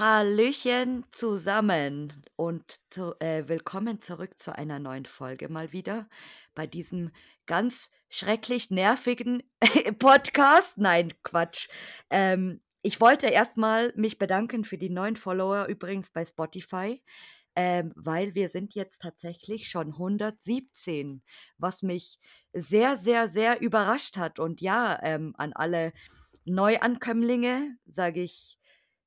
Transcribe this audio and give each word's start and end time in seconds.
Hallöchen 0.00 1.04
zusammen 1.12 2.24
und 2.36 2.80
zu, 2.88 3.20
äh, 3.20 3.46
willkommen 3.48 4.00
zurück 4.00 4.30
zu 4.38 4.56
einer 4.56 4.78
neuen 4.78 5.04
Folge 5.04 5.50
mal 5.50 5.74
wieder 5.74 6.08
bei 6.54 6.66
diesem 6.66 7.10
ganz 7.44 7.90
schrecklich 8.08 8.70
nervigen 8.70 9.42
Podcast. 9.98 10.78
Nein, 10.78 11.12
Quatsch. 11.22 11.68
Ähm, 12.08 12.62
ich 12.80 13.02
wollte 13.02 13.26
erstmal 13.26 13.92
mich 13.94 14.16
bedanken 14.16 14.64
für 14.64 14.78
die 14.78 14.88
neuen 14.88 15.16
Follower 15.16 15.66
übrigens 15.66 16.10
bei 16.10 16.24
Spotify, 16.24 17.02
ähm, 17.54 17.92
weil 17.94 18.34
wir 18.34 18.48
sind 18.48 18.74
jetzt 18.74 19.02
tatsächlich 19.02 19.68
schon 19.68 19.88
117, 19.88 21.22
was 21.58 21.82
mich 21.82 22.18
sehr, 22.54 22.96
sehr, 22.96 23.28
sehr 23.28 23.60
überrascht 23.60 24.16
hat. 24.16 24.38
Und 24.38 24.62
ja, 24.62 24.98
ähm, 25.02 25.34
an 25.36 25.52
alle 25.52 25.92
Neuankömmlinge 26.46 27.76
sage 27.84 28.22
ich 28.22 28.56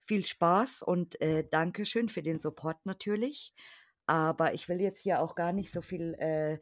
viel 0.06 0.26
Spaß 0.26 0.82
und 0.84 1.20
äh, 1.22 1.46
Dankeschön 1.50 2.10
für 2.10 2.22
den 2.24 2.40
Support 2.40 2.86
natürlich. 2.86 3.54
Aber 4.06 4.54
ich 4.54 4.68
will 4.68 4.82
jetzt 4.82 5.02
hier 5.02 5.22
auch 5.22 5.36
gar 5.36 5.54
nicht 5.54 5.72
so 5.72 5.82
viel 5.82 6.14
äh, 6.16 6.60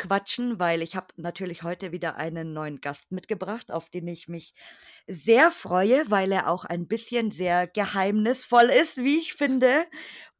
quatschen, 0.00 0.58
weil 0.58 0.82
ich 0.82 0.96
habe 0.96 1.08
natürlich 1.16 1.62
heute 1.62 1.92
wieder 1.92 2.16
einen 2.16 2.52
neuen 2.52 2.80
Gast 2.80 3.12
mitgebracht, 3.12 3.70
auf 3.70 3.90
den 3.90 4.08
ich 4.08 4.28
mich 4.28 4.54
sehr 5.06 5.50
freue, 5.50 6.10
weil 6.10 6.32
er 6.32 6.48
auch 6.48 6.64
ein 6.64 6.88
bisschen 6.88 7.30
sehr 7.30 7.66
geheimnisvoll 7.66 8.70
ist, 8.70 8.96
wie 8.98 9.18
ich 9.18 9.34
finde. 9.34 9.84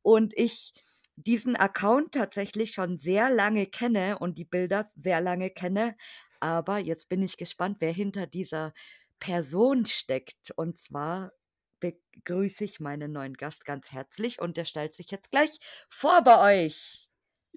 Und 0.03 0.33
ich 0.37 0.73
diesen 1.17 1.57
Account 1.57 2.15
tatsächlich 2.15 2.73
schon 2.73 2.97
sehr 2.97 3.31
lange 3.31 3.67
kenne 3.67 4.19
und 4.19 4.39
die 4.39 4.47
Bilder 4.47 4.87
sehr 4.97 5.21
lange 5.21 5.51
kenne. 5.51 5.95
Aber 6.41 6.79
jetzt 6.79 7.11
bin 7.11 7.23
ich 7.23 7.37
gespannt, 7.37 7.77
wer 7.81 7.93
hinter 7.93 8.27
dieser 8.27 8.73
Person 9.19 9.85
steckt. 9.85 10.53
Und 10.57 10.83
zwar 10.83 11.33
begrüße 11.81 12.65
ich 12.65 12.81
meinen 12.81 13.13
neuen 13.13 13.35
Gast 13.35 13.65
ganz 13.65 13.91
herzlich 13.91 14.41
und 14.41 14.57
der 14.57 14.65
stellt 14.65 14.97
sich 14.97 15.11
jetzt 15.11 15.31
gleich 15.31 15.59
vor 15.89 16.23
bei 16.23 16.65
euch. 16.67 17.11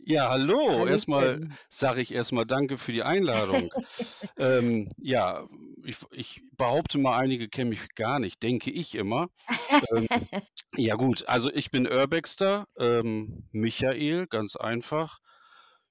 Ja, 0.06 0.30
hallo. 0.30 0.86
Erstmal 0.86 1.50
sage 1.70 2.02
ich 2.02 2.14
erstmal 2.14 2.46
danke 2.46 2.78
für 2.78 2.92
die 2.92 3.04
Einladung. 3.04 3.72
ähm, 4.38 4.90
ja, 4.98 5.48
ich, 5.86 5.98
ich, 6.12 6.42
behaupte 6.58 6.98
mal, 6.98 7.18
einige 7.18 7.48
kennen 7.48 7.70
mich 7.70 7.88
gar 7.96 8.20
nicht, 8.20 8.44
denke 8.44 8.72
ich 8.72 8.96
immer. 8.96 9.30
ähm, 9.96 10.08
ja 10.76 10.96
gut, 10.96 11.28
also 11.28 11.52
ich 11.54 11.72
bin 11.72 11.88
Urbexter, 11.88 12.68
ähm, 12.78 13.48
Michael, 13.52 14.28
ganz 14.28 14.56
einfach. 14.56 15.20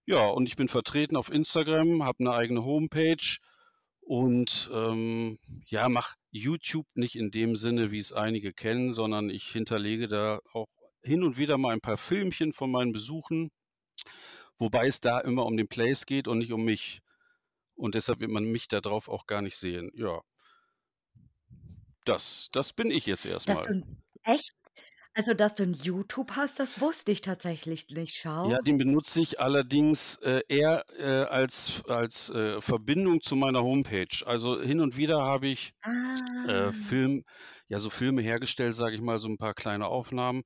Ja, 0.04 0.26
und 0.26 0.48
ich 0.48 0.56
bin 0.56 0.68
vertreten 0.68 1.16
auf 1.16 1.32
Instagram, 1.32 2.04
habe 2.04 2.20
eine 2.20 2.32
eigene 2.34 2.64
Homepage 2.64 3.38
und 4.00 4.68
ähm, 4.74 5.38
ja, 5.66 5.88
mache 5.88 6.16
YouTube 6.32 6.86
nicht 6.94 7.14
in 7.14 7.30
dem 7.30 7.56
Sinne, 7.56 7.90
wie 7.90 7.98
es 7.98 8.12
einige 8.12 8.52
kennen, 8.52 8.92
sondern 8.92 9.30
ich 9.30 9.44
hinterlege 9.48 10.08
da 10.08 10.40
auch 10.52 10.66
hin 11.02 11.22
und 11.22 11.36
wieder 11.36 11.58
mal 11.58 11.72
ein 11.72 11.80
paar 11.80 11.98
Filmchen 11.98 12.52
von 12.52 12.70
meinen 12.70 12.92
Besuchen, 12.92 13.50
wobei 14.58 14.86
es 14.86 15.00
da 15.00 15.20
immer 15.20 15.46
um 15.46 15.56
den 15.56 15.68
Place 15.68 16.06
geht 16.06 16.26
und 16.26 16.38
nicht 16.38 16.52
um 16.52 16.64
mich. 16.64 17.00
Und 17.74 17.94
deshalb 17.94 18.20
wird 18.20 18.30
man 18.30 18.44
mich 18.44 18.68
da 18.68 18.80
drauf 18.80 19.08
auch 19.08 19.26
gar 19.26 19.42
nicht 19.42 19.56
sehen. 19.56 19.90
Ja. 19.94 20.22
Das, 22.04 22.48
das 22.52 22.72
bin 22.72 22.90
ich 22.90 23.06
jetzt 23.06 23.26
erstmal. 23.26 23.84
echt 24.24 24.54
also, 25.14 25.34
dass 25.34 25.54
du 25.54 25.64
'n 25.64 25.74
YouTube 25.74 26.32
hast, 26.36 26.58
das 26.60 26.80
wusste 26.80 27.12
ich 27.12 27.20
tatsächlich 27.22 27.88
nicht. 27.90 28.26
Ja, 28.44 28.58
den 28.60 28.76
benutze 28.76 29.20
ich 29.20 29.38
allerdings, 29.38 30.16
äh, 30.16 30.40
eher, 30.48 30.84
äh, 30.98 31.04
als 31.30 31.80
als, 31.86 32.28
äh, 32.30 32.60
Verbindung 32.60 33.20
zu 33.20 33.36
meiner 33.36 33.62
Homepage. 33.62 34.08
Also, 34.26 34.60
hin 34.60 34.80
und 34.80 34.96
wieder 34.96 35.20
habe 35.22 35.46
ich, 35.46 35.70
äh, 36.44 36.72
Ah. 36.72 36.72
Film 36.72 37.24
ja, 37.68 37.80
so 37.80 37.90
Filme 37.90 38.22
hergestellt, 38.22 38.76
sage 38.76 38.96
ich 38.96 39.02
mal, 39.02 39.18
so 39.18 39.28
'n 39.28 39.38
paar 39.38 39.54
kleine 39.54 39.88
Aufnahmen, 39.88 40.42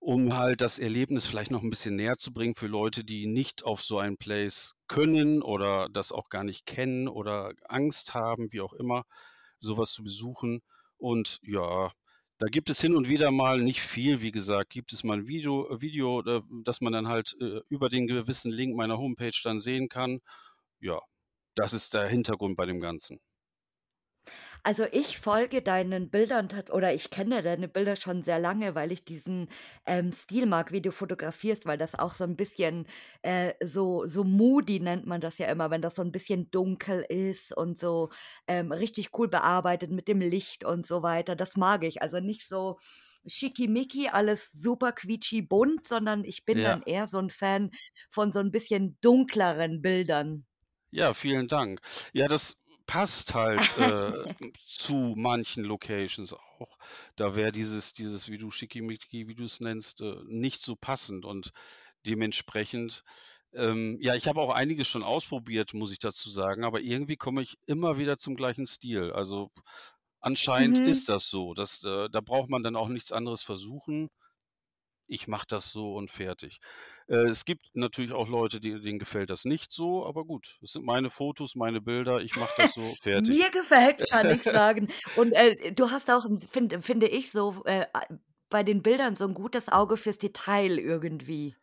um 0.00 0.36
halt 0.38 0.60
das 0.62 0.78
Erlebnis 0.78 1.26
vielleicht 1.26 1.50
noch 1.52 1.62
'n 1.62 1.70
bisschen 1.70 1.96
näher 1.96 2.18
zu 2.18 2.32
bringen 2.32 2.54
für 2.56 2.68
Leute, 2.68 3.04
die 3.04 3.26
nicht 3.26 3.64
auf 3.64 3.82
so 3.82 3.98
ein 3.98 4.16
Place 4.18 4.74
können 4.88 5.42
oder 5.42 5.88
das 5.90 6.12
auch 6.12 6.28
gar 6.30 6.44
nicht 6.44 6.66
kennen 6.66 7.08
oder 7.08 7.52
Angst 7.68 8.14
haben, 8.14 8.52
wie 8.52 8.60
auch 8.62 8.74
immer, 8.74 9.04
so 9.60 9.78
was 9.78 9.92
zu 9.92 10.04
besuchen. 10.04 10.60
Und 10.98 11.38
ja, 11.42 11.92
da 12.38 12.46
gibt 12.48 12.70
es 12.70 12.80
hin 12.80 12.94
und 12.96 13.08
wieder 13.08 13.30
mal 13.32 13.58
nicht 13.60 13.80
viel, 13.82 14.20
wie 14.22 14.30
gesagt, 14.32 14.70
gibt 14.70 14.92
es 14.92 15.04
mal 15.04 15.18
'n 15.18 15.28
Video 15.28 15.68
Video, 15.80 16.22
äh, 16.22 16.42
das 16.64 16.80
man 16.80 16.92
dann 16.92 17.08
halt, 17.08 17.36
äh, 17.40 17.60
über 17.68 17.88
den 17.88 18.06
gewissen 18.06 18.52
Link 18.52 18.76
meiner 18.76 18.98
Homepage 18.98 19.32
dann 19.44 19.60
sehen 19.60 19.88
kann. 19.88 20.20
Ja, 20.80 21.00
das 21.56 21.72
ist 21.74 21.94
der 21.94 22.08
Hintergrund 22.08 22.56
bei 22.56 22.66
dem 22.66 22.80
Ganzen. 22.80 23.20
Also, 24.64 24.84
ich 24.90 25.18
folge 25.18 25.62
deinen 25.62 26.10
Bildern 26.10 26.48
oder 26.72 26.92
ich 26.92 27.10
kenne 27.10 27.42
deine 27.42 27.68
Bilder 27.68 27.96
schon 27.96 28.22
sehr 28.22 28.38
lange, 28.38 28.74
weil 28.74 28.90
ich 28.92 29.04
diesen, 29.04 29.48
ähm, 29.86 30.12
Stil 30.12 30.46
mag, 30.46 30.72
wie 30.72 30.80
du 30.82 30.90
fotografierst, 30.92 31.64
weil 31.66 31.78
das 31.78 31.94
auch 31.94 32.12
so 32.12 32.24
'n 32.24 32.36
bisschen, 32.36 32.86
äh, 33.22 33.54
so 33.64 34.06
so 34.06 34.24
moody 34.24 34.80
nennt 34.80 35.06
man 35.06 35.20
das 35.20 35.38
ja 35.38 35.46
immer, 35.46 35.70
wenn 35.70 35.82
das 35.82 35.94
so 35.94 36.02
'n 36.02 36.12
bisschen 36.12 36.50
dunkel 36.50 37.04
ist 37.08 37.56
und 37.56 37.78
so, 37.78 38.10
ähm, 38.48 38.72
richtig 38.72 39.10
cool 39.18 39.28
bearbeitet 39.28 39.90
mit 39.90 40.08
dem 40.08 40.20
Licht 40.20 40.64
und 40.64 40.86
so 40.86 41.02
weiter. 41.02 41.36
Das 41.36 41.56
mag 41.56 41.84
ich. 41.84 42.02
Also, 42.02 42.18
nicht 42.20 42.46
so 42.46 42.78
schickimicki, 43.26 44.08
alles 44.08 44.50
super 44.52 44.92
quietschi 44.92 45.42
bunt, 45.42 45.86
sondern 45.86 46.24
ich 46.24 46.44
bin 46.44 46.62
Ja. 46.62 46.64
dann 46.64 46.82
eher 46.82 47.06
so 47.06 47.18
'n 47.18 47.30
Fan 47.30 47.70
von 48.10 48.32
so 48.32 48.40
'n 48.40 48.50
bisschen 48.50 48.98
dunkleren 49.00 49.82
Bildern. 49.82 50.44
Ja, 50.92 51.12
vielen 51.12 51.48
Dank. 51.48 51.80
Ja, 52.14 52.28
das 52.28 52.56
passt 52.88 53.34
halt, 53.34 53.72
äh, 53.74 54.12
zu 54.66 55.14
manchen 55.16 55.64
Locations 55.64 56.34
auch. 56.34 56.78
Da 57.16 57.36
wäre 57.36 57.52
dieses 57.52 57.92
dieses, 57.94 58.30
wie 58.30 58.38
du 58.38 58.50
schickimicki, 58.50 59.28
wie 59.28 59.36
du's 59.36 59.60
nennst, 59.60 60.00
äh, 60.02 60.16
nicht 60.26 60.62
so 60.62 60.76
passend 60.76 61.24
und 61.26 61.52
dementsprechend 62.06 63.02
ähm, 63.54 63.98
ja, 64.00 64.14
ich 64.14 64.28
habe 64.28 64.40
auch 64.42 64.50
einiges 64.52 64.88
schon 64.88 65.02
ausprobiert, 65.02 65.74
muss 65.74 65.92
ich 65.92 65.98
dazu 66.00 66.30
sagen, 66.30 66.64
aber 66.64 66.80
irgendwie 66.82 67.16
komme 67.16 67.42
ich 67.42 67.56
immer 67.66 67.98
wieder 67.98 68.18
zum 68.18 68.36
gleichen 68.36 68.66
Stil. 68.66 69.10
Also, 69.12 69.50
anscheinend 70.20 70.78
Mhm. 70.78 70.84
ist 70.84 71.08
das 71.08 71.30
so, 71.30 71.54
dass 71.54 71.82
äh, 71.84 72.08
da 72.10 72.20
braucht 72.20 72.50
man 72.50 72.62
dann 72.62 72.76
auch 72.76 72.88
nichts 72.88 73.12
anderes 73.12 73.42
versuchen. 73.42 74.08
Ich 75.10 75.26
mache 75.26 75.46
das 75.48 75.72
so 75.72 75.94
und 75.94 76.10
fertig. 76.10 76.58
Äh, 77.08 77.16
es 77.28 77.46
gibt 77.46 77.70
natürlich 77.74 78.12
auch 78.12 78.28
Leute, 78.28 78.60
die 78.60 78.78
denen 78.80 78.98
gefällt 78.98 79.30
das 79.30 79.46
nicht 79.46 79.72
so, 79.72 80.04
aber 80.06 80.24
gut, 80.26 80.58
es 80.62 80.72
sind 80.72 80.84
meine 80.84 81.08
Fotos, 81.08 81.54
meine 81.56 81.80
Bilder, 81.80 82.20
ich 82.20 82.36
mache 82.36 82.52
das 82.56 82.72
so, 82.72 82.94
fertig. 82.96 83.38
Mir 83.38 83.50
gefällt, 83.50 84.08
kann 84.08 84.30
ich 84.30 84.44
sagen. 84.48 84.88
Und, 85.14 85.32
äh, 85.32 85.72
du 85.72 85.90
hast 85.90 86.10
auch 86.10 86.24
'n 86.26 86.38
finde 86.40 87.08
ich 87.08 87.30
so, 87.32 87.62
äh, 87.64 87.86
bei 88.50 88.62
den 88.62 88.82
Bildern 88.82 89.16
so 89.16 89.24
'n 89.24 89.34
gutes 89.34 89.68
Auge 89.68 89.96
fürs 89.96 90.18
Detail 90.18 90.78
irgendwie. 90.78 91.56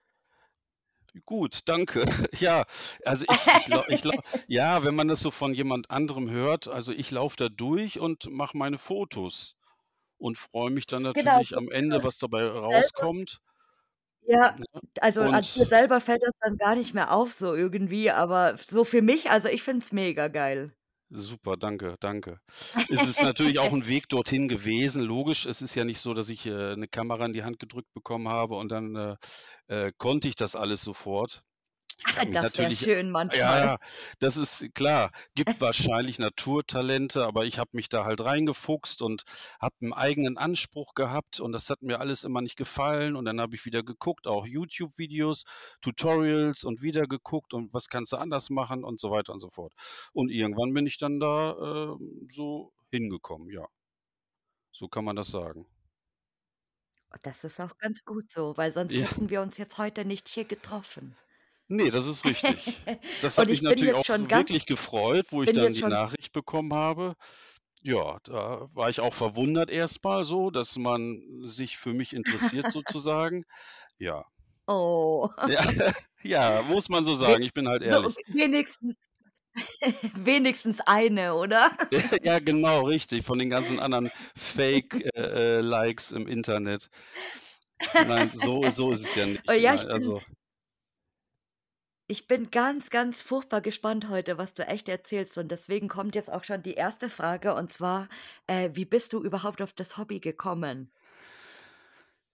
Gut, 1.26 1.60
danke. 1.66 2.06
Ja, 2.40 2.66
also 3.06 3.26
ich 3.28 3.54
ich 3.54 3.68
lau 3.68 3.84
ich 3.88 4.04
lau 4.04 4.12
ja, 4.48 4.84
wenn 4.84 4.96
man 4.96 5.08
das 5.08 5.22
so 5.22 5.32
von 5.32 5.54
jemand 5.54 5.90
anderem 5.90 6.30
hört 6.30 6.68
also 6.68 6.92
ich 6.92 7.12
laufe 7.12 7.38
da 7.38 7.50
durch 7.50 8.00
und 8.00 8.30
mache 8.30 8.58
meine 8.58 8.78
Fotos 8.78 9.55
und 10.26 10.38
freue 10.38 10.72
mich 10.72 10.88
dann 10.88 11.04
Genau, 11.14 11.42
natürlich 11.42 11.56
am 11.58 11.70
Ende, 11.72 12.04
was 12.04 12.18
dabei 12.20 12.46
rauskommt. 12.48 13.40
Ja, 14.28 14.56
Ne? 14.58 14.66
also 15.02 15.26
an 15.28 15.44
dir 15.54 15.66
Und 15.66 15.70
selber 15.70 16.02
fällt 16.02 16.24
das 16.24 16.32
dann 16.40 16.58
gar 16.58 16.76
nicht 16.76 16.94
mehr 16.94 17.12
auf 17.14 17.34
so 17.34 17.54
irgendwie, 17.54 18.10
aber 18.10 18.58
so 18.58 18.84
für 18.84 19.02
mich 19.02 19.30
also 19.30 19.48
ich 19.50 19.62
finde 19.64 19.84
es 19.86 19.92
mega 19.92 20.28
geil. 20.30 20.76
Super, 21.12 21.56
danke, 21.56 21.96
danke. 22.00 22.40
Es 22.88 23.06
ist 23.06 23.22
natürlich 23.22 23.60
auch 23.60 23.72
'n 23.74 23.86
Weg 23.88 24.10
dorthin 24.10 24.48
gewesen, 24.48 25.04
logisch. 25.04 25.46
Es 25.46 25.62
ist 25.62 25.76
ja 25.76 25.86
nicht 25.86 26.00
so, 26.00 26.14
dass 26.16 26.30
ich, 26.30 26.48
äh, 26.48 26.76
'ne 26.76 26.88
Kamera 26.88 27.26
in 27.28 27.34
die 27.34 27.44
Hand 27.44 27.60
gedrückt 27.60 27.94
bekommen 27.94 28.28
habe 28.28 28.56
und 28.56 28.70
dann, 28.70 28.96
äh, 28.96 29.16
äh, 29.68 29.92
konnte 29.98 30.28
ich 30.28 30.36
das 30.36 30.56
alles 30.56 30.82
sofort. 30.82 31.44
Habe 32.04 32.30
mich 32.30 32.40
Das 32.40 32.58
wäre 32.58 32.72
natürlich 32.72 32.80
schön 32.80 33.10
ja, 33.32 33.58
manchmal. 33.58 33.60
ja, 33.60 33.78
das 34.20 34.38
ist 34.38 34.74
klar. 34.76 35.12
Gibt 35.36 35.60
wahrscheinlich 35.62 36.20
Naturtalente, 36.20 37.26
aber 37.26 37.46
ich 37.46 37.58
habe 37.60 37.72
mich 37.74 37.90
da 37.90 38.06
halt 38.06 38.22
reingefuchst 38.22 39.02
und 39.02 39.24
habe 39.60 39.76
'n 39.82 39.94
eigenen 39.94 40.38
Anspruch 40.38 40.94
gehabt 40.96 41.40
und 41.40 41.52
das 41.54 41.70
hat 41.70 41.82
mir 41.82 42.00
alles 42.00 42.24
immer 42.24 42.42
nicht 42.42 42.56
gefallen 42.58 43.16
und 43.16 43.26
dann 43.26 43.42
habe 43.42 43.56
ich 43.56 43.66
wieder 43.66 43.84
geguckt, 43.84 44.28
auch 44.28 44.46
YouTube-Videos, 44.46 45.44
Tutorials 45.82 46.64
und 46.64 46.82
wieder 46.82 47.08
geguckt 47.08 47.54
und 47.54 47.74
was 47.74 47.88
kannst 47.90 48.14
du 48.14 48.18
anders 48.18 48.50
machen 48.50 48.84
und 48.84 49.00
so 49.00 49.12
weiter 49.12 49.34
und 49.34 49.40
so 49.42 49.50
fort. 49.50 49.74
Und 50.14 50.30
irgendwann 50.32 50.74
bin 50.74 50.86
ich 50.88 50.98
dann 50.98 51.20
da, 51.20 51.94
ähm, 51.96 52.28
so 52.30 52.74
hingekommen, 52.92 53.50
ja. 53.52 53.66
So 54.72 54.88
kann 54.88 55.06
man 55.06 55.16
das 55.16 55.30
sagen. 55.32 55.66
Das 57.24 57.44
ist 57.44 57.60
auch 57.60 57.78
ganz 57.80 58.04
gut 58.06 58.32
so, 58.32 58.56
weil 58.58 58.72
sonst 58.72 59.00
Ja. 59.00 59.10
hätten 59.10 59.30
wir 59.30 59.42
uns 59.42 59.58
jetzt 59.58 59.78
heute 59.80 60.06
nicht 60.06 60.28
hier 60.30 60.46
getroffen. 60.46 61.18
Ne, 61.68 61.90
das 61.90 62.06
ist 62.06 62.26
richtig. 62.26 62.56
Das 63.22 63.38
Und 63.38 63.44
hat 63.44 63.48
mich 63.50 63.62
ich 63.62 63.62
bin 63.62 63.70
natürlich 63.70 63.94
jetzt 63.94 63.96
auch 63.96 64.06
schon 64.06 64.28
ganz 64.28 64.50
wirklich 64.50 64.66
gefreut, 64.66 65.28
wo 65.32 65.42
ich 65.44 65.48
bin 65.48 65.56
dann 65.56 65.66
jetzt 65.66 65.76
die 65.76 65.80
schon 65.80 65.90
Nachricht 65.90 66.32
bekommen 66.32 66.74
habe. 66.74 67.16
Ja, 67.82 68.20
da 68.24 68.68
war 68.74 68.90
ich 68.90 69.00
auch 69.00 69.14
verwundert 69.14 69.70
erst 69.70 70.04
mal 70.04 70.26
so, 70.26 70.50
dass 70.52 70.78
man 70.78 71.22
sich 71.44 71.78
für 71.78 71.94
mich 71.94 72.14
interessiert 72.14 72.72
sozusagen. 72.72 73.46
Ja. 74.00 74.26
Oh. 74.68 75.30
Ja, 75.48 75.94
ja, 76.24 76.62
muss 76.64 76.90
man 76.90 77.04
so 77.06 77.12
We 77.12 77.16
sagen. 77.16 77.44
Ich 77.44 77.54
bin 77.54 77.68
halt 77.68 77.84
so 77.84 77.88
ehrlich. 77.88 78.16
wenigstens 78.28 78.96
Wenigstens 80.16 80.82
eine, 80.82 81.36
oder? 81.36 81.72
Ja, 82.24 82.40
genau, 82.40 82.82
richtig, 82.86 83.24
von 83.26 83.40
den 83.40 83.50
ganzen 83.50 83.80
anderen 83.80 84.12
Fake, 84.36 84.96
äh, 85.16 85.60
äh, 85.60 85.62
im 86.12 86.28
Internet. 86.28 86.90
Nein, 87.94 88.30
so 88.30 88.70
so 88.70 88.92
ist 88.92 89.02
es 89.06 89.16
ja 89.16 89.26
nicht, 89.26 89.44
Oh 89.48 89.52
ja, 89.54 89.76
ich 89.76 89.82
ne? 89.82 89.88
bin 89.94 89.94
Also 89.94 90.22
ich 92.08 92.28
bin 92.28 92.52
ganz, 92.52 92.90
ganz 92.90 93.22
furchtbar 93.22 93.62
gespannt 93.62 94.10
heute, 94.10 94.38
was 94.38 94.54
du 94.54 94.66
echt 94.68 94.90
erzählst 94.90 95.38
und 95.38 95.50
deswegen 95.50 95.88
kommt 95.88 96.16
jetzt 96.16 96.32
auch 96.32 96.44
schon 96.44 96.62
die 96.64 96.74
erste 96.76 97.10
Frage 97.10 97.54
und 97.56 97.74
zwar, 97.74 98.10
äh, 98.48 98.70
wie 98.74 98.86
bist 98.86 99.14
du 99.14 99.24
überhaupt 99.24 99.62
auf 99.62 99.74
das 99.74 99.98
Hobby 99.98 100.20
gekommen? 100.20 100.92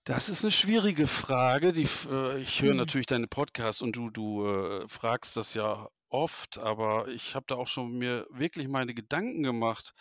Das 0.08 0.30
ist 0.30 0.44
'ne 0.44 0.52
schwierige 0.52 1.06
Frage, 1.06 1.74
die 1.74 1.88
äh, 2.10 2.40
ich 2.42 2.62
höre 2.62 2.74
Mhm. 2.74 2.74
natürlich 2.74 3.06
deine 3.06 3.28
Podcasts 3.28 3.82
und 3.84 3.96
du 3.96 4.10
du, 4.10 4.48
äh, 4.48 4.88
fragst 4.88 5.38
das 5.38 5.54
ja 5.54 5.90
oft, 6.10 6.58
aber 6.58 7.08
ich 7.10 7.36
habe 7.36 7.46
da 7.48 7.56
auch 7.56 7.68
schon 7.68 7.98
mir 8.00 8.26
wirklich 8.32 8.68
meine 8.68 8.94
Gedanken 8.96 9.44
gemacht, 9.44 9.94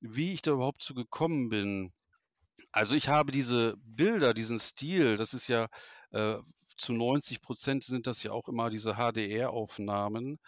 wie 0.00 0.32
ich 0.32 0.40
da 0.42 0.52
überhaupt 0.52 0.82
zu 0.82 0.94
gekommen 0.94 1.50
bin. 1.50 1.92
Also, 2.72 2.96
ich 2.96 3.08
habe 3.08 3.32
diese 3.32 3.76
Bilder, 3.78 4.34
diesen 4.34 4.58
Stil, 4.60 5.16
das 5.18 5.34
ist 5.34 5.48
ja, 5.48 5.68
äh, 6.12 6.38
zu 6.76 6.92
90% 6.92 7.84
sind 7.84 8.06
das 8.06 8.22
ja 8.22 8.32
auch 8.32 8.48
immer 8.48 8.70
diese 8.70 8.96
HDR-Aufnahmen 8.96 10.38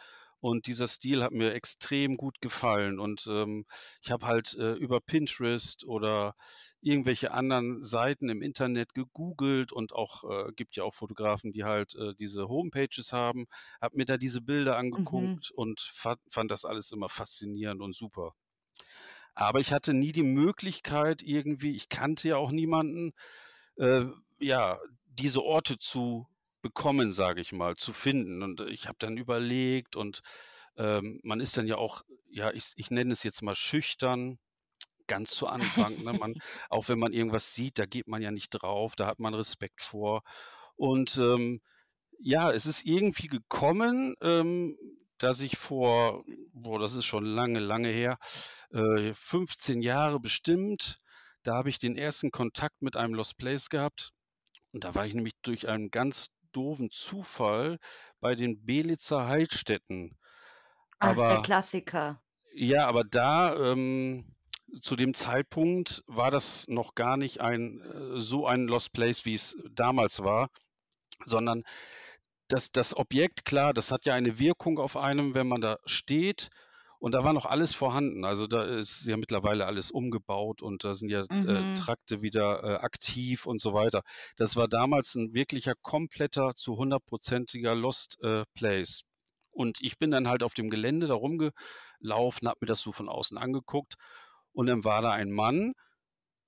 und 0.40 0.66
dieser 0.66 0.86
Stil 0.88 1.22
hat 1.22 1.32
mir 1.32 1.54
extrem 1.54 2.16
gut 2.16 2.40
gefallen 2.40 2.98
und, 3.00 3.26
ähm, 3.28 3.64
ich 4.02 4.10
habe 4.10 4.26
halt, 4.26 4.54
äh, 4.54 4.72
über 4.74 5.00
Pinterest 5.00 5.84
oder 5.86 6.34
irgendwelche 6.80 7.32
anderen 7.32 7.82
Seiten 7.82 8.28
im 8.28 8.42
Internet 8.42 8.94
gegoogelt 8.94 9.72
und 9.72 9.92
auch 9.92 10.24
äh, 10.48 10.52
gibt 10.54 10.76
ja 10.76 10.84
auch 10.84 10.94
Fotografen, 10.94 11.52
die 11.52 11.64
halt, 11.64 11.94
äh, 11.96 12.14
diese 12.18 12.48
Homepages 12.48 13.12
haben, 13.12 13.46
habe 13.80 13.96
mir 13.96 14.04
da 14.06 14.16
diese 14.18 14.40
Bilder 14.42 14.76
Mhm. 14.96 15.38
angeguckt 15.38 15.50
und 15.54 15.80
fand 15.80 16.20
fand 16.30 16.50
das 16.50 16.64
alles 16.64 16.92
immer 16.92 17.08
faszinierend 17.08 17.80
und 17.82 17.94
super. 17.96 18.32
Aber 19.34 19.60
ich 19.60 19.72
hatte 19.72 19.94
nie 19.94 20.12
die 20.12 20.22
Möglichkeit 20.22 21.22
irgendwie 21.22 21.72
ich 21.76 21.88
kannte 21.88 22.28
ja 22.28 22.36
auch 22.36 22.50
niemanden, 22.50 23.12
äh, 23.78 24.06
ja, 24.40 24.78
diese 25.16 25.42
Orte 25.42 25.78
zu 25.78 26.26
bekommen, 26.62 27.12
sage 27.12 27.40
ich 27.40 27.52
mal, 27.52 27.76
zu 27.76 27.92
finden. 27.92 28.42
Und 28.42 28.60
äh, 28.60 28.68
ich 28.70 28.88
habe 28.88 28.96
dann 28.98 29.16
überlegt 29.16 29.96
und, 29.96 30.20
ähm, 30.76 31.20
man 31.22 31.40
ist 31.40 31.56
dann 31.56 31.66
ja 31.66 31.76
auch, 31.76 32.02
ja, 32.30 32.52
ich 32.52 32.72
ich 32.76 32.90
nenne 32.90 33.12
es 33.12 33.22
jetzt 33.22 33.42
mal 33.42 33.54
schüchtern, 33.54 34.38
ganz 35.06 35.30
zu 35.30 35.46
Anfang, 35.48 36.02
ne? 36.02 36.12
Man 36.14 36.34
auch 36.70 36.88
wenn 36.88 36.98
man 36.98 37.12
irgendwas 37.12 37.54
sieht, 37.54 37.78
da 37.78 37.86
geht 37.86 38.08
man 38.08 38.22
ja 38.22 38.30
nicht 38.30 38.50
drauf, 38.50 38.96
da 38.96 39.06
hat 39.06 39.20
man 39.20 39.34
Respekt 39.34 39.80
vor. 39.80 40.22
Und, 40.76 41.16
ähm, 41.18 41.60
ja, 42.18 42.50
es 42.52 42.66
ist 42.66 42.84
irgendwie 42.86 43.28
gekommen, 43.28 44.14
ähm, 44.22 44.76
dass 45.18 45.40
ich 45.40 45.56
vor 45.58 46.24
boah, 46.52 46.78
das 46.78 46.94
ist 46.94 47.04
schon 47.06 47.24
lange, 47.24 47.60
lange 47.60 47.88
her, 47.88 48.18
äh, 48.70 49.12
15 49.14 49.82
Jahre 49.82 50.20
bestimmt, 50.20 50.98
da 51.42 51.54
habe 51.54 51.68
ich 51.70 51.78
den 51.78 51.96
ersten 51.96 52.30
Kontakt 52.30 52.82
mit 52.82 52.96
einem 52.96 53.14
Lost 53.14 53.36
Place 53.38 53.68
gehabt. 53.70 54.12
Und 54.76 54.84
da 54.84 54.94
war 54.94 55.06
ich 55.06 55.14
nämlich 55.14 55.32
durch 55.40 55.68
einen 55.68 55.90
ganz 55.90 56.26
doofen 56.52 56.90
Zufall 56.90 57.78
bei 58.20 58.34
den 58.34 58.66
Belitzer 58.66 59.26
Heilstätten. 59.26 60.18
Ach, 60.98 61.14
der 61.14 61.40
Klassiker. 61.40 62.20
ja, 62.52 62.86
aber 62.86 63.02
da, 63.02 63.56
ähm 63.56 64.34
zu 64.82 64.94
dem 64.94 65.14
Zeitpunkt 65.14 66.04
war 66.06 66.30
das 66.30 66.68
noch 66.68 66.94
gar 66.94 67.16
nicht 67.16 67.40
ein 67.40 67.80
äh, 67.80 68.20
so 68.20 68.46
ein 68.46 68.66
Lost 68.66 68.92
Place, 68.92 69.24
wie 69.24 69.32
es 69.32 69.56
damals 69.70 70.22
war, 70.22 70.50
sondern 71.24 71.62
das 72.48 72.70
das 72.70 72.94
Objekt, 72.94 73.46
klar, 73.46 73.72
das 73.72 73.90
hat 73.90 74.04
ja 74.04 74.12
eine 74.12 74.38
Wirkung 74.38 74.78
auf 74.78 74.98
einem, 74.98 75.34
wenn 75.34 75.48
man 75.48 75.62
da 75.62 75.78
steht 75.86 76.50
und 76.98 77.12
da 77.12 77.24
war 77.24 77.32
noch 77.32 77.46
alles 77.46 77.74
vorhanden. 77.74 78.24
Also, 78.24 78.46
da 78.46 78.64
ist 78.64 79.06
ja 79.06 79.16
mittlerweile 79.16 79.66
alles 79.66 79.90
umgebaut 79.90 80.62
und 80.62 80.84
da 80.84 80.94
sind 80.94 81.10
ja, 81.10 81.24
äh, 81.44 81.64
Mhm. 81.64 81.66
Trakte 81.74 82.22
wieder, 82.22 82.62
äh, 82.64 82.76
aktiv 82.76 83.46
und 83.46 83.60
so 83.60 83.74
weiter. 83.74 84.02
Das 84.36 84.56
war 84.56 84.68
damals 84.68 85.14
'n 85.16 85.34
wirklicher 85.34 85.74
kompletter, 85.82 86.54
zu 86.56 86.76
hundertprozentiger 86.76 87.74
Lost, 87.74 88.18
äh, 88.22 88.44
Place. 88.54 89.02
Und 89.50 89.78
ich 89.80 89.98
bin 89.98 90.10
dann 90.10 90.28
halt 90.28 90.42
auf 90.42 90.54
dem 90.54 90.68
Gelände 90.70 91.06
da 91.06 91.14
rumgelaufen, 91.14 92.48
habe 92.48 92.58
mir 92.62 92.66
das 92.66 92.80
so 92.82 92.92
von 92.92 93.08
außen 93.08 93.38
angeguckt 93.38 93.94
und 94.52 94.66
dann 94.66 94.84
war 94.84 95.02
da 95.02 95.12
ein 95.12 95.30
Mann, 95.30 95.72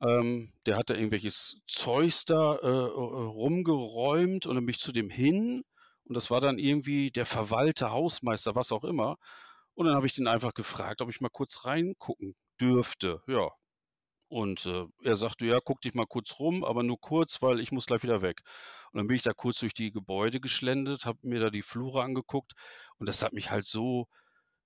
ähm, 0.00 0.50
der 0.67 0.77
hat 0.77 0.91
da 0.91 0.95
irgendwelches 0.95 1.59
Zeugs 1.67 2.25
da, 2.25 2.56
äh, 2.56 2.67
äh, 2.69 2.71
rumgeräumt 2.71 4.47
und 4.47 4.55
dann 4.55 4.67
bin 4.67 4.75
ich 4.75 4.81
zu 4.81 4.93
dem 4.93 5.11
hin 5.11 5.62
und 6.05 6.15
das 6.17 6.31
war 6.31 6.41
dann 6.41 6.59
irgendwie 6.59 7.11
der 7.11 7.27
Verwalter, 7.27 7.91
Hausmeister, 7.93 8.55
was 8.55 8.73
auch 8.73 8.85
immer. 8.85 9.17
Und 9.79 9.87
dann 9.87 9.95
habe 9.95 10.07
ich 10.07 10.15
den 10.15 10.27
einfach 10.27 10.55
gefragt, 10.55 11.03
ob 11.03 11.09
ich 11.11 11.21
mal 11.21 11.29
kurz 11.31 11.65
reingucken 11.65 12.35
dürfte, 12.61 13.23
ja. 13.29 13.51
Und, 14.31 14.67
äh, 14.67 14.87
er 15.05 15.17
sagte: 15.17 15.47
„Ja, 15.47 15.61
guck 15.65 15.81
dich 15.83 15.95
mal 15.95 16.07
kurz 16.07 16.39
rum, 16.41 16.65
aber 16.65 16.83
nur 16.83 17.01
kurz, 17.01 17.43
weil 17.43 17.61
ich 17.61 17.73
muss 17.73 17.87
gleich 17.87 18.03
wieder 18.03 18.23
weg.“ 18.23 18.43
Und 18.93 18.99
dann 18.99 19.07
bin 19.09 19.17
ich 19.17 19.23
da 19.23 19.33
kurz 19.35 19.61
durch 19.61 19.75
die 19.75 19.93
Gebäude 19.93 20.41
geschlendert, 20.41 21.07
habe 21.07 21.19
mir 21.23 21.41
da 21.41 21.51
die 21.51 21.63
Flure 21.63 22.03
angeguckt 22.03 22.53
und 22.99 23.09
das 23.09 23.23
hat 23.23 23.33
mich 23.35 23.51
halt 23.51 23.67
so 23.67 24.07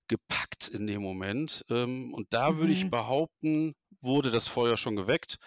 gepackt 0.07 0.67
in 0.69 0.87
dem 0.87 1.01
Moment. 1.01 1.63
Ähm, 1.69 2.13
und 2.13 2.33
da 2.33 2.57
würde 2.57 2.73
ich 2.73 2.89
Mhm. 2.89 2.89
behaupten, 2.89 3.73
wurde 4.01 4.31
das 4.31 4.47
Feuer 4.47 4.77
schon 4.77 4.95
geweckt. 4.95 5.37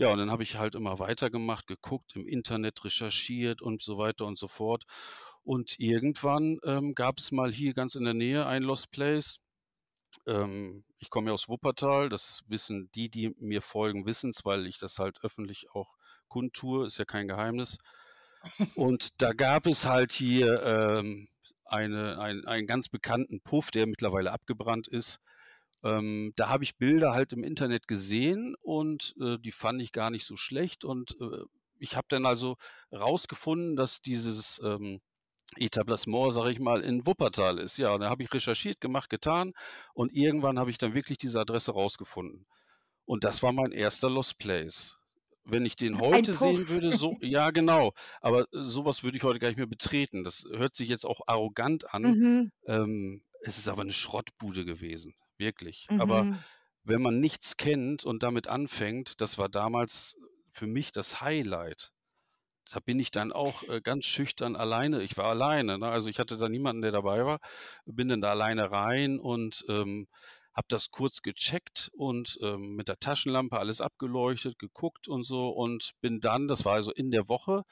Ja, 0.00 0.10
und 0.12 0.18
dann 0.18 0.30
habe 0.30 0.42
ich 0.42 0.56
halt 0.56 0.74
immer 0.74 0.98
weitergemacht, 0.98 1.66
geguckt, 1.66 2.16
im 2.16 2.26
Internet 2.26 2.82
recherchiert 2.84 3.60
und 3.60 3.82
so 3.82 3.98
weiter 3.98 4.24
und 4.24 4.38
so 4.38 4.48
fort. 4.48 4.84
Und 5.42 5.78
irgendwann, 5.78 6.58
ähm, 6.64 6.94
gab 6.94 7.18
es 7.18 7.32
mal 7.32 7.52
hier 7.52 7.74
ganz 7.74 7.96
in 7.96 8.04
der 8.04 8.14
Nähe 8.14 8.46
ein 8.46 8.62
Lost 8.62 8.90
Place. 8.92 9.36
Ähm, 10.26 10.84
ich 10.98 11.10
komme 11.10 11.28
ja 11.28 11.34
aus 11.34 11.48
Wuppertal, 11.50 12.08
das 12.08 12.42
wissen 12.48 12.90
die, 12.94 13.10
die 13.10 13.34
mir 13.38 13.62
folgen, 13.62 14.06
wissen's, 14.06 14.44
weil 14.46 14.66
ich 14.66 14.78
das 14.78 14.98
halt 14.98 15.18
öffentlich 15.22 15.66
auch 15.74 15.96
kundtue, 16.28 16.86
ist 16.86 16.98
ja 16.98 17.04
kein 17.04 17.28
Geheimnis. 17.28 17.76
Und 18.74 19.20
da 19.22 19.32
gab 19.34 19.66
es 19.66 19.86
halt 19.86 20.12
hier, 20.12 20.62
ähm, 20.62 21.28
eine 21.66 22.18
ein 22.18 22.44
einen 22.46 22.66
ganz 22.66 22.88
bekannten 22.88 23.40
Puff, 23.42 23.70
der 23.70 23.86
mittlerweile 23.86 24.32
abgebrannt 24.32 24.88
ist. 24.88 25.20
Ähm, 25.84 26.32
da 26.36 26.48
habe 26.48 26.64
ich 26.64 26.76
Bilder 26.78 27.12
halt 27.14 27.32
im 27.32 27.44
Internet 27.44 27.88
gesehen 27.88 28.54
und, 28.60 29.14
äh, 29.20 29.38
die 29.38 29.52
fand 29.52 29.80
ich 29.82 29.92
gar 29.92 30.10
nicht 30.10 30.26
so 30.26 30.36
schlecht 30.36 30.84
und, 30.84 31.16
äh, 31.20 31.44
ich 31.78 31.96
habe 31.96 32.06
dann 32.10 32.26
also 32.26 32.56
rausgefunden, 32.92 33.76
dass 33.76 34.02
dieses, 34.02 34.60
ähm, 34.64 35.00
Etablissement, 35.56 36.32
sage 36.32 36.50
ich 36.50 36.60
mal, 36.60 36.80
in 36.82 37.06
Wuppertal 37.06 37.58
ist. 37.58 37.76
Ja, 37.78 37.90
und 37.92 38.00
dann 38.00 38.10
habe 38.10 38.22
ich 38.22 38.32
recherchiert, 38.32 38.80
gemacht, 38.80 39.10
getan 39.10 39.52
und 39.94 40.12
irgendwann 40.14 40.58
habe 40.58 40.70
ich 40.70 40.78
dann 40.78 40.94
wirklich 40.94 41.18
diese 41.18 41.40
Adresse 41.40 41.72
rausgefunden. 41.72 42.46
Und 43.04 43.24
das 43.24 43.42
war 43.42 43.52
mein 43.52 43.72
erster 43.72 44.10
Lost 44.10 44.38
Place. 44.38 44.98
Wenn 45.44 45.66
ich 45.66 45.76
den 45.76 45.98
heute 46.00 46.34
sehen 46.34 46.68
würde, 46.68 46.92
so 46.92 47.16
ja 47.20 47.50
genau, 47.50 47.92
aber 48.20 48.42
äh, 48.52 48.64
so 48.64 48.84
was 48.84 49.02
würde 49.02 49.16
ich 49.16 49.24
heute 49.24 49.38
gar 49.40 49.48
nicht 49.48 49.56
mehr 49.58 49.66
betreten. 49.66 50.24
Das 50.24 50.44
hört 50.50 50.76
sich 50.76 50.88
jetzt 50.88 51.06
auch 51.06 51.22
arrogant 51.26 51.92
an. 51.94 52.16
Mhm. 52.16 52.50
Ähm, 52.66 53.22
es 53.42 53.58
ist 53.58 53.68
aber 53.68 53.84
'ne 53.84 53.92
Schrottbude 53.92 54.64
gewesen, 54.64 55.14
wirklich. 55.40 55.90
Aber 55.96 56.26
Mhm. 56.26 56.44
wenn 56.84 57.02
man 57.02 57.20
nichts 57.20 57.56
kennt 57.58 58.04
und 58.04 58.22
damit 58.24 58.48
anfängt, 58.48 59.20
das 59.22 59.38
war 59.38 59.48
damals 59.50 60.16
für 60.52 60.66
mich 60.68 60.92
das 60.92 61.20
Highlight. 61.22 61.92
Da 62.72 62.80
bin 62.80 63.00
ich 63.00 63.10
dann 63.10 63.32
auch, 63.32 63.64
äh, 63.68 63.80
ganz 63.82 64.04
schüchtern 64.06 64.56
alleine 64.56 65.02
ich 65.02 65.16
war 65.16 65.26
alleine, 65.26 65.78
ne? 65.78 65.88
Also, 65.88 66.08
ich 66.08 66.18
hatte 66.20 66.36
da 66.36 66.48
niemanden, 66.48 66.82
der 66.82 66.92
dabei 66.92 67.24
war. 67.26 67.38
Bin 67.84 68.08
dann 68.08 68.20
da 68.20 68.30
alleine 68.30 68.70
rein 68.70 69.18
und, 69.20 69.64
ähm, 69.68 70.06
habe 70.54 70.66
das 70.68 70.90
kurz 70.90 71.22
gecheckt 71.22 71.90
und, 71.94 72.38
ähm, 72.42 72.74
mit 72.76 72.88
der 72.88 72.98
Taschenlampe 72.98 73.58
alles 73.58 73.80
abgeleuchtet, 73.80 74.58
geguckt 74.58 75.08
und 75.08 75.24
so 75.24 75.48
und 75.50 75.92
bin 76.00 76.20
dann 76.20 76.48
das 76.48 76.64
war 76.64 76.74
also 76.74 76.92
in 76.92 77.10
der 77.10 77.28
Woche 77.28 77.62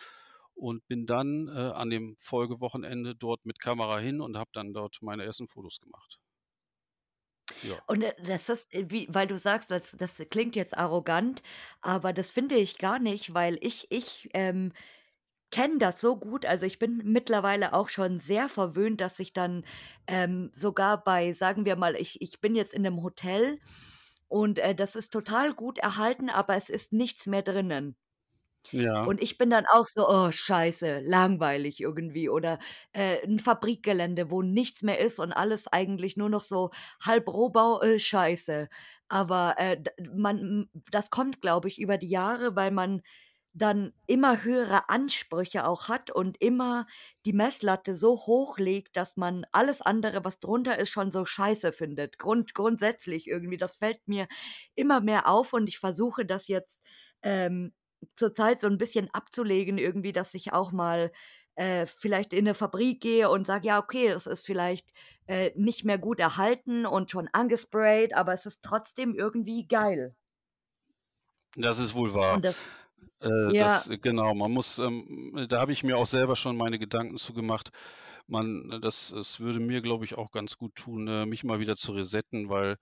und 0.55 0.87
bin 0.89 1.07
dann, 1.07 1.49
äh, 1.49 1.53
an 1.53 1.91
dem 1.91 2.17
Folgewochenende 2.19 3.15
dort 3.17 3.47
mit 3.47 3.61
Kamera 3.61 3.99
hin 3.99 4.21
und 4.21 4.37
habe 4.37 4.51
dann 4.53 4.73
dort 4.75 4.99
meine 5.03 5.25
ersten 5.25 5.49
Fotos 5.49 5.79
gemacht. 5.81 6.19
Ja. 7.63 7.83
Und, 7.87 8.03
äh, 8.03 8.15
das 8.25 8.49
ist 8.49 8.73
äh, 8.75 8.87
wie 8.91 9.09
weil 9.11 9.27
du 9.27 9.39
sagst, 9.39 9.71
das 9.71 9.93
das 9.99 10.17
klingt 10.31 10.57
jetzt 10.57 10.77
arrogant, 10.77 11.43
aber 11.81 12.13
das 12.13 12.31
finde 12.31 12.57
ich 12.57 12.79
gar 12.79 12.99
nicht, 12.99 13.35
weil 13.35 13.59
ich 13.61 13.87
ich, 13.91 14.29
ähm, 14.35 14.73
kenne 15.53 15.79
das 15.79 16.01
so 16.01 16.17
gut. 16.19 16.47
Also, 16.47 16.67
ich 16.67 16.79
bin 16.81 16.99
mittlerweile 17.05 17.75
auch 17.75 17.89
schon 17.91 18.21
sehr 18.21 18.49
verwöhnt, 18.51 19.01
dass 19.01 19.19
ich 19.21 19.33
dann, 19.35 19.65
ähm, 20.09 20.51
sogar 20.55 21.05
bei 21.05 21.33
sagen 21.35 21.65
wir 21.67 21.77
mal, 21.77 21.97
ich 21.97 22.21
ich 22.23 22.41
bin 22.41 22.57
jetzt 22.57 22.75
in 22.75 22.83
'nem 22.83 23.03
Hotel 23.03 23.61
und, 24.29 24.59
äh, 24.61 24.75
das 24.75 24.97
ist 24.97 25.13
total 25.13 25.55
gut 25.55 25.79
erhalten, 25.79 26.31
aber 26.31 26.57
es 26.57 26.71
ist 26.71 26.93
nichts 26.93 27.27
mehr 27.27 27.43
drinnen. 27.43 27.97
Ja. 28.73 29.09
Und 29.09 29.23
ich 29.23 29.39
bin 29.39 29.51
dann 29.51 29.65
auch 29.73 29.87
so: 29.87 30.09
„Oh, 30.09 30.31
scheiße, 30.33 31.01
langweilig 31.01 31.81
irgendwie.“ 31.81 32.29
Oder, 32.31 32.59
äh, 32.93 33.19
'n 33.27 33.39
Fabrikgelände, 33.39 34.31
wo 34.31 34.43
nichts 34.43 34.83
mehr 34.83 34.99
ist 35.01 35.19
und 35.21 35.33
alles 35.33 35.67
eigentlich 35.69 36.17
nur 36.17 36.29
noch 36.31 36.43
so 36.43 36.71
halb 37.05 37.29
Rohbau, 37.29 37.81
äh, 37.83 37.99
scheiße. 38.01 38.69
Aber, 39.09 39.55
äh, 39.59 39.83
man 40.15 40.69
das 40.91 41.11
kommt, 41.11 41.41
glaube 41.41 41.69
ich, 41.69 41.79
über 41.81 41.99
die 41.99 42.09
Jahre, 42.11 42.57
weil 42.57 42.71
man 42.71 43.03
dann 43.55 43.93
immer 44.07 44.45
höhere 44.45 44.89
Ansprüche 44.89 45.67
auch 45.67 45.89
hat 45.89 46.11
und 46.13 46.41
immer 46.41 46.87
die 47.25 47.33
Messlatte 47.33 47.97
so 47.97 48.13
hoch 48.27 48.59
legt, 48.59 48.97
dass 48.97 49.17
man 49.17 49.47
alles 49.53 49.81
andere, 49.83 50.25
was 50.25 50.39
drunter 50.39 50.79
ist, 50.79 50.91
schon 50.91 51.11
so 51.11 51.25
scheiße 51.25 51.73
findet. 51.73 52.19
Grund 52.19 52.55
grundsätzlich 52.55 53.27
irgendwie. 53.27 53.57
Das 53.57 53.77
fällt 53.77 54.07
mir 54.07 54.29
immer 54.77 55.01
mehr 55.01 55.29
auf 55.29 55.53
und 55.55 55.69
ich 55.69 55.79
versuche 55.79 56.25
das 56.27 56.47
jetzt, 56.49 56.83
ähm, 57.23 57.73
zurzeit 58.17 58.61
so 58.61 58.67
ein 58.69 58.79
bisschen 58.79 59.09
abzulegen 59.13 59.79
irgendwie, 59.79 60.13
dass 60.13 60.35
ich 60.35 60.53
auch 60.53 60.73
mal, 60.73 61.13
äh, 61.57 61.87
vielleicht 61.87 62.33
in 62.33 62.41
eine 62.47 62.55
Fabrik 62.55 63.01
gehe 63.03 63.29
und 63.31 63.47
sage: 63.47 63.69
„Ja, 63.69 63.79
okay, 63.79 64.09
es 64.09 64.27
ist 64.27 64.47
vielleicht, 64.47 64.93
äh, 65.27 65.53
nicht 65.57 65.85
mehr 65.85 65.99
gut 65.99 66.21
erhalten 66.21 66.87
und 66.87 67.11
schon 67.11 67.29
angesprayt, 67.33 68.15
aber 68.15 68.33
es 68.33 68.47
ist 68.47 68.63
trotzdem 68.63 69.15
irgendwie 69.15 69.67
geil.“ 69.67 70.15
Das 71.57 71.79
ist 71.79 71.95
wohl 71.95 72.15
wahr. 72.15 72.41
Das 72.43 72.65
Äh, 73.21 73.55
ja. 73.55 73.57
das 73.57 73.91
genau, 74.03 74.35
man 74.35 74.53
muss, 74.53 74.79
ähm 74.79 75.47
da 75.49 75.61
habe 75.61 75.73
ich 75.73 75.85
mir 75.85 75.97
auch 75.99 76.07
selber 76.07 76.37
schon 76.37 76.57
meine 76.57 76.79
Gedanken 76.79 77.19
zu 77.19 77.35
gemacht. 77.35 77.71
Man 78.29 78.73
äh, 78.73 78.81
das 78.81 79.13
es 79.13 79.41
würde 79.41 79.61
mir, 79.61 79.83
glaube 79.83 80.05
ich, 80.07 80.17
auch 80.19 80.31
ganz 80.33 80.59
gut 80.59 80.75
tun, 80.77 81.09
äh, 81.09 81.27
mich 81.27 81.45
mal 81.45 81.61
wieder 81.61 81.77
zu 81.77 81.93
resetten, 81.93 82.51
weil, 82.51 82.77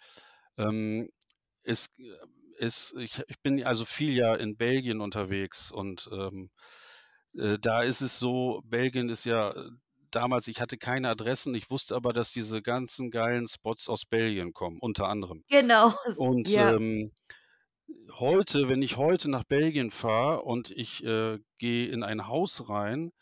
ähm, 0.59 1.11
es 1.65 1.89
es 2.59 2.95
ich 2.99 3.23
ich 3.29 3.41
bin 3.41 3.65
also 3.65 3.85
viel 3.85 4.13
ja 4.17 4.35
in 4.35 4.57
Belgien 4.57 5.01
unterwegs 5.01 5.71
und, 5.71 6.09
ähm, 6.13 6.51
äh, 7.37 7.59
da 7.61 7.83
ist 7.83 8.01
es 8.01 8.19
so 8.19 8.63
Belgien 8.65 9.09
ist 9.09 9.25
ja 9.25 9.51
äh, 9.51 9.71
damals 10.11 10.49
ich 10.49 10.61
hatte 10.61 10.79
keine 10.79 11.11
Adressen, 11.11 11.55
ich 11.55 11.71
wusste 11.71 11.95
aber, 11.95 12.13
dass 12.13 12.33
diese 12.33 12.63
ganzen 12.63 13.11
geilen 13.11 13.47
Spots 13.49 13.89
aus 13.89 14.05
Belgien 14.07 14.53
kommen, 14.53 14.79
unter 14.81 15.09
anderem. 15.09 15.45
Genau, 15.49 15.95
Und, 16.17 16.49
ja. 16.49 16.75
ähm 16.75 17.11
Heute 18.19 18.69
wenn 18.69 18.83
ich 18.83 18.97
heute 18.97 19.31
nach 19.31 19.45
Belgien 19.45 19.93
fahre 19.93 20.43
und 20.43 20.71
ich, 20.71 21.05
äh, 21.05 21.39
gehe 21.59 21.89
in 21.89 22.03
ein 22.03 22.27
Haus 22.27 22.69
rein, 22.69 23.13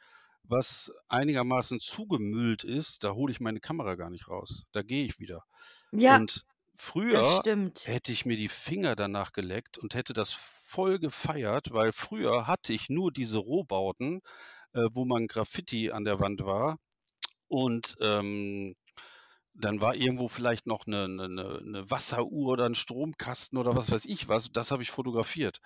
was 0.43 0.93
einigermaßen 1.09 1.81
zugemüllt 1.81 2.65
ist, 2.65 3.05
da 3.05 3.13
hole 3.13 3.33
ich 3.33 3.41
meine 3.41 3.61
Kamera 3.61 3.95
gar 3.95 4.11
nicht 4.11 4.29
raus. 4.29 4.65
Da 4.73 4.83
gehe 4.83 5.05
ich 5.05 5.19
wieder. 5.19 5.45
Ja, 5.93 6.17
Und 6.17 6.45
früher 6.77 7.45
hätte 7.83 8.13
ich 8.13 8.27
mir 8.27 8.37
die 8.37 8.49
Finger 8.49 8.97
danach 8.97 9.33
geleckt 9.33 9.79
und 9.79 9.95
hätte 9.95 10.13
das 10.15 10.33
voll 10.33 10.99
gefeiert, 10.99 11.73
weil 11.73 11.93
früher 11.93 12.47
hatte 12.47 12.73
ich 12.73 12.89
nur 12.91 13.13
diese 13.13 13.39
Rohbauten, 13.39 14.21
äh, 14.75 14.83
wo 14.93 15.05
man 15.07 15.27
Graffiti 15.29 15.91
an 15.93 16.05
der 16.05 16.21
Wand 16.21 16.45
war 16.45 16.79
und, 17.49 17.97
ähm 18.03 18.75
dann 19.57 19.81
war 19.83 19.97
irgendwo 19.97 20.29
vielleicht 20.29 20.67
noch 20.67 20.87
'ne 20.87 21.09
'ne 21.09 21.29
'ne 21.29 21.61
'ne 21.65 21.91
Wasseruhr 21.91 22.53
oder 22.55 22.67
'n 22.67 22.75
Stromkasten 22.77 23.59
oder 23.59 23.77
was 23.77 23.91
weiß 23.93 24.05
ich 24.07 24.29
was. 24.29 24.51
Das 24.53 24.71
habe 24.73 24.83
ich 24.83 24.91
fotografiert. 24.93 25.61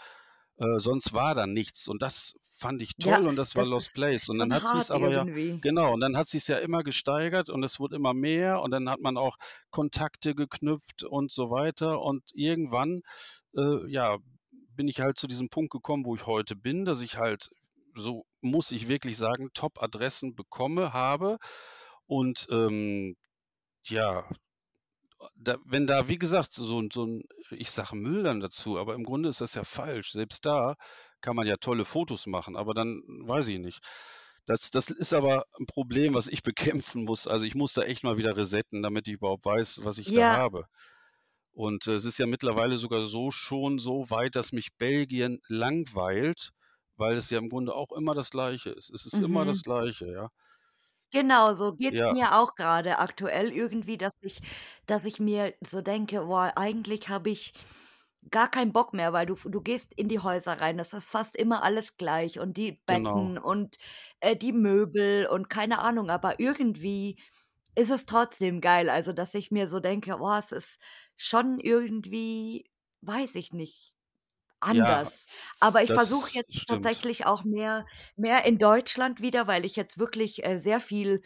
Äh, 0.58 0.78
sonst 0.78 1.12
war 1.12 1.34
da 1.34 1.46
nichts 1.46 1.88
und 1.88 2.02
das 2.02 2.34
fand 2.50 2.82
ich 2.82 2.92
Ja, 2.98 3.16
toll 3.16 3.28
und 3.28 3.36
das 3.36 3.54
war 3.54 3.62
das 3.62 3.70
Lost 3.70 3.94
Place. 3.94 4.28
Und 4.28 4.38
dann 4.38 4.52
hat 4.52 4.66
sich's 4.66 4.90
hart 4.90 4.90
aber 4.90 5.10
ja 5.10 5.18
irgendwie. 5.18 5.60
genau, 5.60 5.94
und 5.94 6.00
dann 6.00 6.16
hat 6.16 6.28
sich's 6.28 6.48
ja 6.48 6.56
immer 6.56 6.82
gesteigert 6.82 7.48
und 7.48 7.62
es 7.62 7.78
wurde 7.78 7.96
immer 7.96 8.14
mehr 8.14 8.60
und 8.60 8.72
dann 8.72 8.90
hat 8.90 9.00
man 9.00 9.16
auch 9.16 9.36
Kontakte 9.70 10.34
geknüpft 10.34 11.04
und 11.04 11.30
so 11.30 11.50
weiter. 11.50 12.00
Und 12.00 12.24
irgendwann, 12.34 13.02
äh, 13.56 13.88
ja, 13.88 14.18
bin 14.74 14.88
ich 14.88 15.00
halt 15.00 15.16
zu 15.18 15.28
diesem 15.28 15.48
Punkt 15.48 15.70
gekommen, 15.70 16.04
wo 16.04 16.14
ich 16.14 16.26
heute 16.26 16.56
bin, 16.56 16.84
dass 16.84 17.00
ich 17.00 17.16
halt 17.18 17.50
so 17.94 18.24
muss 18.40 18.70
ich 18.70 18.88
wirklich 18.88 19.16
sagen, 19.16 19.50
Top-Adressen 19.52 20.34
bekomme 20.36 20.92
habe 20.92 21.38
und, 22.06 22.46
ähm, 22.50 23.16
ja 23.86 24.24
da 25.36 25.56
wenn 25.64 25.86
da, 25.86 26.08
wie 26.08 26.18
gesagt, 26.18 26.52
so 26.54 26.64
so 26.92 27.04
'n 27.04 27.22
ich 27.50 27.70
sage 27.70 27.96
Müll 27.96 28.22
dann 28.24 28.40
dazu, 28.40 28.78
aber 28.78 28.94
im 28.94 29.04
Grunde 29.04 29.28
ist 29.30 29.40
das 29.40 29.54
ja 29.54 29.64
falsch. 29.64 30.12
Selbst 30.12 30.44
da 30.46 30.76
kann 31.20 31.36
man 31.36 31.46
ja 31.46 31.56
tolle 31.56 31.84
Fotos 31.84 32.26
machen, 32.26 32.56
aber 32.56 32.74
dann 32.74 33.02
weiß 33.06 33.48
ich 33.48 33.58
nicht. 33.58 33.80
Das 34.46 34.70
das 34.70 34.90
ist 34.90 35.12
aber 35.14 35.44
'n 35.60 35.66
Problem, 35.66 36.14
was 36.14 36.28
ich 36.28 36.42
bekämpfen 36.82 37.04
muss. 37.04 37.26
Also, 37.26 37.44
ich 37.46 37.54
muss 37.54 37.72
da 37.74 37.82
echt 37.82 38.04
mal 38.04 38.16
wieder 38.18 38.36
resetten, 38.36 38.82
damit 38.82 39.08
ich 39.08 39.14
überhaupt 39.14 39.44
weiß, 39.44 39.80
was 39.84 39.98
ich 39.98 40.12
da 40.12 40.26
Ja. 40.26 40.38
habe. 40.38 40.66
Und, 41.52 41.86
äh, 41.88 41.94
es 41.96 42.04
ist 42.04 42.18
ja 42.18 42.26
mittlerweile 42.26 42.78
sogar 42.78 43.04
so 43.04 43.30
schon 43.32 43.78
so 43.80 44.10
weit, 44.10 44.36
dass 44.36 44.52
mich 44.52 44.76
Belgien 44.78 45.40
langweilt, 45.48 46.50
weil 46.96 47.16
es 47.16 47.30
ja 47.30 47.38
im 47.38 47.48
Grunde 47.50 47.74
auch 47.74 47.92
immer 47.96 48.14
das 48.14 48.30
Gleiche 48.30 48.70
ist. 48.70 48.90
Es 48.90 49.06
ist 49.06 49.18
immer 49.20 49.44
das 49.46 49.62
Mhm. 49.62 49.64
Gleiche, 49.64 50.06
ja. 50.12 50.28
Genau, 51.12 51.54
so 51.54 51.74
geht's 51.74 52.06
Ja, 52.06 52.10
mir 52.10 52.36
auch 52.36 52.54
grade 52.54 52.98
aktuell 52.98 53.50
irgendwie, 53.50 53.96
dass 53.96 54.12
ich 54.20 54.40
dass 54.86 55.06
ich 55.06 55.18
mir 55.20 55.54
so 55.66 55.80
denke: 55.80 56.20
„Boah, 56.26 56.52
eigentlich 56.56 57.08
habe 57.08 57.30
ich 57.30 57.54
gar 58.30 58.50
keinen 58.50 58.72
Bock 58.74 58.92
mehr“, 58.92 59.12
weil 59.14 59.24
du 59.26 59.32
f 59.34 59.46
du 59.48 59.62
gehst 59.62 59.94
in 59.94 60.08
die 60.08 60.18
Häuser 60.20 60.60
rein, 60.60 60.76
das 60.76 60.92
ist 60.92 61.08
fast 61.08 61.34
immer 61.34 61.62
alles 61.62 61.96
gleich 61.96 62.38
und 62.38 62.58
die 62.58 62.72
genau. 62.88 63.32
Betten 63.32 63.38
und, 63.38 63.78
äh, 64.20 64.36
die 64.36 64.52
Möbel 64.52 65.26
und 65.26 65.48
keine 65.48 65.78
Ahnung, 65.78 66.10
aber 66.10 66.38
irgendwie 66.40 67.18
ist 67.74 67.90
es 67.90 68.04
trotzdem 68.06 68.60
geil. 68.60 68.90
Also, 68.90 69.12
dass 69.14 69.34
ich 69.34 69.50
mir 69.50 69.68
so 69.68 69.80
denke: 69.80 70.18
„Boah, 70.18 70.38
es 70.38 70.52
ist 70.52 70.78
schon 71.16 71.58
irgendwie, 71.60 72.70
weiß 73.02 73.34
ich 73.36 73.52
nicht, 73.54 73.94
Ja, 74.70 75.12
Anders. 75.12 75.26
Aber 75.60 75.82
ich 75.82 75.92
versuche 75.92 76.30
jetzt 76.32 76.52
stimmt. 76.52 76.66
tatsächlich 76.66 77.26
auch 77.26 77.44
mehr 77.44 77.86
mehr 78.16 78.44
in 78.44 78.58
Deutschland 78.58 79.20
wieder, 79.20 79.46
weil 79.46 79.64
ich 79.64 79.76
jetzt 79.76 79.98
wirklich, 79.98 80.44
äh, 80.44 80.58
sehr 80.58 80.80
viel 80.80 81.22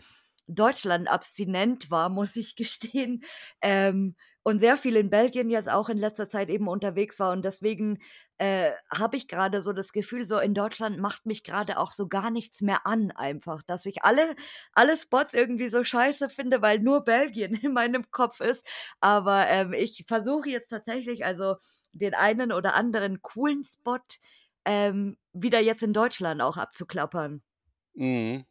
Deutschland-abstinent 0.49 1.91
war, 1.91 2.09
muss 2.11 2.37
ich 2.37 2.57
gestehen, 2.57 3.25
ähm, 3.63 4.17
und 4.45 4.59
sehr 4.61 4.77
viel 4.77 4.97
in 4.97 5.11
Belgien 5.11 5.51
jetzt 5.51 5.71
auch 5.71 5.89
in 5.89 5.99
letzter 5.99 6.29
Zeit 6.29 6.49
eben 6.51 6.69
unterwegs 6.69 7.21
war 7.21 7.33
und 7.33 7.45
deswegen, 7.45 7.99
äh, 8.39 8.73
habe 8.93 9.17
ich 9.17 9.29
grade 9.29 9.63
so 9.63 9.73
das 9.73 9.93
Gefühl, 9.93 10.27
so 10.27 10.39
in 10.39 10.55
Deutschland 10.55 10.99
macht 10.99 11.27
mich 11.27 11.45
grade 11.45 11.79
auch 11.79 11.93
so 11.93 12.09
gar 12.09 12.31
nichts 12.31 12.61
mehr 12.61 12.87
an 12.87 13.11
einfach, 13.13 13.63
dass 13.63 13.87
ich 13.87 14.05
alle 14.05 14.35
alle 14.73 14.97
Spots 14.97 15.35
irgendwie 15.35 15.71
so 15.71 15.85
scheiße 15.85 16.29
finde, 16.31 16.63
weil 16.63 16.81
nur 16.81 17.05
Belgien 17.05 17.55
in 17.63 17.73
meinem 17.73 18.11
Kopf 18.11 18.41
ist. 18.41 18.67
Aber, 19.01 19.47
ähm, 19.49 19.73
ich 19.73 20.05
versuche 20.09 20.49
jetzt 20.51 20.69
tatsächlich 20.69 21.25
also 21.25 21.57
den 21.93 22.15
einen 22.15 22.53
oder 22.53 22.75
anderen 22.75 23.23
coolen 23.23 23.65
Spot, 23.65 23.99
ähm, 24.65 25.17
wieder 25.33 25.61
jetzt 25.61 25.83
in 25.83 25.93
Deutschland 25.93 26.41
auch 26.43 26.57
abzuklappern. 26.57 27.43
Mhm. 27.95 28.45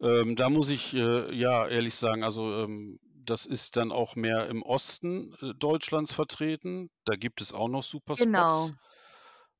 Ähm, 0.00 0.36
da 0.36 0.48
muss 0.48 0.70
ich, 0.70 0.94
äh, 0.94 1.34
ja, 1.34 1.68
ehrlich 1.68 1.94
sagen, 1.94 2.24
also, 2.24 2.64
ähm, 2.64 2.98
das 3.24 3.46
ist 3.46 3.76
dann 3.76 3.92
auch 3.92 4.16
mehr 4.16 4.48
im 4.48 4.62
Osten, 4.62 5.34
äh, 5.40 5.54
Deutschlands 5.54 6.12
vertreten. 6.14 6.90
Da 7.04 7.16
gibt 7.16 7.40
es 7.40 7.52
auch 7.52 7.68
noch 7.68 7.82
super 7.82 8.16
Spots. 8.16 8.72
Genau. 8.72 8.80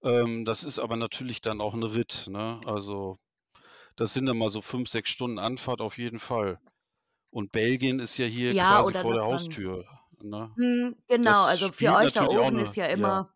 Ähm, 0.04 0.44
das 0.46 0.64
ist 0.64 0.78
aber 0.80 0.96
natürlich 0.96 1.40
dann 1.42 1.60
auch 1.60 1.74
'n 1.74 1.82
Ritt, 1.84 2.26
ne? 2.28 2.60
Also, 2.66 3.18
das 3.96 4.14
sind 4.14 4.26
dann 4.26 4.38
mal 4.38 4.50
so 4.50 4.62
5, 4.62 4.88
6 4.90 5.10
Stunden 5.10 5.38
Anfahrt 5.40 5.80
auf 5.82 5.98
jeden 5.98 6.20
Fall. 6.20 6.60
Und 7.30 7.52
Belgien 7.52 8.00
ist 8.00 8.18
ja 8.18 8.26
hier 8.26 8.54
Ja, 8.54 8.56
quasi 8.56 8.94
vor 8.94 9.14
der 9.14 9.24
Haustür, 9.24 9.86
ne? 10.22 10.56
mhm, 10.56 10.96
genau, 11.08 11.44
Das 11.44 11.44
also 11.44 11.72
für 11.72 11.92
euch 11.94 12.12
da 12.12 12.26
oben 12.26 12.60
ist 12.60 12.76
'ne 12.76 12.76
ja 12.76 12.86
ja. 12.94 13.12
immer 13.12 13.34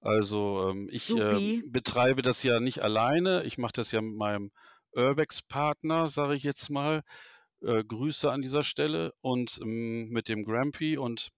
Also, 0.00 0.68
ähm, 0.70 0.88
ich, 0.90 1.12
supi. 1.12 1.64
betreibe 1.72 2.22
das 2.22 2.42
ja 2.42 2.60
nicht 2.60 2.80
alleine. 2.82 3.44
Ich 3.44 3.58
mache 3.58 3.72
das 3.74 3.92
ja 3.92 4.00
mit 4.02 4.16
meinem 4.16 4.50
Urbex-Partner, 4.94 6.08
sage 6.08 6.34
ich 6.34 6.42
jetzt 6.42 6.70
mal. 6.70 7.02
Äh, 7.64 7.84
Grüße 7.84 8.30
an 8.30 8.42
dieser 8.42 8.62
Stelle 8.64 9.12
und, 9.22 9.52
hm, 9.62 10.08
mit 10.10 10.28
dem 10.28 10.44
Grampy 10.44 10.98
und 10.98 11.28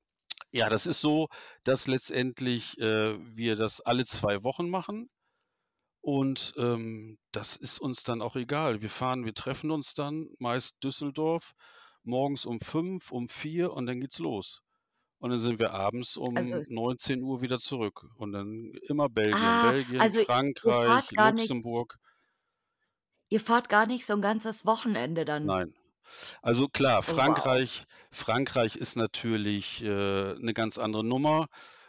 ja, 0.53 0.71
das 0.71 0.87
ist 0.87 1.01
so, 1.03 1.29
dass 1.65 1.87
letztendlich, 1.89 2.79
äh, 2.81 3.19
wir 3.37 3.57
das 3.57 3.81
alle 3.83 4.07
2 4.07 4.45
Wochen 4.45 4.71
machen 4.71 5.11
und, 6.03 6.55
ähm, 6.59 7.19
das 7.33 7.57
ist 7.57 7.81
uns 7.81 8.03
dann 8.05 8.23
auch 8.23 8.37
egal. 8.37 8.83
Wir 8.83 8.91
fahren 8.91 9.25
wir 9.27 9.35
treffen 9.35 9.71
uns 9.73 9.95
dann, 9.95 10.29
meist 10.41 10.77
Düsseldorf, 10.85 11.53
morgens 12.05 12.47
um 12.47 12.61
5, 12.61 13.13
um 13.13 13.29
4 13.29 13.73
und 13.73 13.87
dann 13.87 14.01
geht's 14.01 14.19
los. 14.21 14.63
Und 15.21 15.31
dann 15.31 15.39
sind 15.41 15.61
wir 15.61 15.73
abends 15.75 16.17
um 16.19 16.37
Also 16.37 16.67
19:00 16.69 17.43
wieder 17.43 17.59
zurück 17.59 18.07
und 18.17 18.33
dann 18.33 18.73
immer 18.89 19.09
Belgien. 19.11 19.61
ah, 19.61 19.61
Belgien, 19.61 19.99
also 19.99 20.21
ihr 20.63 20.75
Frankreich, 20.75 20.75
fahrt 20.75 21.15
gar 21.15 21.33
nicht 21.33 21.55
Luxemburg. 21.63 21.99
ihr 23.31 23.39
fahrt 23.41 23.69
gar 23.69 23.87
nicht 23.87 24.05
so 24.07 24.15
'n 24.15 24.21
ganzes 24.23 24.67
Wochenende 24.67 25.25
dann? 25.25 25.53
Nein. 25.53 25.75
Also 26.43 26.69
klar, 26.69 27.03
Oh 27.09 27.21
wow. 27.25 27.57
Frankreich 27.57 27.85
Frankreich 28.11 28.77
ist 28.77 28.97
natürlich, 28.97 29.83
äh, 29.83 29.87
'ne 30.39 30.55
ganz 30.55 30.79
andere 30.79 31.05
Nummer. 31.05 31.47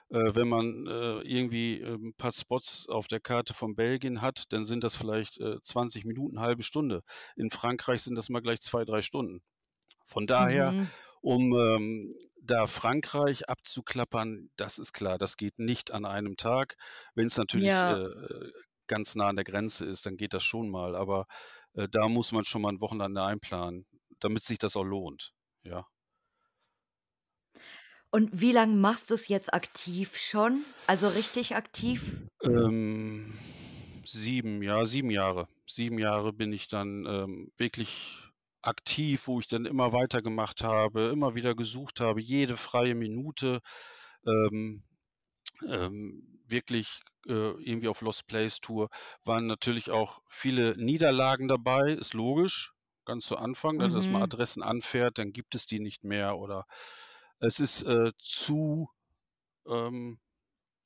Äh, 0.10 0.36
wenn 0.36 0.48
man, 0.48 0.88
äh, 0.88 1.20
irgendwie, 1.22 1.82
ähm, 1.82 2.14
paar 2.18 2.32
Spots 2.32 2.88
auf 2.88 3.08
der 3.08 3.20
Karte 3.20 3.54
von 3.54 3.76
Belgien 3.76 4.22
hat, 4.22 4.46
dann 4.54 4.66
sind 4.66 4.84
das 4.86 4.96
vielleicht, 4.96 5.38
äh, 5.40 5.62
20 5.64 6.06
Minuten, 6.06 6.40
halbe 6.40 6.64
Stunde. 6.64 7.02
In 7.36 7.50
Frankreich 7.50 8.04
sind 8.04 8.16
das 8.16 8.30
mal 8.30 8.42
gleich 8.42 8.62
2, 8.62 8.86
3 8.86 9.02
Stunden. 9.02 9.42
Von 10.06 10.28
daher, 10.28 10.74
Mhm. 10.74 10.92
um, 11.22 11.54
ähm, 11.58 12.16
da 12.42 12.68
Frankreich 12.68 13.50
abzuklappern, 13.50 14.52
das 14.58 14.80
ist 14.80 14.94
klar, 14.94 15.18
das 15.20 15.38
geht 15.38 15.60
nicht 15.60 15.92
an 15.92 16.06
einem 16.06 16.38
Tag. 16.38 16.78
Wenn's 17.16 17.38
natürlich, 17.38 17.84
äh, 17.88 17.92
Ja. 17.92 18.00
äh, 18.06 18.52
ganz 18.88 19.16
nah 19.16 19.28
an 19.30 19.36
der 19.38 19.46
Grenze 19.46 19.86
ist, 19.86 20.06
dann 20.06 20.18
geht 20.18 20.34
das 20.34 20.44
schon 20.44 20.70
mal, 20.70 20.96
aber, 20.96 21.28
äh, 21.74 21.88
da 21.90 22.08
muss 22.10 22.32
man 22.34 22.46
schon 22.46 22.62
mal 22.64 22.70
'n 22.74 22.82
Wochenende 22.82 23.24
einplanen, 23.24 23.86
damit 24.20 24.44
sich 24.46 24.58
das 24.58 24.76
auch 24.76 24.84
lohnt, 24.84 25.34
ja. 25.64 25.86
Und 28.10 28.30
wie 28.40 28.54
lang 28.54 28.80
machst 28.80 29.12
du's 29.12 29.28
jetzt 29.28 29.54
aktiv 29.54 30.18
schon? 30.18 30.64
Also 30.88 31.10
richtig 31.10 31.56
aktiv? 31.56 32.02
Ähm 32.44 33.34
7, 34.06 34.64
ja, 34.64 34.86
7 34.86 35.10
Jahre. 35.10 35.48
7 35.68 36.00
Jahre 36.00 36.32
bin 36.34 36.54
ich 36.54 36.68
dann, 36.68 37.06
ähm, 37.06 37.52
wirklich 37.58 38.24
aktiv, 38.62 39.28
wo 39.28 39.40
ich 39.40 39.48
dann 39.48 39.66
immer 39.66 39.94
weitergemacht 39.94 40.64
habe, 40.64 41.10
immer 41.10 41.36
wieder 41.36 41.56
gesucht 41.56 42.00
habe, 42.00 42.22
jede 42.22 42.56
freie 42.58 42.96
Minute, 42.96 43.60
ähm, 44.26 44.84
ähm, 45.68 46.42
wirklich, 46.48 47.02
äh, 47.28 47.32
irgendwie 47.34 47.88
auf 47.90 48.02
Lost 48.02 48.28
Place 48.28 48.60
Tour. 48.62 48.90
Waren 49.26 49.48
natürlich 49.48 49.92
auch 49.92 50.22
viele 50.30 50.76
Niederlagen 50.78 51.48
dabei, 51.48 51.94
ist 51.94 52.14
logisch, 52.14 52.74
ganz 53.08 53.28
zu 53.28 53.38
Anfang, 53.38 53.78
ne, 53.80 53.90
dass 53.90 54.10
man 54.12 54.22
Mhm. 54.22 54.24
Adressen 54.24 54.64
anfährt, 54.64 55.20
dann 55.20 55.34
gibt 55.34 55.56
es 55.56 55.68
die 55.68 55.80
nicht 55.82 56.04
mehr 56.06 56.38
oder 56.40 56.66
es 57.40 57.60
ist, 57.62 57.84
äh, 57.86 58.12
zu, 58.20 58.90
ähm, 59.68 60.20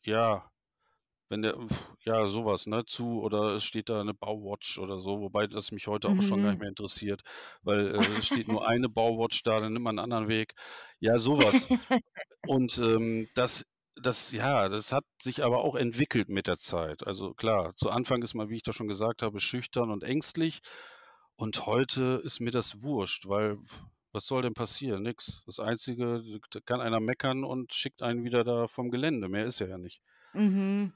ja 0.06 0.50
wenn 1.30 1.42
der 1.44 1.56
ja, 2.06 2.28
sowas, 2.28 2.68
ne, 2.68 2.86
zu 2.86 3.22
oder 3.22 3.56
es 3.56 3.64
steht 3.66 3.90
da 3.90 4.04
'ne 4.04 4.14
Bauwatch 4.14 4.78
oder 4.80 5.00
so, 5.00 5.22
wobei 5.22 5.48
das 5.48 5.72
mich 5.72 5.88
heute 5.88 6.10
auch 6.10 6.22
schon 6.22 6.42
gar 6.42 6.52
nicht 6.52 6.60
Mhm. 6.60 6.62
mehr 6.62 6.70
interessiert, 6.70 7.22
weil, 7.64 7.88
äh, 7.96 8.18
es 8.20 8.28
steht 8.28 8.48
nur 8.50 8.68
eine 8.68 8.90
Bauwatch 8.90 9.44
da, 9.44 9.60
dann 9.62 9.74
nimmt 9.74 9.86
man 9.86 9.98
'n 9.98 10.04
anderen 10.04 10.28
Weg. 10.30 10.54
Ja, 11.00 11.18
sowas. 11.20 11.70
Und, 12.46 12.78
ähm, 12.80 13.30
das 13.34 13.66
das 13.96 14.32
ja, 14.32 14.70
das 14.70 14.94
hat 14.94 15.04
sich 15.22 15.44
aber 15.44 15.60
auch 15.64 15.76
entwickelt 15.76 16.30
mit 16.30 16.48
der 16.48 16.58
Zeit. 16.58 17.06
Also 17.08 17.34
klar, 17.34 17.74
zu 17.76 17.90
Anfang 17.92 18.24
ist 18.24 18.34
man, 18.36 18.50
wie 18.50 18.56
ich 18.58 18.64
das 18.64 18.76
schon 18.76 18.88
gesagt 18.88 19.22
habe, 19.22 19.40
schüchtern 19.42 19.92
und 19.92 20.04
ängstlich 20.04 20.62
und 21.42 21.66
heute 21.66 22.22
ist 22.24 22.40
mir 22.40 22.52
das 22.52 22.82
wurscht, 22.84 23.28
weil 23.28 23.58
was 24.14 24.26
soll 24.28 24.42
denn 24.44 24.54
passieren? 24.54 25.04
Nix. 25.04 25.44
Das 25.46 25.60
Einzige, 25.60 26.22
da 26.52 26.60
kann 26.62 26.82
einer 26.82 27.00
meckern 27.00 27.44
und 27.46 27.74
schickt 27.74 28.02
einen 28.04 28.24
wieder 28.26 28.44
da 28.44 28.68
vom 28.68 28.90
Gelände. 28.92 29.30
Mehr 29.30 29.46
ist 29.46 29.60
ja 29.60 29.68
ja 29.68 29.78
nicht. 29.78 30.02
Mhm. 30.34 30.94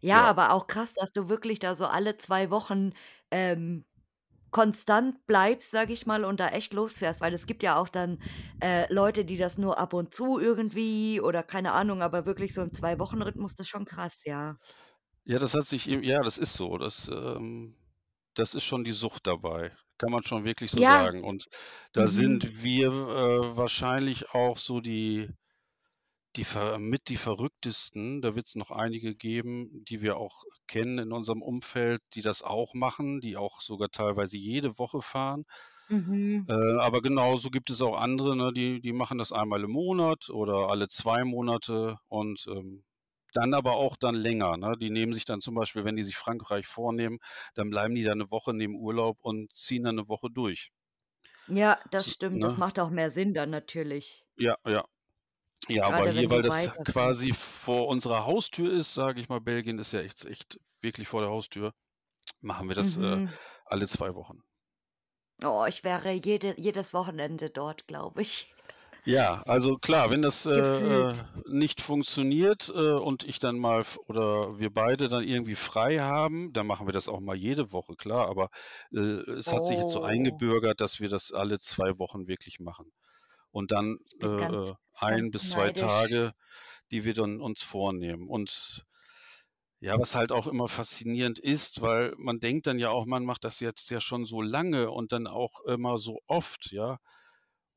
Ja, 0.00 0.22
Ja. 0.22 0.30
aber 0.30 0.52
auch 0.52 0.66
krass, 0.68 0.92
dass 0.94 1.12
du 1.12 1.28
wirklich 1.28 1.58
da 1.60 1.76
so 1.76 1.86
alle 1.86 2.18
2 2.18 2.50
Wochen, 2.50 2.92
ähm, 3.30 3.86
konstant 4.52 5.26
bleibst, 5.26 5.70
sage 5.72 5.92
ich 5.94 6.06
mal, 6.06 6.24
und 6.24 6.40
da 6.40 6.48
echt 6.50 6.74
losfährst, 6.74 7.20
weil 7.22 7.34
es 7.34 7.46
gibt 7.46 7.62
ja 7.64 7.76
auch 7.78 7.88
dann, 7.88 8.22
äh, 8.62 8.92
Leute, 8.92 9.24
die 9.26 9.36
das 9.38 9.58
nur 9.58 9.78
ab 9.78 9.94
und 9.94 10.14
zu 10.14 10.38
irgendwie 10.40 11.20
oder 11.20 11.42
keine 11.44 11.72
Ahnung, 11.72 12.02
aber 12.02 12.26
wirklich 12.26 12.54
so 12.54 12.62
im 12.62 12.72
Zwei-Wochen-Rhythmus, 12.74 13.54
das 13.56 13.66
ist 13.66 13.70
schon 13.70 13.86
krass, 13.86 14.24
ja. 14.24 14.58
Ja, 15.26 15.38
das 15.38 15.54
hat 15.54 15.66
sich 15.66 15.88
eben 15.88 16.02
ja, 16.02 16.22
das 16.22 16.38
ist 16.38 16.52
so. 16.54 16.76
Das, 16.78 17.08
ähm 17.08 17.76
das 18.34 18.54
ist 18.54 18.64
schon 18.64 18.84
die 18.84 18.92
Sucht 18.92 19.26
dabei, 19.26 19.72
kann 19.98 20.10
man 20.12 20.24
schon 20.24 20.44
wirklich 20.44 20.70
so 20.70 20.80
Ja. 20.80 20.84
sagen. 20.84 21.24
Und 21.24 21.46
da 21.92 22.06
Mhm. 22.06 22.08
sind 22.08 22.62
wir, 22.64 22.88
äh, 22.88 23.56
wahrscheinlich 23.56 24.30
auch 24.34 24.58
so 24.58 24.80
die 24.80 25.30
die 26.36 26.44
ver 26.44 26.78
mit 26.80 27.08
die 27.08 27.16
Verrücktesten. 27.16 28.20
Da 28.20 28.34
wird's 28.34 28.56
noch 28.56 28.70
einige 28.72 29.14
geben, 29.14 29.84
die 29.84 30.02
wir 30.02 30.16
auch 30.16 30.42
kennen 30.66 30.98
in 30.98 31.12
unserem 31.12 31.42
Umfeld, 31.42 32.02
die 32.14 32.22
das 32.22 32.42
auch 32.42 32.74
machen, 32.74 33.20
die 33.20 33.36
auch 33.36 33.60
sogar 33.60 33.90
teilweise 33.90 34.36
jede 34.36 34.78
Woche 34.78 35.00
fahren. 35.00 35.44
Mhm. 35.88 36.48
Äh, 36.48 36.52
aber 36.78 37.00
genauso 37.00 37.50
gibt 37.50 37.70
es 37.70 37.80
auch 37.80 37.96
andere, 37.98 38.36
ne, 38.36 38.52
die 38.52 38.80
die 38.82 38.92
machen 38.92 39.16
das 39.18 39.32
einmal 39.32 39.64
im 39.64 39.70
Monat 39.72 40.28
oder 40.30 40.68
alle 40.68 40.88
2 40.88 41.24
Monate 41.24 41.96
und, 42.08 42.46
ähm, 42.48 42.84
dann 43.36 43.54
aber 43.54 43.74
auch 43.76 43.96
dann 43.96 44.14
länger, 44.16 44.56
ne? 44.58 44.76
Die 44.80 44.90
nehmen 44.90 45.12
sich 45.12 45.24
dann 45.26 45.40
zum 45.42 45.54
Beispiel, 45.56 45.84
wenn 45.84 45.96
die 45.96 46.04
sich 46.04 46.16
Frankreich 46.16 46.66
vornehmen, 46.66 47.18
dann 47.54 47.70
bleiben 47.70 47.94
die 47.94 48.04
da 48.04 48.14
'ne 48.14 48.30
Woche, 48.30 48.54
nehmen 48.54 48.76
Urlaub 48.76 49.18
und 49.22 49.54
ziehen 49.56 49.84
dann 49.84 49.96
'ne 49.96 50.08
Woche 50.08 50.30
durch. 50.30 50.70
Ja, 51.48 51.78
das 51.90 52.10
stimmt. 52.10 52.42
Das 52.42 52.56
ne? 52.56 52.58
macht 52.58 52.78
auch 52.78 52.88
mehr 52.90 53.10
Sinn 53.10 53.34
dann 53.34 53.50
natürlich. 53.50 54.26
Ja, 54.38 54.56
ja. 54.66 54.84
Ja, 55.68 55.86
aber 55.86 56.04
Grade 56.04 56.12
wenn 56.16 56.16
hier, 56.16 56.30
weil 56.30 56.42
das 56.42 56.68
quasi 56.84 57.32
vor 57.32 57.88
unserer 57.88 58.26
Haustür 58.26 58.72
ist, 58.72 58.94
sage 58.94 59.20
ich 59.20 59.28
mal 59.28 59.40
Belgien 59.40 59.78
ist 59.78 59.92
ja 59.92 60.00
echt 60.00 60.24
echt 60.26 60.58
wirklich 60.82 61.08
vor 61.08 61.22
der 61.22 61.30
Haustür, 61.30 61.72
machen 62.40 62.68
wir 62.68 62.76
das, 62.76 62.96
äh, 62.96 63.20
Mhm. 63.20 63.38
alle 63.66 63.88
2 63.88 64.14
Wochen. 64.14 64.42
Oh, 65.42 65.64
ich 65.66 65.82
wäre 65.84 66.12
jede 66.12 66.54
jedes 66.60 66.92
Wochenende 66.94 67.50
dort, 67.50 67.86
glaube 67.88 68.22
ich. 68.22 68.53
Ja, 69.06 69.42
also 69.46 69.76
klar, 69.76 70.10
wenn 70.10 70.22
das, 70.22 70.46
äh, 70.46 70.50
äh, 70.52 71.14
nicht 71.46 71.82
funktioniert, 71.82 72.70
äh, 72.74 72.92
und 72.92 73.22
ich 73.24 73.38
dann 73.38 73.58
mal 73.58 73.84
oder 74.06 74.58
wir 74.58 74.70
beide 74.72 75.08
dann 75.08 75.22
irgendwie 75.24 75.56
frei 75.56 75.98
haben, 75.98 76.54
dann 76.54 76.66
machen 76.66 76.86
wir 76.88 76.92
das 76.94 77.08
auch 77.08 77.20
mal 77.20 77.36
jede 77.36 77.70
Woche, 77.70 77.96
klar, 77.96 78.28
aber, 78.30 78.48
äh, 78.92 78.98
es 79.32 79.52
hat 79.52 79.66
sich 79.66 79.78
jetzt 79.78 79.90
so 79.92 80.00
Oh. 80.00 80.02
eingebürgert, 80.02 80.80
dass 80.80 81.00
wir 81.00 81.10
das 81.10 81.32
alle 81.32 81.58
2 81.58 81.98
Wochen 81.98 82.28
wirklich 82.28 82.60
machen. 82.60 82.92
Und 83.50 83.72
dann, 83.72 83.98
äh, 84.20 84.26
ganz 84.36 84.72
äh, 84.72 84.74
1 84.94 85.30
ganz 85.30 85.32
bis 85.32 85.48
2 85.50 85.70
neidisch. 85.70 86.10
Tage, 86.10 86.32
die 86.92 87.04
wir 87.04 87.14
dann 87.14 87.40
uns 87.42 87.62
vornehmen. 87.62 88.28
Und 88.28 88.84
ja, 89.80 89.96
was 89.98 90.14
halt 90.14 90.32
auch 90.32 90.46
immer 90.46 90.68
faszinierend 90.68 91.38
ist, 91.38 91.82
weil 91.82 92.14
man 92.18 92.40
denkt 92.40 92.66
dann 92.66 92.78
ja 92.78 92.90
auch, 92.90 93.06
man 93.06 93.24
macht 93.24 93.44
das 93.44 93.60
jetzt 93.60 93.90
ja 93.90 94.00
schon 94.00 94.24
so 94.26 94.40
lange 94.42 94.90
und 94.90 95.12
dann 95.12 95.26
auch 95.26 95.60
immer 95.66 95.98
so 95.98 96.20
oft, 96.26 96.72
ja? 96.72 96.98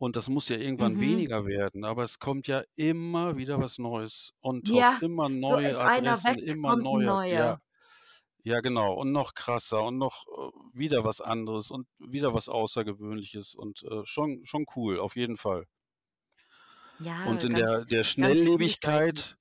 Und 0.02 0.16
das 0.16 0.30
muss 0.30 0.48
ja 0.50 0.58
irgendwann 0.58 1.00
Mhm. 1.00 1.28
weniger 1.40 1.46
werden, 1.46 1.84
aber 1.84 2.04
es 2.04 2.20
kommt 2.20 2.48
ja 2.48 2.64
immer 2.76 3.36
wieder 3.38 3.60
was 3.60 3.80
Neues 3.80 4.32
top, 4.64 4.86
Ja, 4.86 5.00
immer 5.00 5.28
so 5.46 5.58
neue 5.58 5.80
einer 5.84 6.24
Adressen, 6.24 6.24
weg, 6.24 6.40
immer 6.40 6.74
kommt 6.76 6.92
'n 6.92 7.02
neue 7.02 7.20
ja. 7.28 7.56
neuer. 7.56 7.62
Ja, 8.44 8.62
genau. 8.62 8.94
Und 8.96 9.12
noch 9.14 9.34
krasser 9.36 9.84
und 9.84 9.98
noch, 10.00 10.26
äh, 10.28 10.52
wieder 10.80 11.04
was 11.06 11.22
anderes 11.22 11.72
und 11.72 11.88
wieder 12.00 12.34
was 12.34 12.50
Außergewöhnliches 12.50 13.56
und, 13.56 13.84
äh, 13.84 14.06
schon 14.06 14.44
schon 14.46 14.66
cool, 14.76 15.00
auf 15.00 15.16
jeden 15.18 15.38
Fall. 15.38 15.66
Und 17.24 17.44
Ja, 17.44 17.44
in 17.44 17.56
der 17.56 17.86
ganz 17.86 17.86
der 17.86 18.04
vielseitig. 18.16 18.78
Schnelllebigkeit, 18.84 19.38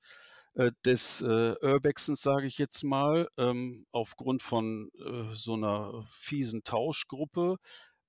äh, 0.55 0.73
des, 0.85 1.21
äh, 1.23 1.55
Urbexens, 1.63 2.23
sage 2.23 2.47
ich 2.47 2.59
jetzt 2.59 2.85
mal, 2.85 3.29
ähm, 3.39 3.87
aufgrund 3.93 4.43
von, 4.43 4.91
äh, 4.99 5.35
so 5.35 5.57
'ner 5.57 6.05
fiesen 6.09 6.65
Tauschgruppe, 6.65 7.57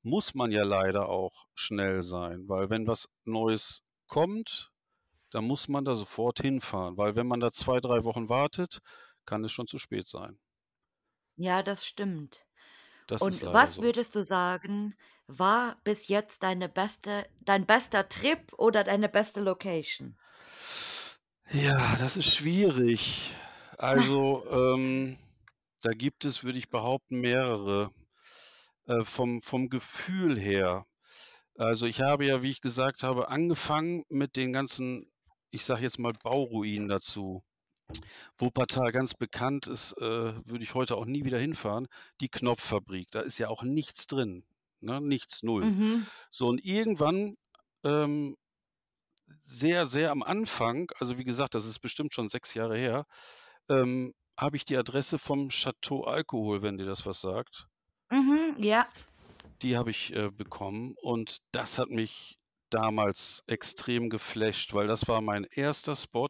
muss 0.03 0.33
man 0.35 0.51
ja 0.51 0.63
leider 0.63 1.09
auch 1.09 1.47
schnell 1.55 2.01
sein, 2.03 2.47
weil 2.47 2.69
wenn 2.69 2.87
was 2.87 3.09
Neues 3.25 3.83
kommt, 4.07 4.71
dann 5.31 5.45
muss 5.45 5.67
man 5.67 5.85
da 5.85 5.95
sofort 5.95 6.41
hinfahren, 6.41 6.97
weil 6.97 7.15
wenn 7.15 7.27
man 7.27 7.39
da 7.39 7.51
2, 7.51 7.79
3 7.81 8.03
Wochen 8.05 8.29
wartet, 8.29 8.79
kann 9.25 9.43
es 9.43 9.51
schon 9.51 9.67
zu 9.67 9.77
spät 9.79 10.07
sein. 10.07 10.39
Ja, 11.37 11.63
das 11.63 11.85
stimmt. 11.85 12.45
Das 13.07 13.21
Und 13.21 13.43
was 13.53 13.75
so. 13.75 13.81
würdest 13.81 14.15
du 14.15 14.23
sagen, 14.23 14.95
war 15.27 15.79
bis 15.83 16.07
jetzt 16.09 16.43
deine 16.43 16.69
beste 16.69 17.27
dein 17.41 17.65
bester 17.65 18.09
Trip 18.09 18.53
oder 18.57 18.83
deine 18.83 19.09
beste 19.09 19.41
Location? 19.41 20.17
Ja, 21.51 21.95
das 21.97 22.17
ist 22.17 22.33
schwierig. 22.33 23.33
Also, 23.77 24.43
ähm, 24.51 25.17
da 25.81 25.91
gibt 25.91 26.25
es, 26.25 26.43
würde 26.43 26.59
ich 26.59 26.69
behaupten, 26.69 27.19
mehrere, 27.21 27.91
äh, 28.87 29.03
vom 29.03 29.41
vom 29.41 29.69
Gefühl 29.69 30.39
her. 30.39 30.85
Also, 31.57 31.87
ich 31.87 32.01
habe 32.01 32.25
ja, 32.25 32.43
wie 32.43 32.51
ich 32.51 32.61
gesagt 32.61 33.03
habe, 33.03 33.29
angefangen 33.29 34.03
mit 34.09 34.35
den 34.35 34.53
ganzen, 34.53 35.11
ich 35.51 35.65
sage 35.65 35.81
jetzt 35.83 35.99
mal, 35.99 36.13
Bauruinen 36.13 36.87
dazu. 36.87 37.41
Wuppertal 38.37 38.91
ganz 38.91 39.13
bekannt 39.13 39.67
ist, 39.67 39.93
äh, 39.93 40.33
würde 40.45 40.63
ich 40.63 40.75
heute 40.75 40.95
auch 40.97 41.05
nie 41.05 41.23
wieder 41.25 41.39
hinfahren, 41.39 41.87
die 42.21 42.29
Knopffabrik. 42.29 43.09
Da 43.11 43.21
ist 43.21 43.37
ja 43.39 43.49
auch 43.49 43.63
nichts 43.63 44.07
drin, 44.07 44.45
ne? 44.81 45.01
Nichts, 45.01 45.43
0. 45.43 45.65
Mhm. 45.65 46.07
So 46.31 46.47
und 46.47 46.63
irgendwann, 46.65 47.37
ähm, 47.83 48.35
sehr, 49.43 49.85
sehr 49.85 50.11
am 50.11 50.23
Anfang, 50.23 50.91
also 50.99 51.17
wie 51.17 51.23
gesagt, 51.23 51.55
das 51.55 51.65
ist 51.65 51.79
bestimmt 51.79 52.13
schon 52.13 52.29
6 52.29 52.53
Jahre 52.53 52.77
her, 52.77 53.05
ähm, 53.69 54.13
habe 54.37 54.57
ich 54.57 54.65
die 54.65 54.77
Adresse 54.77 55.17
vom 55.17 55.49
Château 55.49 56.05
Alkohol, 56.05 56.61
wenn 56.61 56.77
dir 56.77 56.85
das 56.85 57.05
was 57.05 57.21
sagt. 57.21 57.67
Mhm, 58.11 58.55
ja. 58.63 58.87
Die 59.61 59.75
habe 59.75 59.89
ich, 59.89 60.13
äh, 60.15 60.29
bekommen 60.29 60.93
und 61.01 61.39
das 61.51 61.79
hat 61.79 61.89
mich 61.89 62.37
damals 62.69 63.43
extrem 63.47 64.09
geflasht, 64.09 64.73
weil 64.73 64.85
das 64.87 65.07
war 65.07 65.21
mein 65.21 65.45
1. 65.45 65.95
Spot, 65.95 66.29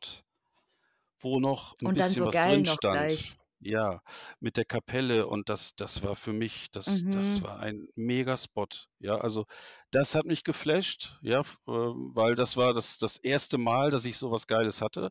wo 1.20 1.40
noch 1.40 1.76
'n 1.82 1.92
Und 1.92 2.00
dann 2.00 2.16
bisschen 2.16 2.24
so 2.24 2.26
was 2.26 2.42
geil 2.42 2.42
drin 2.42 2.66
noch 2.66 2.80
gleich. 2.86 3.36
stand. 3.36 3.40
Ja, 3.60 4.02
mit 4.40 4.58
der 4.58 4.66
Kapelle 4.66 5.28
und 5.28 5.50
das 5.50 5.76
das 5.76 6.04
war 6.04 6.16
für 6.16 6.34
mich 6.34 6.68
das 6.72 7.06
das 7.12 7.42
Mhm. 7.42 7.44
war 7.44 7.60
ein 7.60 7.88
Mega-Spot. 7.96 8.68
Ja, 9.00 9.18
also 9.20 9.46
das 9.92 10.16
hat 10.16 10.26
mich 10.26 10.44
geflasht, 10.44 11.18
ja, 11.24 11.40
f 11.42 11.58
äh, 11.68 11.72
weil 11.72 12.36
das 12.36 12.58
war 12.58 12.74
das 12.74 12.98
das 13.00 13.18
1. 13.18 13.58
Mal, 13.58 13.92
dass 13.92 14.06
ich 14.06 14.18
so 14.18 14.32
was 14.32 14.48
Geiles 14.48 14.82
hatte. 14.82 15.10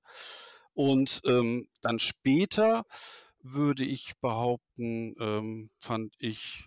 Und, 0.75 1.21
ähm, 1.27 1.69
dann 1.83 1.99
später 1.99 2.85
würde 3.53 3.85
ich 3.85 4.15
behaupten, 4.21 5.15
ähm, 5.21 5.71
fand 5.81 6.15
ich 6.19 6.65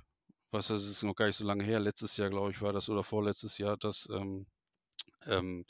was 0.52 0.68
das 0.70 0.84
ist 0.86 1.04
noch 1.04 1.16
gar 1.16 1.28
nicht 1.28 1.36
so 1.36 1.46
lange 1.46 1.64
her, 1.64 1.80
letztes 1.80 2.18
Jahr, 2.18 2.30
glaube 2.32 2.50
ich, 2.52 2.62
war 2.62 2.74
das 2.74 2.90
oder 2.90 3.04
vorletztes 3.04 3.60
Jahr, 3.60 3.78
das, 3.78 4.08
ähm, 4.12 4.48
ähm 5.28 5.66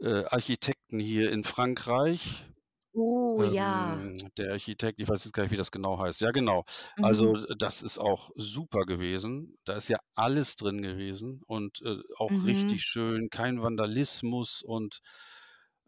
äh, 0.00 0.24
Architekten 0.26 0.98
hier 0.98 1.32
in 1.32 1.44
Frankreich. 1.44 2.46
Oh, 2.94 3.44
ja. 3.44 4.10
Ähm, 4.10 4.30
der 4.38 4.52
Architekt, 4.52 5.00
ich 5.00 5.08
weiß 5.08 5.24
jetzt 5.24 5.32
gar 5.34 5.44
nicht, 5.44 5.52
wie 5.52 5.56
das 5.58 5.70
genau 5.72 5.98
heißt. 6.00 6.20
Ja, 6.22 6.32
genau. 6.32 6.64
Also, 7.00 7.34
Mhm. 7.34 7.46
das 7.58 7.82
ist 7.82 7.98
auch 7.98 8.30
super 8.36 8.80
gewesen. 8.86 9.58
Da 9.64 9.74
ist 9.74 9.88
ja 9.88 9.98
alles 10.16 10.56
drin 10.56 10.82
gewesen 10.82 11.42
und, 11.46 11.82
äh, 11.82 11.98
auch 12.18 12.42
Mhm. 12.42 12.42
richtig 12.44 12.82
schön, 12.84 13.30
kein 13.30 13.62
Vandalismus 13.62 14.62
und, 14.62 15.00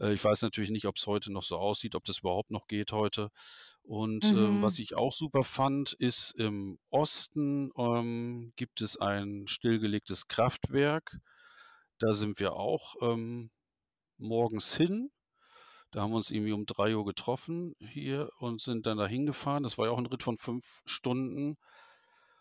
Äh, 0.01 0.15
ich 0.15 0.25
weiß 0.25 0.43
natürlich 0.43 0.71
nicht, 0.71 0.87
ob's 0.87 1.07
heute 1.07 1.33
noch 1.33 1.43
so 1.43 1.57
aussieht, 1.59 1.95
ob 1.95 2.05
das 2.05 2.19
überhaupt 2.21 2.51
noch 2.51 2.67
geht 2.67 2.93
heute. 2.93 3.31
Und, 3.91 4.31
ähm, 4.37 4.63
was 4.63 4.79
Mhm. 4.79 4.81
ich 4.81 4.95
auch 4.95 5.11
super 5.11 5.43
fand, 5.43 5.95
ist 5.95 6.31
im 6.39 6.79
Osten, 6.91 7.73
ähm, 7.77 8.53
gibt 8.55 8.83
es 8.83 8.97
ein 8.97 9.49
stillgelegtes 9.49 10.29
Kraftwerk. 10.29 11.19
Da 11.99 12.13
sind 12.13 12.39
wir 12.41 12.55
auch, 12.55 12.97
ähm, 13.03 13.51
morgens 14.19 14.77
hin. 14.77 15.11
Da 15.93 16.03
haben 16.03 16.13
wir 16.13 16.17
uns 16.19 16.31
irgendwie 16.31 16.53
um 16.53 16.67
3:00 16.67 17.05
getroffen 17.07 17.75
hier 17.81 18.31
und 18.41 18.63
sind 18.63 18.87
dann 18.87 18.99
da 18.99 19.07
hingefahren. 19.09 19.65
Das 19.65 19.79
war 19.79 19.87
ja 19.87 19.93
auch 19.93 19.99
'n 19.99 20.07
Ritt 20.07 20.23
von 20.25 20.39
5 20.39 20.83
Stunden 20.87 21.57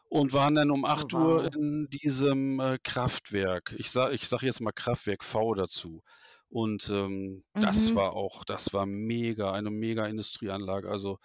und 0.09 0.33
waren 0.33 0.55
dann 0.55 0.71
um 0.71 0.85
Oh, 0.93 1.07
8:00 1.09 1.45
wow. 1.47 1.49
in 1.55 1.87
diesem, 1.89 2.59
äh, 2.61 2.79
Kraftwerk. 2.83 3.75
Ich 3.79 3.91
sa 3.91 4.11
ich 4.11 4.27
sage 4.29 4.45
jetzt 4.47 4.61
mal 4.61 4.71
Kraftwerk 4.73 5.23
V 5.23 5.53
dazu. 5.55 6.03
Und, 6.49 6.89
ähm, 6.89 7.43
das 7.59 7.93
Mhm. 7.93 7.95
war 7.95 8.13
auch 8.13 8.43
das 8.45 8.73
war 8.73 8.85
mega, 8.87 9.51
eine 9.53 9.69
Mega-Industrieanlage. 9.71 10.89
Also, 10.89 11.19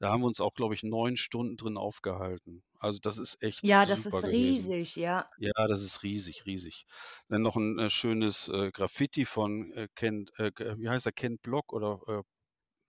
da 0.00 0.10
haben 0.10 0.22
wir 0.22 0.26
uns 0.28 0.40
auch, 0.40 0.54
glaube 0.54 0.74
ich, 0.74 0.82
9 0.84 1.16
Stunden 1.16 1.56
drin 1.56 1.76
aufgehalten. 1.78 2.64
Also, 2.78 2.98
das 3.00 3.18
ist 3.18 3.42
echt 3.42 3.64
Ja, 3.64 3.84
das 3.86 4.06
ist 4.06 4.24
gewesen. 4.24 4.24
riesig, 4.24 4.96
ja. 4.96 5.28
Ja, 5.38 5.52
das 5.68 5.82
ist 5.82 6.02
riesig, 6.04 6.46
riesig. 6.46 6.86
Dann 7.28 7.42
noch 7.42 7.56
'n, 7.56 7.78
äh, 7.80 7.90
schönes, 7.90 8.48
äh, 8.50 8.70
Graffiti 8.72 9.24
von, 9.26 9.72
äh, 9.74 9.88
Ken 9.96 10.26
äh, 10.38 10.52
wie 10.78 10.88
heißt 10.90 11.06
er? 11.06 11.12
Kent 11.12 11.42
Block 11.42 11.72
oder, 11.74 12.00
äh, 12.08 12.22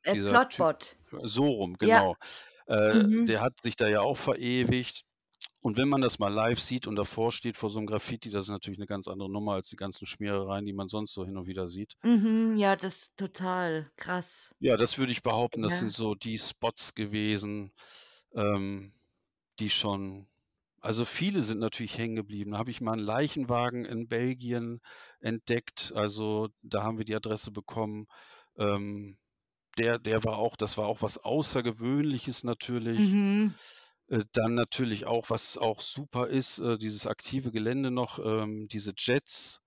Äh, 0.05 0.15
dieser 0.15 0.39
Typ 0.49 0.69
Plotbot. 0.69 0.97
so 1.23 1.45
rum, 1.47 1.75
Ja. 1.81 2.03
genau. 2.03 2.15
Äh, 2.67 3.03
Mhm. 3.03 3.27
der 3.27 3.41
hat 3.41 3.61
sich 3.61 3.75
da 3.77 3.87
ja 3.89 4.01
auch 4.01 4.17
verewigt. 4.17 5.03
Und 5.67 5.75
wenn 5.75 5.89
man 5.89 5.99
das 5.99 6.17
mal 6.17 6.29
live 6.33 6.61
sieht 6.61 6.87
und 6.87 6.95
davor 6.95 7.29
steht 7.33 7.57
vor 7.57 7.69
so 7.69 7.77
'nem 7.77 7.87
Graffiti, 7.87 8.29
das 8.29 8.45
ist 8.45 8.49
natürlich 8.51 8.79
'ne 8.79 8.85
ganz 8.87 9.09
andere 9.09 9.29
Nummer 9.29 9.55
als 9.55 9.67
die 9.67 9.75
ganzen 9.75 10.05
Schmierereien, 10.05 10.65
die 10.65 10.71
man 10.71 10.87
sonst 10.87 11.11
so 11.13 11.25
hin 11.25 11.35
und 11.35 11.45
wieder 11.45 11.67
sieht. 11.67 11.93
Mhm, 12.03 12.55
ja, 12.55 12.75
das 12.75 13.11
total 13.15 13.91
krass. 13.97 14.53
Ja, 14.61 14.75
das 14.75 14.97
würde 14.97 15.11
ich 15.11 15.21
behaupten, 15.21 15.61
das 15.61 15.77
sind 15.77 15.89
Ja. 15.89 15.93
so 15.93 16.15
die 16.15 16.37
Spots 16.39 16.95
gewesen, 16.95 17.73
ähm, 18.33 18.91
die 19.59 19.69
schon 19.69 20.27
also, 20.81 21.05
viele 21.05 21.41
sind 21.43 21.59
natürlich 21.59 21.97
hängen 21.97 22.15
geblieben. 22.15 22.51
Da 22.51 22.59
habe 22.59 22.71
ich 22.71 22.81
mal 22.81 22.93
'n 22.93 22.99
Leichenwagen 22.99 23.85
in 23.85 24.07
Belgien 24.09 24.79
entdeckt. 25.19 25.91
Also, 25.95 26.49
da 26.61 26.83
haben 26.83 26.97
wir 26.99 27.05
die 27.05 27.15
Adresse 27.15 27.51
bekommen. 27.51 28.07
Ähm, 28.57 29.17
der 29.79 29.99
der 29.99 30.23
war 30.25 30.37
auch 30.39 30.55
das 30.57 30.77
war 30.77 30.87
auch 30.87 31.01
was 31.03 31.17
Außergewöhnliches 31.19 32.43
natürlich. 32.45 33.17
Mhm. 33.17 33.57
Äh, 34.09 34.23
dann 34.31 34.53
natürlich 34.55 35.05
auch, 35.05 35.29
was 35.29 35.57
auch 35.57 35.81
super 35.81 36.27
ist, 36.27 36.59
äh, 36.59 36.77
dieses 36.77 37.07
aktive 37.07 37.51
Gelände 37.51 37.91
noch, 37.91 38.19
ähm, 38.19 38.67
diese 38.69 38.93
Jets, 38.97 39.59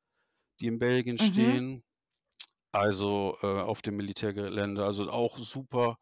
die 0.61 0.67
in 0.69 0.79
Belgien 0.81 1.19
Mhm. 1.19 1.59
stehen. 1.59 1.85
Also, 2.73 3.37
äh, 3.43 3.47
auf 3.47 3.83
dem 3.83 3.97
Militärgelände, 3.97 4.85
also, 4.85 5.11
auch 5.11 5.39
super. 5.39 5.99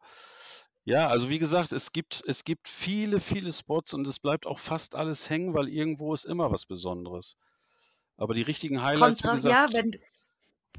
Ja, 0.85 1.07
also, 1.09 1.29
wie 1.29 1.39
gesagt, 1.39 1.73
es 1.73 1.91
gibt 1.93 2.23
es 2.27 2.43
gibt 2.45 2.67
viele, 2.69 3.19
viele 3.21 3.53
Spots 3.53 3.93
und 3.95 4.07
es 4.07 4.19
bleibt 4.19 4.47
auch 4.47 4.59
fast 4.59 4.95
alles 4.95 5.29
hängen, 5.29 5.53
weil 5.55 5.69
irgendwo 5.69 6.13
ist 6.15 6.25
immer 6.25 6.51
was 6.51 6.65
Besonderes. 6.67 7.37
Aber 8.17 8.33
die 8.35 8.43
richtigen 8.43 8.83
Kommt 8.93 9.21
Highlights, 9.23 9.23
wie 9.25 9.29
drauf 9.29 9.43
ja, 9.43 9.67
gesagt 9.69 9.73
wenn 9.73 9.91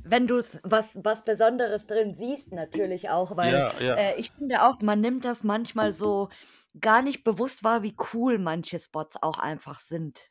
wenn 0.05 0.27
du's 0.29 0.61
was 0.65 0.99
was 1.05 1.25
Besonderes 1.25 1.87
drin 1.87 2.15
siehst 2.15 2.53
natürlich 2.53 3.11
auch, 3.11 3.37
weil, 3.37 3.63
Ja, 3.63 3.81
ja. 3.81 3.97
äh, 3.97 4.15
ich 4.21 4.31
finde 4.33 4.63
auch, 4.65 4.81
man 4.83 5.01
nimmt 5.01 5.25
das 5.25 5.45
manchmal 5.45 5.93
so 5.95 6.31
gar 6.79 7.03
nicht 7.03 7.25
bewusst 7.25 7.65
wahr, 7.65 7.83
wie 7.83 7.97
cool 8.13 8.39
manche 8.39 8.79
Spots 8.81 9.23
auch 9.23 9.39
einfach 9.39 9.81
sind. 9.81 10.31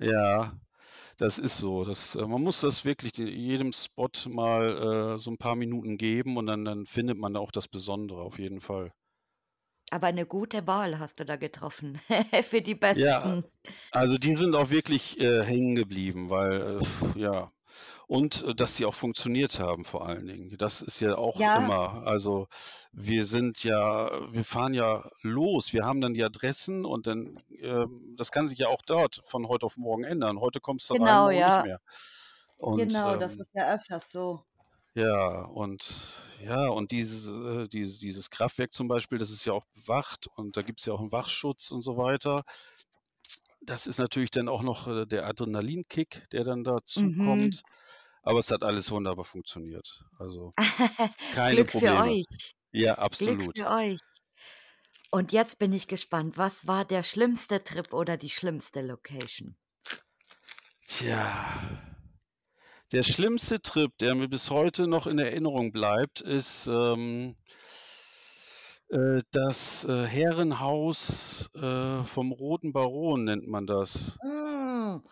Ja, 0.00 0.60
das 1.18 1.38
ist 1.38 1.58
so. 1.58 1.84
Das 1.84 2.14
äh, 2.16 2.26
man 2.26 2.42
muss 2.42 2.60
das 2.62 2.84
wirklich 2.84 3.12
de 3.12 3.28
jedem 3.30 3.72
Spot 3.72 4.08
mal, 4.28 5.14
äh, 5.16 5.18
so 5.18 5.30
'n 5.30 5.38
paar 5.38 5.56
Minuten 5.56 5.98
geben 5.98 6.36
und 6.38 6.46
dann 6.46 6.64
dann 6.64 6.86
findet 6.86 7.18
man 7.18 7.36
auch 7.36 7.52
das 7.52 7.68
Besondere 7.68 8.22
auf 8.22 8.38
jeden 8.38 8.60
Fall. 8.60 8.92
Aber 9.90 10.12
'ne 10.12 10.26
gute 10.26 10.66
Wahl 10.66 10.98
hast 10.98 11.18
du 11.20 11.24
da 11.24 11.36
getroffen 11.36 12.00
für 12.48 12.60
die 12.62 12.74
Ja, 12.94 13.34
besten. 13.34 13.44
also, 13.90 14.18
die 14.18 14.34
sind 14.34 14.54
auch 14.54 14.70
wirklich, 14.70 15.20
äh, 15.20 15.44
hängen 15.44 15.74
geblieben, 15.76 16.30
weil, 16.30 16.80
äh, 17.16 17.20
ja 17.20 17.48
und, 18.06 18.44
äh, 18.44 18.54
dass 18.54 18.76
sie 18.76 18.84
auch 18.86 18.94
funktioniert 18.94 19.60
haben 19.60 19.84
vor 19.84 20.06
allen 20.06 20.26
Dingen. 20.26 20.56
Das 20.58 20.82
ist 20.82 21.00
ja 21.00 21.16
auch 21.16 21.40
Ja. 21.40 21.54
immer 21.54 22.04
also, 22.06 22.48
wir 22.92 23.24
sind 23.24 23.64
ja 23.64 24.10
wir 24.32 24.44
fahren 24.44 24.74
ja 24.74 25.10
los. 25.22 25.72
Wir 25.72 25.84
haben 25.84 26.00
dann 26.00 26.14
die 26.14 26.24
Adressen 26.24 26.84
und 26.84 27.06
dann 27.06 27.38
ähm, 27.60 28.14
das 28.16 28.30
kann 28.32 28.48
sich 28.48 28.58
ja 28.58 28.68
auch 28.68 28.82
dort 28.86 29.20
von 29.24 29.48
heute 29.48 29.66
auf 29.66 29.76
morgen 29.76 30.04
ändern. 30.04 30.40
Heute 30.40 30.60
kommst 30.60 30.90
du 30.90 30.94
rein, 30.94 31.18
Genau, 31.18 31.30
nicht 31.42 31.60
ja. 31.60 31.62
mehr. 31.62 31.80
Und, 32.56 33.02
Genau, 33.02 33.16
das 33.16 33.38
ähm 33.38 33.40
ist 33.40 33.50
ja 33.54 33.72
öfters 33.74 34.10
so. 34.12 34.44
Ja, 34.96 35.42
und 35.44 36.16
ja, 36.42 36.68
und 36.68 36.90
dieses 36.92 37.26
äh, 37.26 37.68
dieses 37.68 37.98
dieses 37.98 38.30
Kraftwerk 38.30 38.72
zum 38.72 38.88
Beispiel, 38.88 39.18
das 39.18 39.30
ist 39.30 39.44
ja 39.44 39.52
auch 39.52 39.66
bewacht 39.74 40.26
und 40.34 40.56
da 40.56 40.62
gibt's 40.62 40.86
ja 40.86 40.92
auch 40.94 41.00
'n 41.00 41.12
Wachschutz 41.12 41.70
und 41.70 41.82
so 41.82 41.96
weiter. 41.98 42.42
Das 43.60 43.86
ist 43.86 43.98
natürlich 43.98 44.30
dann 44.30 44.48
auch 44.48 44.62
noch, 44.62 44.86
äh, 44.88 45.06
der 45.06 45.26
Adrenalinkick, 45.26 46.28
der 46.30 46.44
dann 46.44 46.62
Mhm. 46.62 46.64
dazukommt. 46.64 47.62
Aber 48.22 48.38
es 48.40 48.50
hat 48.50 48.62
alles 48.62 48.90
wunderbar 48.90 49.24
funktioniert. 49.24 50.04
Also, 50.18 50.52
keine 51.30 51.54
Glück 51.54 51.70
für 51.72 51.94
Probleme. 51.94 51.96
euch. 51.96 52.24
Ja, 52.72 52.94
Glück 53.18 53.38
absolut. 53.38 53.56
für 53.56 53.68
euch. 53.70 54.00
Und 55.10 55.32
jetzt 55.32 55.58
bin 55.58 55.74
ich 55.74 55.86
gespannt, 55.86 56.38
was 56.38 56.66
war 56.66 56.86
der 56.86 57.02
schlimmste 57.02 57.62
Trip 57.62 57.92
oder 57.92 58.16
die 58.16 58.30
schlimmste 58.30 58.80
Location? 58.80 59.58
Tja. 60.86 61.78
Der 62.92 63.02
schlimmste 63.02 63.60
Trip, 63.60 63.92
der 63.98 64.14
mir 64.14 64.28
bis 64.28 64.50
heute 64.50 64.86
noch 64.86 65.06
in 65.06 65.18
Erinnerung 65.18 65.72
bleibt, 65.72 66.20
ist, 66.20 66.66
ähm 66.68 67.36
äh, 67.36 67.44
das, 69.30 69.84
äh, 69.84 70.04
Herrenhaus, 70.06 71.50
äh, 71.54 72.02
vom 72.04 72.32
Roten 72.32 72.72
Baron 72.72 73.24
nennt 73.24 73.46
man 73.46 73.66
das. 73.66 74.18
Hm. 74.22 75.02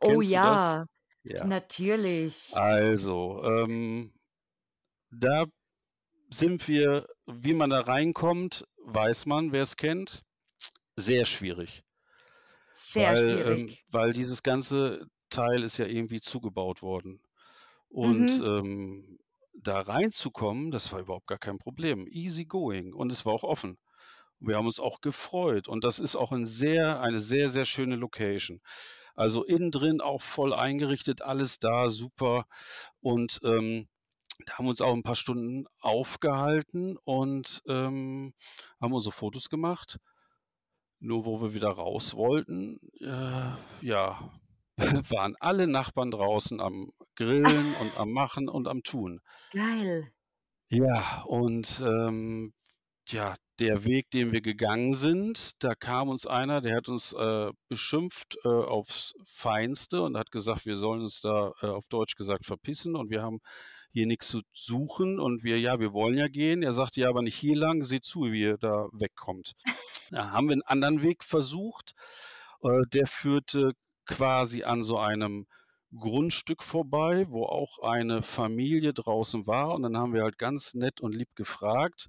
Oh 0.00 0.20
du 0.30 0.38
das? 0.40 0.78
ja, 0.80 0.84
Ja. 1.24 1.50
natürlich. 1.50 2.52
Also, 2.52 3.42
ähm, 3.44 4.12
da 5.10 5.46
sind 6.30 6.68
wir 6.68 7.06
wie 7.26 7.54
man 7.54 7.70
da 7.70 7.80
reinkommt, 7.82 8.66
weiß 8.78 9.26
man, 9.26 9.52
wer's 9.52 9.76
kennt, 9.76 10.22
sehr 10.96 11.26
schwierig. 11.26 11.84
Sehr 12.70 13.16
Weil 13.16 13.42
ähm, 13.46 13.76
schwierig. 13.76 13.84
weil 13.88 14.12
dieses 14.12 14.42
ganze 14.42 15.06
Teil 15.30 15.62
ist 15.62 15.76
ja 15.78 15.86
irgendwie 15.86 16.20
zugebaut 16.20 16.82
worden. 16.82 17.20
Und, 17.88 18.40
Mhm. 18.40 18.44
ähm, 18.44 19.18
da 19.62 19.80
reinzukommen, 19.80 20.70
das 20.70 20.92
war 20.92 21.00
überhaupt 21.00 21.26
gar 21.28 21.38
kein 21.38 21.58
Problem. 21.58 22.06
Easy 22.08 22.44
going 22.46 22.92
und 22.94 23.12
es 23.12 23.26
war 23.26 23.32
auch 23.34 23.44
offen. 23.44 23.78
Wir 24.40 24.56
haben 24.56 24.66
uns 24.66 24.80
auch 24.80 25.00
gefreut 25.02 25.68
und 25.68 25.84
das 25.84 25.98
ist 26.00 26.16
auch 26.16 26.32
'n 26.32 26.46
sehr 26.46 27.00
eine 27.00 27.20
sehr, 27.20 27.50
sehr 27.50 27.64
schöne 27.66 27.96
Location. 27.96 28.60
Also, 29.16 29.44
innen 29.44 29.70
drin 29.72 30.00
auch 30.02 30.20
voll 30.22 30.54
eingerichtet, 30.54 31.22
alles 31.22 31.58
da, 31.60 31.90
super. 31.90 32.46
Und, 33.00 33.40
ähm, 33.44 33.88
da 34.46 34.58
haben 34.58 34.66
wir 34.66 34.70
uns 34.70 34.80
auch 34.82 34.94
'n 34.94 35.02
paar 35.04 35.16
Stunden 35.16 35.66
aufgehalten 35.80 36.98
und, 37.04 37.62
ähm, 37.68 38.34
haben 38.80 38.92
unsere 38.94 39.12
Fotos 39.14 39.48
gemacht. 39.50 39.98
Nur 41.02 41.26
wo 41.26 41.40
wir 41.42 41.52
wieder 41.52 41.68
raus 41.70 42.14
wollten, 42.14 42.78
äh, 43.00 43.52
ja, 43.86 44.30
waren 45.10 45.36
alle 45.40 45.66
Nachbarn 45.66 46.10
draußen 46.10 46.60
am 46.60 46.92
Grillen 47.16 47.74
und 47.74 47.96
am 47.96 48.12
Machen 48.12 48.48
und 48.48 48.68
am 48.68 48.82
Tun. 48.82 49.20
Geil. 49.52 50.12
Ja, 50.70 51.22
und, 51.26 51.80
ähm, 51.86 52.52
ja, 53.08 53.36
der 53.60 53.84
Weg, 53.84 54.10
den 54.10 54.32
wir 54.32 54.40
gegangen 54.40 54.94
sind, 54.94 55.52
da 55.62 55.74
kam 55.76 56.08
uns 56.08 56.26
einer, 56.26 56.60
der 56.60 56.76
hat 56.76 56.88
uns, 56.88 57.12
äh, 57.12 57.50
beschimpft, 57.68 58.36
äh, 58.44 58.48
aufs 58.48 59.14
Feinste 59.24 60.02
und 60.02 60.16
hat 60.16 60.30
gesagt, 60.32 60.66
wir 60.66 60.76
sollen 60.76 61.02
uns 61.02 61.20
da, 61.20 61.52
äh, 61.62 61.66
auf 61.68 61.88
Deutsch 61.88 62.16
gesagt 62.16 62.46
verpissen 62.46 62.96
und 62.96 63.10
wir 63.10 63.22
haben 63.22 63.38
hier 63.92 64.06
nix 64.06 64.28
zu 64.28 64.40
suchen 64.52 65.20
und 65.20 65.44
wir 65.44 65.60
ja, 65.60 65.80
wir 65.80 65.92
wollen 65.92 66.16
ja 66.18 66.28
gehen. 66.28 66.62
Er 66.64 66.72
sagte: 66.72 67.00
„Ja, 67.02 67.08
aber 67.10 67.22
nicht 67.22 67.36
hier 67.36 67.56
lang, 67.56 67.84
seht 67.84 68.04
zu, 68.04 68.32
wie 68.32 68.42
ihr 68.42 68.58
da 68.58 68.88
wegkommt.“ 68.92 69.52
Da 70.10 70.30
haben 70.32 70.48
wir 70.48 70.56
'n 70.56 70.62
anderen 70.66 71.02
Weg 71.02 71.24
versucht. 71.24 71.92
Äh, 72.62 72.82
der 72.92 73.06
führte 73.08 73.72
quasi 74.06 74.64
an 74.64 74.82
so 74.84 74.98
einem 74.98 75.46
Grundstück 75.98 76.62
vorbei, 76.62 77.26
wo 77.28 77.44
auch 77.44 77.78
eine 77.80 78.22
Familie 78.22 78.92
draußen 78.94 79.46
war 79.46 79.74
und 79.74 79.82
dann 79.82 79.96
haben 79.96 80.14
wir 80.14 80.22
halt 80.22 80.38
ganz 80.38 80.74
nett 80.74 81.00
und 81.00 81.14
lieb 81.14 81.34
gefragt. 81.36 82.08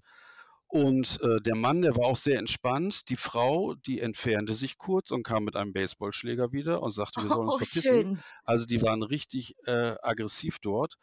Und, 0.69 1.21
äh, 1.21 1.39
der 1.41 1.55
Mann, 1.55 1.81
der 1.81 1.95
war 1.95 2.05
auch 2.07 2.17
sehr 2.17 2.39
entspannt. 2.39 3.07
Die 3.09 3.15
Frau, 3.15 3.75
die 3.75 4.01
entfernte 4.01 4.53
sich 4.53 4.77
kurz 4.77 5.11
und 5.11 5.23
kam 5.23 5.45
mit 5.45 5.55
einem 5.55 5.71
Baseballschläger 5.71 6.51
wieder 6.51 6.83
und 6.83 6.91
sagte, 6.91 7.21
wir 7.23 7.29
sollen 7.29 7.47
uns 7.47 7.53
Oh, 7.55 7.57
verpissen. 7.57 7.81
schön. 7.81 8.23
Also, 8.43 8.65
die 8.65 8.81
waren 8.81 9.01
richtig, 9.01 9.55
äh, 9.65 9.95
aggressiv 10.01 10.59
dort. 10.59 10.95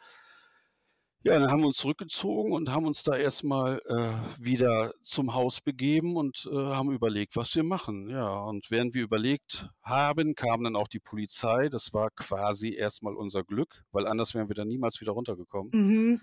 Ja, 1.26 1.38
dann 1.38 1.50
haben 1.50 1.62
wir 1.62 1.68
uns 1.68 1.78
zurückgezogen 1.78 2.52
und 2.52 2.70
haben 2.70 2.84
uns 2.84 3.02
da 3.02 3.16
erst 3.16 3.44
mal, 3.44 3.80
äh, 3.86 4.44
wieder 4.44 4.92
zum 5.02 5.32
Haus 5.32 5.62
begeben 5.62 6.16
und, 6.16 6.46
äh, 6.52 6.54
haben 6.54 6.92
überlegt, 6.92 7.34
was 7.34 7.54
wir 7.54 7.62
machen. 7.62 8.10
Ja, 8.10 8.28
und 8.40 8.70
während 8.70 8.94
wir 8.94 9.02
überlegt 9.04 9.70
haben, 9.80 10.34
kam 10.34 10.64
dann 10.64 10.76
auch 10.76 10.86
die 10.86 11.00
Polizei. 11.00 11.70
Das 11.70 11.94
war 11.94 12.10
quasi 12.10 12.74
erst 12.74 13.02
mal 13.02 13.14
unser 13.14 13.42
Glück, 13.42 13.84
weil 13.90 14.06
anders 14.06 14.34
wären 14.34 14.48
wir 14.48 14.54
da 14.54 14.66
niemals 14.66 15.00
wieder 15.00 15.12
runtergekommen. 15.12 15.70
Mhm. 15.72 16.20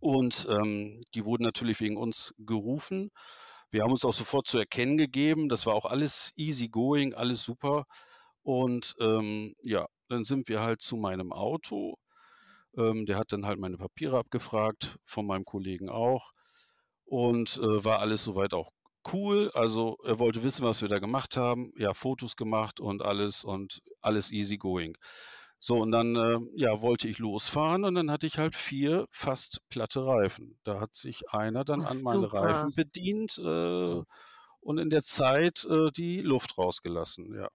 Und, 0.00 0.46
ähm, 0.50 1.00
die 1.14 1.24
wurden 1.24 1.44
natürlich 1.44 1.80
wegen 1.80 1.96
uns 1.96 2.34
gerufen. 2.38 3.10
Wir 3.70 3.84
haben 3.84 3.92
uns 3.92 4.04
auch 4.04 4.12
sofort 4.12 4.46
zu 4.46 4.58
erkennen 4.58 4.98
gegeben. 4.98 5.48
Das 5.48 5.64
war 5.64 5.74
auch 5.74 5.86
alles 5.86 6.32
easy 6.36 6.68
going, 6.68 7.14
alles 7.14 7.42
super. 7.42 7.84
Und, 8.42 8.94
ähm, 9.00 9.54
ja, 9.62 9.86
dann 10.08 10.24
sind 10.24 10.48
wir 10.48 10.60
halt 10.60 10.82
zu 10.82 10.96
meinem 10.96 11.32
Auto. 11.32 11.96
Ähm, 12.76 13.06
der 13.06 13.16
hat 13.18 13.32
dann 13.32 13.46
halt 13.46 13.58
meine 13.58 13.76
Papiere 13.76 14.18
abgefragt, 14.18 14.96
von 15.04 15.26
meinem 15.26 15.44
Kollegen 15.44 15.88
auch. 15.90 16.32
Und, 17.04 17.58
äh, 17.58 17.84
war 17.84 17.98
alles 18.00 18.24
soweit 18.24 18.54
auch 18.54 18.70
cool. 19.12 19.50
Also, 19.54 19.96
er 20.04 20.18
wollte 20.18 20.42
wissen, 20.44 20.64
was 20.64 20.82
wir 20.82 20.88
da 20.88 20.98
gemacht 20.98 21.36
haben. 21.36 21.72
Ja, 21.76 21.94
Fotos 21.94 22.36
gemacht 22.36 22.80
und 22.80 23.02
alles 23.02 23.44
und 23.44 23.80
alles 24.00 24.30
easy 24.30 24.56
going. 24.58 24.96
So, 25.58 25.76
und 25.78 25.90
dann, 25.92 26.16
äh, 26.16 26.38
ja, 26.56 26.80
wollte 26.82 27.08
ich 27.08 27.18
losfahren 27.18 27.84
und 27.84 27.94
dann 27.94 28.10
hatte 28.10 28.26
ich 28.26 28.38
halt 28.38 28.54
4 28.54 29.06
fast 29.10 29.60
platte 29.68 30.04
Reifen. 30.06 30.58
Da 30.64 30.80
hat 30.80 30.94
sich 30.94 31.30
einer 31.32 31.64
dann 31.64 31.84
Ach, 31.84 31.88
an 31.88 32.00
meine 32.02 32.32
Reifen 32.32 32.72
super. 32.72 32.74
bedient, 32.74 33.38
äh, 33.38 34.02
und 34.60 34.78
in 34.78 34.90
der 34.90 35.02
Zeit, 35.02 35.64
äh, 35.70 35.90
die 35.96 36.20
Luft 36.22 36.58
rausgelassen, 36.58 37.34
ja. 37.34 37.48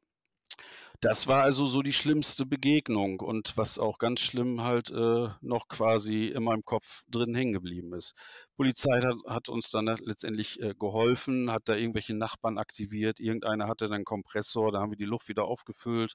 Das 1.02 1.28
war 1.28 1.44
also 1.44 1.68
so 1.68 1.82
die 1.82 1.94
schlimmste 1.94 2.46
Begegnung 2.46 3.20
und 3.20 3.58
was 3.58 3.78
auch 3.80 3.98
ganz 4.00 4.22
schlimm 4.22 4.62
halt, 4.62 4.90
äh, 4.92 5.28
noch 5.42 5.68
quasi 5.68 6.28
in 6.28 6.44
meinem 6.44 6.64
Kopf 6.64 7.04
drin 7.10 7.36
hängen 7.36 7.54
geblieben 7.54 7.94
ist. 7.94 8.14
Polizei 8.56 9.02
hat 9.02 9.16
hat 9.28 9.50
uns 9.50 9.70
dann 9.70 9.90
halt 9.90 10.02
letztendlich, 10.02 10.60
äh, 10.62 10.74
geholfen, 10.78 11.52
hat 11.52 11.64
da 11.66 11.76
irgendwelche 11.76 12.14
Nachbarn 12.16 12.58
aktiviert. 12.58 13.20
Irgendeiner 13.20 13.68
hatte 13.68 13.90
dann 13.90 14.06
Kompressor, 14.06 14.72
da 14.72 14.80
haben 14.80 14.92
wir 14.92 14.98
die 14.98 15.06
Luft 15.06 15.28
wieder 15.28 15.46
aufgefüllt 15.46 16.14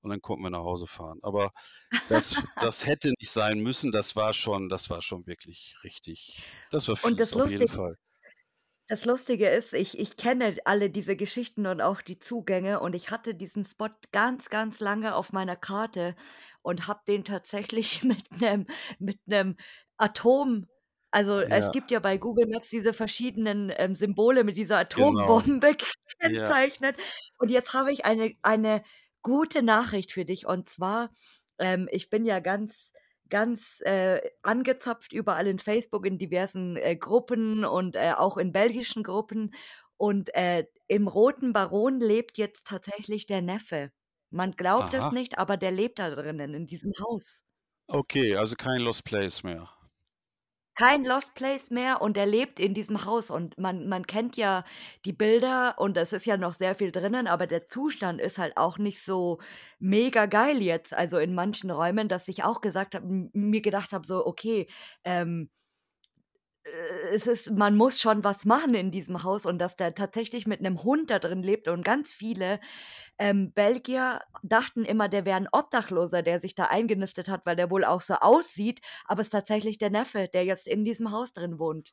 und 0.00 0.10
dann 0.10 0.20
konnten 0.20 0.44
wir 0.44 0.50
nach 0.50 0.60
Hause 0.60 0.86
fahren. 0.86 1.18
Aber 1.22 1.50
das 2.08 2.34
das 2.56 2.86
hätte 2.86 3.12
nicht 3.20 3.30
sein 3.30 3.60
müssen. 3.60 3.90
Das 3.92 4.16
war 4.16 4.32
schon 4.32 4.68
das 4.68 4.90
war 4.90 5.02
schon 5.02 5.26
wirklich 5.26 5.76
richtig 5.84 6.42
das 6.70 6.88
war 6.88 6.96
Und 7.02 7.18
fies 7.18 7.30
das 7.30 7.34
auf 7.34 7.50
jeden 7.50 7.68
Fall. 7.68 7.96
Das 8.88 9.04
Lustige 9.04 9.48
ist, 9.48 9.72
ich 9.74 9.98
ich 9.98 10.16
kenne 10.16 10.56
alle 10.64 10.90
diese 10.90 11.16
Geschichten 11.16 11.66
und 11.66 11.80
auch 11.80 12.02
die 12.02 12.18
Zugänge 12.18 12.80
und 12.80 12.94
ich 12.94 13.10
hatte 13.10 13.34
diesen 13.34 13.64
Spot 13.64 13.88
ganz, 14.12 14.48
ganz 14.50 14.80
lange 14.80 15.14
auf 15.14 15.32
meiner 15.32 15.56
Karte 15.56 16.14
und 16.62 16.86
habe 16.88 17.00
den 17.08 17.24
tatsächlich 17.24 18.02
mit 18.04 18.30
'nem 18.40 18.66
mit 18.98 19.20
'nem 19.26 19.56
Atom 19.96 20.66
also, 21.14 21.40
es 21.42 21.70
Ja. 21.70 21.72
gibt 21.72 21.90
ja 21.90 22.00
bei 22.00 22.16
Google 22.16 22.46
Maps 22.48 22.70
diese 22.70 22.94
verschiedenen, 22.94 23.70
ähm, 23.76 23.94
Symbole 23.94 24.44
mit 24.44 24.56
dieser 24.56 24.78
Genau. 24.94 25.42
Atombombe 25.42 25.74
Ja. 26.22 26.56
gekennzeichnet. 26.56 26.96
Und 27.38 27.50
jetzt 27.50 27.74
habe 27.74 27.92
ich 27.92 28.06
eine 28.06 28.32
eine 28.42 28.82
gute 29.20 29.62
Nachricht 29.62 30.12
für 30.12 30.24
dich 30.24 30.46
und 30.46 30.70
zwar, 30.70 31.10
ähm, 31.58 31.86
ich 31.92 32.08
bin 32.08 32.24
ja 32.24 32.40
ganz 32.40 32.92
ganz, 33.32 33.80
äh, 33.82 34.20
angezapft 34.42 35.12
überall 35.14 35.48
in 35.48 35.58
Facebook 35.58 36.06
in 36.06 36.18
diversen, 36.18 36.76
äh, 36.76 36.96
Gruppen 36.96 37.64
und, 37.64 37.96
äh, 37.96 38.12
auch 38.16 38.36
in 38.36 38.52
belgischen 38.52 39.02
Gruppen. 39.02 39.54
Und, 39.96 40.34
äh, 40.34 40.66
im 40.88 41.08
Roten 41.08 41.52
Baron 41.54 42.00
lebt 42.00 42.38
jetzt 42.38 42.66
tatsächlich 42.68 43.26
der 43.26 43.42
Neffe. 43.42 43.90
Man 44.30 44.52
glaubt 44.52 44.94
es 44.94 45.06
Aha. 45.06 45.12
nicht, 45.12 45.38
aber 45.38 45.56
der 45.56 45.72
lebt 45.72 45.98
da 45.98 46.10
drinnen 46.10 46.54
in 46.54 46.66
diesem 46.66 46.92
Haus. 47.00 47.44
Okay, 47.88 48.34
also 48.36 48.56
kein 48.56 48.80
Lost 48.80 49.04
Place 49.04 49.42
mehr. 49.44 49.68
Kein 50.76 51.04
Lost 51.04 51.34
Place 51.34 51.70
mehr 51.70 52.00
und 52.00 52.16
er 52.16 52.24
lebt 52.24 52.58
in 52.58 52.72
diesem 52.72 53.04
Haus. 53.04 53.30
Und 53.30 53.58
man 53.58 53.88
man 53.88 54.06
kennt 54.06 54.36
ja 54.38 54.64
die 55.04 55.12
Bilder 55.12 55.74
und 55.78 55.96
es 55.98 56.12
ist 56.14 56.24
ja 56.24 56.38
noch 56.38 56.54
sehr 56.54 56.74
viel 56.74 56.90
drinnen, 56.92 57.26
aber 57.26 57.46
der 57.46 57.68
Zustand 57.68 58.20
ist 58.22 58.38
halt 58.38 58.56
auch 58.56 58.78
nicht 58.78 59.04
so 59.04 59.38
mega 59.78 60.24
geil 60.26 60.62
jetzt, 60.62 60.94
also 60.94 61.18
in 61.18 61.34
manchen 61.34 61.70
Räumen, 61.70 62.08
dass 62.08 62.26
ich 62.28 62.42
auch 62.44 62.62
gesagt 62.62 62.94
habe 62.94 63.06
mir 63.34 63.60
gedacht 63.60 63.92
habe, 63.92 64.06
so: 64.06 64.24
„Okay, 64.26 64.66
ähm, 65.04 65.50
äh, 65.52 65.61
es 67.12 67.26
ist 67.26 67.50
man 67.50 67.76
muss 67.76 68.00
schon 68.00 68.22
was 68.24 68.44
machen 68.44 68.74
in 68.74 68.90
diesem 68.92 69.22
Haus“ 69.24 69.46
und 69.46 69.58
dass 69.58 69.76
der 69.76 69.94
tatsächlich 69.94 70.46
mit 70.46 70.60
'nem 70.60 70.82
Hund 70.84 71.10
da 71.10 71.18
drin 71.18 71.42
lebt 71.42 71.68
und 71.68 71.84
ganz 71.84 72.12
viele, 72.12 72.60
ähm, 73.18 73.52
Belgier 73.54 74.22
dachten 74.42 74.84
immer, 74.84 75.08
der 75.08 75.24
wäre 75.26 75.38
'n 75.40 75.48
Obdachloser, 75.52 76.22
der 76.22 76.40
sich 76.40 76.54
da 76.54 76.66
eingenistet 76.66 77.28
hat, 77.28 77.46
weil 77.46 77.56
der 77.56 77.70
wohl 77.70 77.84
auch 77.84 78.02
so 78.02 78.14
aussieht, 78.16 78.80
aber 79.06 79.22
ist 79.22 79.30
tatsächlich 79.30 79.78
der 79.78 79.90
Neffe, 79.90 80.28
der 80.32 80.44
jetzt 80.44 80.68
in 80.68 80.84
diesem 80.84 81.12
Haus 81.12 81.32
drin 81.34 81.58
wohnt. 81.58 81.92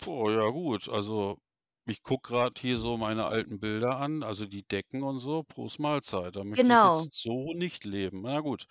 Boah, 0.00 0.30
ja 0.32 0.48
gut. 0.50 0.88
Also, 0.88 1.38
ich 1.86 2.02
gucke 2.02 2.28
grad 2.32 2.58
hier 2.58 2.78
so 2.78 2.96
meine 2.96 3.26
alten 3.26 3.60
Bilder 3.60 3.98
an, 3.98 4.22
also 4.22 4.46
die 4.46 4.62
Decken 4.66 5.02
und 5.02 5.18
so, 5.18 5.42
Prost 5.42 5.78
Mahlzeit. 5.78 6.36
Da 6.36 6.44
möchte 6.44 6.72
ich 6.72 6.80
Genau. 6.82 7.06
jetzt 7.06 7.10
so 7.12 7.52
nicht 7.52 7.84
leben. 7.84 8.22
Na 8.22 8.40
gut. 8.40 8.66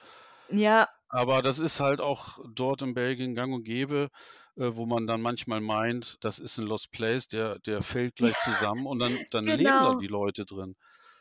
Ja. 0.54 0.94
Aber 1.10 1.42
das 1.42 1.60
ist 1.60 1.80
halt 1.80 2.02
auch 2.02 2.40
dort 2.54 2.82
in 2.82 2.94
Belgien 2.96 3.36
gang 3.36 3.54
und 3.54 3.64
gäbe, 3.64 4.10
äh, 4.56 4.70
wo 4.76 4.86
man 4.86 5.06
dann 5.08 5.22
manchmal 5.22 5.62
meint, 5.62 6.18
das 6.22 6.40
ist 6.40 6.58
'n 6.60 6.66
Lost 6.66 6.92
Place, 6.92 7.28
der 7.28 7.60
der 7.60 7.82
fällt 7.84 8.16
Ja, 8.20 8.30
gleich 8.30 8.38
zusammen 8.40 8.88
und 8.88 9.00
dann 9.00 9.26
dann 9.30 9.48
leben 9.48 9.84
da 9.84 9.94
genau. 9.94 10.00
die 10.00 10.08
Leute 10.08 10.46
drin. 10.46 10.76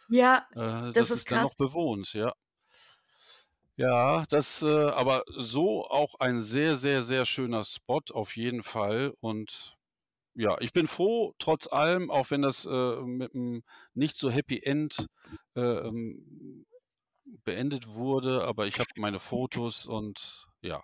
Ja, 0.09 0.49
Äh, 0.55 0.95
das 0.95 1.11
das 1.15 1.15
ist 1.15 1.31
ist 1.31 1.31
dann 1.31 1.41
noch 1.43 1.55
bewohnt, 1.57 2.13
ja. 2.15 2.33
Ja, 3.79 4.25
das, 4.29 4.63
äh 4.63 4.67
aber 4.69 5.25
so 5.39 5.87
auch 5.89 6.15
ein 6.21 6.41
sehr, 6.41 6.77
sehr, 6.77 7.03
sehr 7.03 7.25
schöner 7.25 7.65
Spot 7.65 8.01
auf 8.13 8.37
jeden 8.37 8.63
Fall. 8.63 9.15
Und 9.21 9.77
ja, 10.35 10.57
ich 10.61 10.73
bin 10.73 10.89
froh, 10.89 11.35
trotz 11.39 11.69
allem, 11.69 12.11
auch 12.11 12.31
wenn 12.31 12.43
das, 12.43 12.67
äh, 12.67 13.03
mit 13.03 13.35
'm 13.35 13.63
nicht 13.95 14.17
so 14.17 14.31
Happy 14.31 14.61
End, 14.63 15.07
äh, 15.57 15.61
ähm, 15.63 16.67
beendet 17.45 17.89
wurde, 17.89 18.45
aber 18.45 18.67
ich 18.67 18.79
habe 18.79 18.89
meine 18.97 19.19
Fotos 19.19 19.87
und 19.87 20.47
ja. 20.61 20.83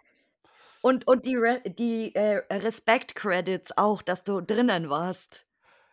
Und 0.81 1.07
und 1.07 1.25
die 1.25 1.37
Re 1.37 1.61
die, 1.67 2.15
äh, 2.15 2.41
Respect 2.51 3.15
Credits 3.15 3.73
auch, 3.77 4.03
dass 4.03 4.25
du 4.25 4.41
drinnen 4.41 4.89
warst. 4.89 5.47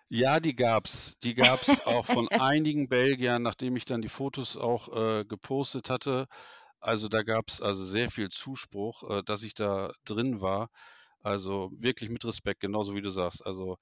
Ja, 0.10 0.40
die 0.40 0.56
gab's. 0.56 1.18
Die 1.24 1.34
gab's 1.34 1.86
auch 1.86 2.06
von 2.06 2.28
einigen 2.30 2.88
Belgiern, 2.88 3.42
nachdem 3.42 3.76
ich 3.76 3.86
dann 3.86 4.02
die 4.02 4.10
Fotos 4.10 4.56
auch, 4.56 4.90
äh, 4.96 5.26
gepostet 5.26 5.90
hatte. 5.90 6.28
Also, 6.80 7.08
da 7.08 7.24
gab's 7.24 7.62
also 7.62 7.84
sehr 7.84 8.12
viel 8.12 8.30
Zuspruch, 8.30 9.04
äh, 9.10 9.24
dass 9.24 9.44
ich 9.44 9.56
da 9.56 9.92
drin 10.06 10.42
war. 10.42 10.70
Also, 11.22 11.72
wirklich 11.74 12.10
mit 12.12 12.24
Respekt, 12.26 12.62
genauso 12.62 12.96
wie 12.96 13.02
du 13.02 13.10
sagst. 13.10 13.46
Also, 13.46 13.78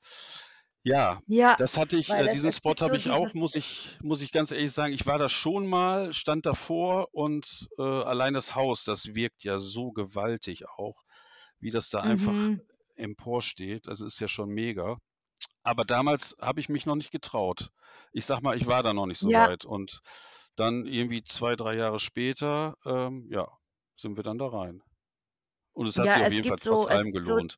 ja, 0.84 1.22
Ja, 1.28 1.58
das 1.58 1.78
hatte 1.78 1.98
ich 1.98 2.16
weil 2.16 2.28
äh, 2.28 2.28
es 2.28 2.44
diesen 2.44 2.52
es 2.52 2.62
Spot 2.62 2.76
gibt 2.82 2.82
habe 2.82 2.98
so 2.98 2.98
ich 2.98 3.10
auch, 3.12 3.34
muss 3.34 3.56
ich 3.56 3.98
muss 4.02 4.22
ich 4.22 4.32
ganz 4.32 4.52
ehrlich 4.52 4.72
sagen. 4.74 4.94
Ich 4.94 5.06
war 5.06 5.18
da 5.20 5.30
schon 5.30 5.68
mal, 5.68 6.14
stand 6.14 6.46
davor 6.46 7.10
und, 7.14 7.70
äh, 7.78 7.82
allein 7.84 8.34
das 8.34 8.56
Haus, 8.56 8.84
das 8.84 9.16
wirkt 9.16 9.44
ja 9.44 9.60
so 9.60 9.92
gewaltig 9.92 10.68
auch, 10.70 11.04
wie 11.60 11.72
das 11.72 11.90
da 11.90 12.02
einfach 12.02 12.50
Mhm. 12.50 12.62
emporsteht. 12.96 13.88
Das 13.88 14.02
ist 14.02 14.20
ja 14.20 14.28
schon 14.28 14.50
mega. 14.50 14.98
Aber 15.64 15.86
damals 15.86 16.36
habe 16.42 16.60
ich 16.62 16.70
mich 16.70 16.86
noch 16.86 16.96
nicht 16.96 17.12
getraut. 17.12 17.70
Ich 18.14 18.26
sage 18.26 18.42
mal, 18.44 18.58
ich 18.58 18.68
war 18.68 18.84
da 18.84 18.94
noch 18.94 19.08
nicht 19.08 19.20
so 19.20 19.34
Ja. 19.34 19.48
weit. 19.48 19.66
Und 19.66 20.02
dann 20.56 20.86
irgendwie 20.88 21.24
2, 21.24 21.56
3 21.56 21.76
Jahre 21.78 22.00
später, 22.00 22.76
ähm, 22.86 23.28
ja, 23.32 23.48
sind 23.98 24.18
wir 24.18 24.24
dann 24.24 24.38
da 24.40 24.48
rein. 24.48 24.84
Und 25.74 25.88
es 25.88 25.98
hat 26.00 26.12
Ja, 26.12 26.14
sich 26.14 26.24
auf 26.24 26.32
es 26.32 26.34
jeden 26.34 26.46
Fall 26.46 26.58
gibt 26.58 26.62
trotz 26.62 26.86
so 26.86 26.88
es 26.88 27.02
allem 27.02 27.12
gibt 27.12 27.24
so 27.26 27.42
gelohnt. 27.42 27.58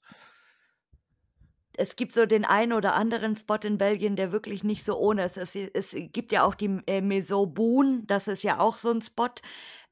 Es 1.78 1.96
gibt 1.96 2.14
so 2.14 2.26
den 2.26 2.46
einen 2.46 2.74
oder 2.74 2.96
anderen 2.96 3.36
Spot 3.38 3.56
in 3.64 3.78
Belgien, 3.78 4.16
der 4.16 4.32
wirklich 4.32 4.64
nicht 4.64 4.86
so 4.86 4.98
ohne 4.98 5.26
ist. 5.26 5.38
Es 5.38 5.56
es 5.56 5.96
gibt 6.12 6.32
ja 6.32 6.44
auch 6.44 6.56
die, 6.56 6.80
äh, 6.88 7.02
Maison 7.02 7.54
Boon, 7.54 8.06
das 8.08 8.28
ist 8.28 8.44
ja 8.44 8.60
auch 8.60 8.78
so 8.78 8.90
'n 8.92 9.02
Spot, 9.02 9.30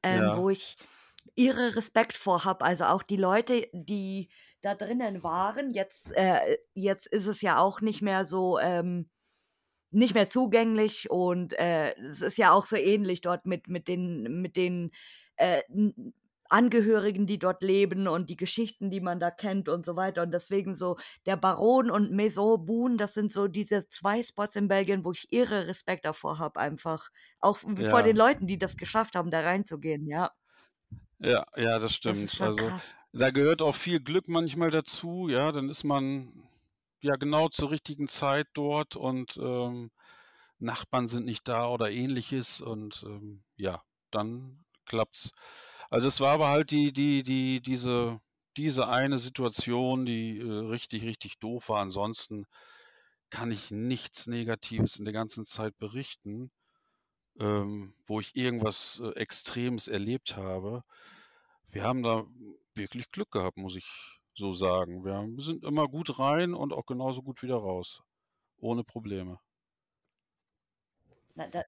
ähm, 0.02 0.34
Ja. 0.34 0.36
wo 0.36 0.50
ich 0.50 0.76
irre 1.36 1.76
Respekt 1.76 2.14
vor 2.16 2.44
habe. 2.44 2.64
Also, 2.64 2.84
auch 2.86 3.02
die 3.02 3.16
Leute, 3.16 3.68
die 3.72 4.30
da 4.62 4.74
drinnen 4.74 5.22
waren 5.22 5.72
jetzt 5.72 6.12
äh, 6.16 6.58
jetzt 6.74 7.06
ist 7.08 7.26
es 7.26 7.42
ja 7.42 7.58
auch 7.58 7.80
nicht 7.80 8.02
mehr 8.02 8.26
so, 8.26 8.58
ähm 8.58 9.10
nicht 9.92 10.14
mehr 10.14 10.28
zugänglich 10.30 11.10
und, 11.10 11.54
äh, 11.58 11.94
es 12.00 12.20
ist 12.22 12.38
ja 12.38 12.52
auch 12.52 12.66
so 12.66 12.76
ähnlich 12.76 13.22
dort 13.22 13.46
mit 13.46 13.68
mit 13.68 13.88
den 13.88 14.42
mit 14.42 14.56
den, 14.56 14.90
äh, 15.36 15.62
Angehörigen, 16.54 17.26
die 17.26 17.38
dort 17.38 17.62
leben 17.62 18.08
und 18.08 18.30
die 18.30 18.36
Geschichten, 18.36 18.90
die 18.90 19.00
man 19.00 19.20
da 19.20 19.30
kennt 19.30 19.68
und 19.68 19.84
so 19.86 19.96
weiter. 19.96 20.22
Und 20.22 20.32
deswegen 20.32 20.76
so 20.76 20.96
der 21.26 21.36
Baron 21.36 21.90
und 21.90 22.12
Maison 22.12 22.64
Boon, 22.66 22.98
das 22.98 23.14
sind 23.14 23.32
so 23.32 23.48
diese 23.48 23.88
2 23.88 24.22
Spots 24.22 24.56
in 24.56 24.68
Belgien, 24.68 25.04
wo 25.04 25.12
ich 25.12 25.32
irre 25.32 25.66
Respekt 25.66 26.04
davor 26.06 26.38
habe 26.38 26.60
einfach. 26.60 27.10
Auch 27.40 27.58
v 27.58 27.76
vor 27.84 28.02
den 28.02 28.14
Ja. 28.14 28.16
Leuten, 28.16 28.46
die 28.46 28.58
das 28.58 28.76
geschafft 28.76 29.16
haben, 29.16 29.30
da 29.30 29.40
reinzugehen, 29.40 30.06
ja. 30.06 30.32
Ja, 31.20 31.44
ja, 31.56 31.78
das 31.78 31.94
Das 32.04 32.22
stimmt. 32.22 32.34
schon 32.34 32.54
Also, 32.54 32.54
krass. 32.54 32.96
da 33.12 33.30
gehört 33.30 33.62
auch 33.62 33.74
viel 33.74 34.00
Glück 34.00 34.28
manchmal 34.28 34.70
dazu, 34.70 35.28
ja. 35.28 35.52
Dann 35.52 35.68
ist 35.68 35.84
man, 35.84 36.48
ja, 37.00 37.16
genau 37.16 37.48
zur 37.48 37.70
richtigen 37.70 38.08
Zeit 38.08 38.48
dort 38.54 38.96
und, 38.96 39.36
ähm, 39.38 39.90
Nachbarn 40.58 41.08
sind 41.08 41.26
nicht 41.26 41.48
da 41.48 41.68
oder 41.68 41.90
Ähnliches 41.90 42.60
und, 42.60 43.04
ähm, 43.08 43.44
ja, 43.56 43.82
dann 44.10 44.64
klappt's. 44.86 45.30
Also, 45.90 46.08
es 46.08 46.20
war 46.20 46.32
aber 46.32 46.48
halt 46.48 46.70
die 46.70 46.92
die 46.92 47.22
die 47.22 47.60
diese 47.60 48.20
diese 48.56 48.88
eine 48.88 49.18
Situation, 49.18 50.06
die, 50.06 50.38
äh, 50.38 50.44
richtig, 50.44 51.04
richtig 51.04 51.38
doof 51.38 51.68
war. 51.70 51.80
Ansonsten 51.80 52.46
kann 53.30 53.50
ich 53.50 53.70
nichts 53.70 54.26
Negatives 54.28 54.96
in 54.96 55.04
der 55.04 55.14
ganzen 55.14 55.44
Zeit 55.44 55.76
berichten, 55.78 56.52
ähm, 57.40 57.94
wo 58.04 58.20
ich 58.20 58.36
irgendwas, 58.36 59.00
äh, 59.04 59.10
Extremes 59.20 59.88
erlebt 59.88 60.36
habe. 60.36 60.84
Wir 61.68 61.84
haben 61.84 62.02
da 62.02 62.24
wirklich 62.74 63.10
Glück 63.10 63.30
gehabt, 63.32 63.56
muss 63.56 63.76
ich 63.76 64.20
so 64.34 64.52
sagen. 64.52 65.04
Wir 65.04 65.42
sind 65.42 65.64
immer 65.64 65.88
gut 65.88 66.18
rein 66.18 66.54
und 66.54 66.72
auch 66.72 66.86
genauso 66.86 67.22
gut 67.22 67.42
wieder 67.42 67.56
raus. 67.56 68.02
Ohne 68.58 68.84
Probleme. 68.84 69.40
Na, 71.36 71.48
da, 71.48 71.62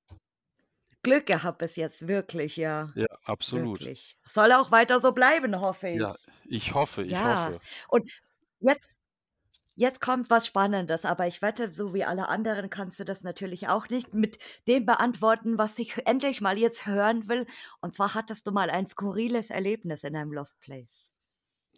Glück 1.06 1.26
gehabt 1.26 1.58
bis 1.58 1.76
jetzt, 1.76 2.08
wirklich, 2.08 2.56
ja. 2.56 2.90
Ja, 2.96 3.06
absolut. 3.24 3.80
Wirklich. 3.80 4.18
Soll 4.26 4.50
auch 4.50 4.72
weiter 4.72 5.00
so 5.00 5.12
bleiben, 5.12 5.60
hoffe 5.60 5.88
ich. 5.88 6.00
Ja, 6.00 6.16
ich 6.44 6.74
hoffe, 6.74 7.04
ich 7.04 7.12
ja. 7.12 7.46
hoffe. 7.46 7.60
Und 7.86 8.10
jetzt, 8.58 9.00
jetzt 9.76 10.00
kommt 10.00 10.30
was 10.30 10.48
Spannendes, 10.48 11.04
aber 11.04 11.28
ich 11.28 11.42
wette, 11.42 11.72
so 11.72 11.94
wie 11.94 12.02
alle 12.02 12.26
anderen 12.26 12.70
kannst 12.70 12.98
du 12.98 13.04
das 13.04 13.22
natürlich 13.22 13.68
auch 13.68 13.88
nicht 13.88 14.14
mit 14.14 14.40
dem 14.66 14.84
beantworten, 14.84 15.58
was 15.58 15.78
ich 15.78 15.96
endlich 16.06 16.40
mal 16.40 16.58
jetzt 16.58 16.86
hören 16.86 17.28
will. 17.28 17.46
Und 17.80 17.94
zwar 17.94 18.14
hattest 18.14 18.48
du 18.48 18.50
mal 18.50 18.68
ein 18.68 18.88
skurriles 18.88 19.50
Erlebnis 19.50 20.02
in 20.02 20.16
einem 20.16 20.32
Lost 20.32 20.58
Place. 20.58 21.06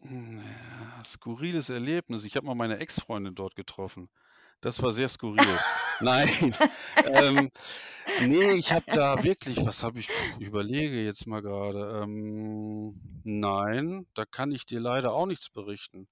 Hm, 0.00 0.38
ja, 0.38 1.04
skurriles 1.04 1.68
Erlebnis. 1.68 2.24
Ich 2.24 2.34
habe 2.34 2.46
mal 2.46 2.54
meine 2.54 2.78
Ex-Freundin 2.78 3.34
dort 3.34 3.56
getroffen. 3.56 4.08
Das 4.60 4.82
war 4.82 4.92
sehr 4.92 5.08
skurril. 5.08 5.58
Nein. 6.00 6.54
ähm, 7.04 7.50
nee, 8.20 8.52
ich 8.52 8.72
habe 8.72 8.84
da 8.92 9.22
wirklich, 9.22 9.64
was 9.64 9.82
habe 9.82 9.98
ich, 10.00 10.08
ich 10.38 10.46
überlege 10.46 11.02
jetzt 11.02 11.26
mal 11.26 11.42
gerade. 11.42 12.02
Ähm, 12.02 13.00
nein, 13.24 14.06
da 14.14 14.24
kann 14.24 14.52
ich 14.52 14.66
dir 14.66 14.80
leider 14.80 15.12
auch 15.12 15.26
nichts 15.26 15.50
berichten. 15.50 16.08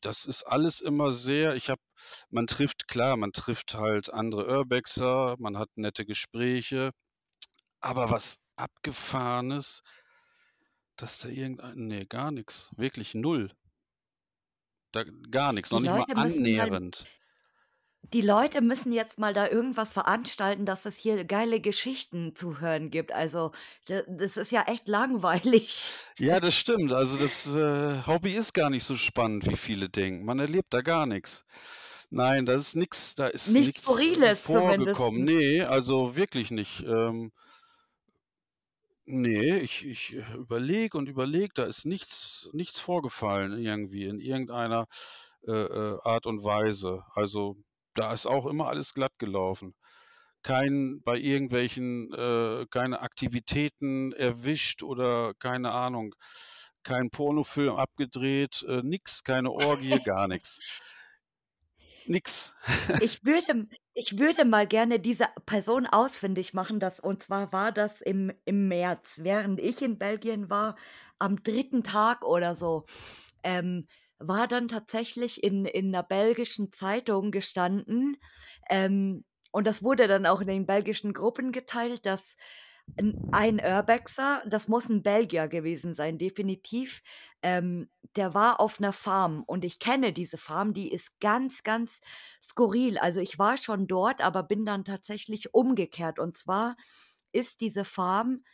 Das 0.00 0.24
ist 0.24 0.42
alles 0.42 0.80
immer 0.80 1.12
sehr, 1.12 1.54
ich 1.54 1.70
habe, 1.70 1.80
man 2.30 2.48
trifft, 2.48 2.88
klar, 2.88 3.16
man 3.16 3.32
trifft 3.32 3.74
halt 3.74 4.12
andere 4.12 4.46
Urbexer, 4.48 5.36
man 5.38 5.56
hat 5.56 5.68
nette 5.76 6.04
Gespräche, 6.04 6.90
aber 7.80 8.10
was 8.10 8.38
Abgefahrenes, 8.56 9.82
dass 10.96 11.20
da 11.20 11.28
irgendein, 11.28 11.86
nee, 11.86 12.04
gar 12.04 12.32
nichts, 12.32 12.70
wirklich 12.76 13.14
null. 13.14 13.52
Da, 14.92 15.04
gar 15.30 15.52
nichts, 15.52 15.70
noch 15.70 15.80
nicht 15.80 15.90
mal 15.90 16.04
annähernd. 16.14 17.06
die 18.12 18.20
Leute 18.20 18.60
müssen 18.60 18.92
jetzt 18.92 19.18
mal 19.18 19.32
da 19.32 19.48
irgendwas 19.48 19.90
veranstalten, 19.90 20.66
dass 20.66 20.84
es 20.84 20.96
hier 20.96 21.24
geile 21.24 21.60
Geschichten 21.60 22.36
zu 22.36 22.60
hören 22.60 22.90
gibt. 22.90 23.10
Also, 23.10 23.52
das 23.86 24.36
ist 24.36 24.52
ja 24.52 24.64
echt 24.64 24.86
langweilig. 24.86 25.90
Ja, 26.18 26.38
das 26.40 26.54
stimmt. 26.54 26.92
Also, 26.92 27.16
das 27.16 27.46
äh, 27.54 28.06
Hobby 28.06 28.32
ist 28.32 28.52
gar 28.52 28.68
nicht 28.70 28.84
so 28.84 28.96
spannend, 28.96 29.48
wie 29.48 29.56
viele 29.56 29.88
denken. 29.88 30.26
Man 30.26 30.38
erlebt 30.38 30.74
da 30.74 30.82
gar 30.82 31.06
nichts. 31.06 31.44
Nein, 32.10 32.44
da 32.44 32.52
ist 32.52 32.76
nichts, 32.76 33.14
da 33.14 33.28
ist 33.28 33.48
Nichts 33.48 33.82
Skurriles 33.82 34.40
vorgekommen. 34.40 35.24
Nee, 35.24 35.62
also 35.62 36.14
wirklich 36.14 36.50
nicht. 36.50 36.84
Ähm, 36.86 37.32
Nee, 39.04 39.56
ich 39.58 39.84
ich 39.84 40.14
äh, 40.16 40.34
überlege 40.34 40.96
und 40.96 41.08
überlege, 41.08 41.50
da 41.54 41.64
ist 41.64 41.84
nichts 41.86 42.48
nichts 42.52 42.78
vorgefallen 42.80 43.58
irgendwie 43.58 44.04
in 44.04 44.20
irgendeiner, 44.20 44.86
äh, 45.46 45.50
äh, 45.52 45.98
Art 46.04 46.26
und 46.26 46.44
Weise. 46.44 47.04
Also, 47.14 47.56
da 47.94 48.12
ist 48.12 48.26
auch 48.26 48.46
immer 48.46 48.68
alles 48.68 48.94
glatt 48.94 49.12
gelaufen. 49.18 49.74
Kein 50.42 51.02
bei 51.04 51.16
irgendwelchen 51.18 52.12
äh, 52.14 52.66
keine 52.70 53.00
Aktivitäten 53.00 54.12
erwischt 54.12 54.82
oder 54.82 55.34
keine 55.38 55.72
Ahnung, 55.72 56.14
kein 56.84 57.10
Pornofilm 57.10 57.76
abgedreht, 57.76 58.64
äh, 58.68 58.82
nix, 58.84 59.24
keine 59.24 59.50
Orgie, 59.52 59.98
gar 60.04 60.28
nichts. 60.28 60.60
Nix. 62.06 62.54
Ich 63.00 63.24
würde 63.24 63.66
ich 63.94 64.18
würde 64.18 64.44
mal 64.44 64.66
gerne 64.66 65.00
diese 65.00 65.26
Person 65.46 65.86
ausfindig 65.86 66.54
machen, 66.54 66.80
das 66.80 67.00
und 67.00 67.22
zwar 67.22 67.52
war 67.52 67.72
das 67.72 68.00
im 68.00 68.32
im 68.44 68.68
März, 68.68 69.20
während 69.22 69.60
ich 69.60 69.82
in 69.82 69.98
Belgien 69.98 70.50
war, 70.50 70.76
am 71.18 71.42
dritten 71.42 71.82
Tag 71.84 72.24
oder 72.24 72.54
so, 72.54 72.86
ähm, 73.44 73.86
war 74.18 74.48
dann 74.48 74.68
tatsächlich 74.68 75.42
in 75.44 75.66
in 75.66 75.90
'ner 75.90 76.02
belgischen 76.04 76.72
Zeitung 76.72 77.30
gestanden, 77.32 78.16
ähm, 78.70 79.24
und 79.52 79.66
das 79.66 79.82
wurde 79.82 80.08
dann 80.08 80.26
auch 80.26 80.40
in 80.42 80.48
den 80.48 80.66
belgischen 80.66 81.12
Gruppen 81.14 81.52
geteilt, 81.52 82.06
dass 82.06 82.36
ein 83.30 83.60
Urbexer, 83.60 84.42
das 84.46 84.68
muss 84.68 84.88
ein 84.88 85.02
Belgier 85.02 85.48
gewesen 85.48 85.94
sein, 85.94 86.18
definitiv. 86.18 87.02
Ähm, 87.42 87.88
der 88.16 88.34
war 88.34 88.60
auf 88.60 88.78
einer 88.78 88.92
Farm 88.92 89.42
und 89.46 89.64
ich 89.64 89.78
kenne 89.78 90.12
diese 90.12 90.36
Farm, 90.38 90.74
die 90.74 90.90
ist 90.92 91.18
ganz, 91.20 91.62
ganz 91.62 92.00
skurril. 92.42 92.98
Also, 92.98 93.20
ich 93.20 93.38
war 93.38 93.56
schon 93.56 93.86
dort, 93.86 94.20
aber 94.20 94.42
bin 94.42 94.64
dann 94.66 94.84
tatsächlich 94.84 95.54
umgekehrt. 95.54 96.18
Und 96.18 96.36
zwar 96.36 96.76
ist 97.32 97.60
diese 97.60 97.84
Farm 97.84 98.44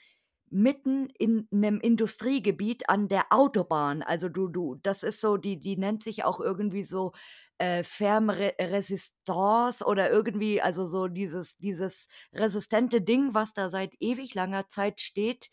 mitten 0.51 1.09
in 1.19 1.49
einem 1.53 1.81
Industriegebiet 1.81 2.89
an 2.91 3.09
der 3.09 3.27
Autobahn. 3.31 4.03
Also, 4.03 4.29
du 4.29 4.49
du 4.49 4.77
das 4.83 5.03
ist 5.03 5.21
so 5.21 5.37
die 5.37 5.61
die 5.61 5.77
nennt 5.77 6.03
sich 6.03 6.25
auch 6.25 6.41
irgendwie 6.41 6.85
so 6.85 7.13
äh, 7.59 7.83
Ferme 7.85 8.55
Resistance 8.61 9.85
oder 9.85 10.11
irgendwie, 10.11 10.61
also 10.63 10.85
so 10.87 11.09
dieses, 11.09 11.57
dieses 11.59 12.07
resistente 12.33 13.01
Ding, 13.03 13.35
was 13.35 13.53
da 13.53 13.69
seit 13.71 13.95
ewig 14.01 14.35
langer 14.35 14.69
Zeit 14.69 15.01
steht 15.01 15.51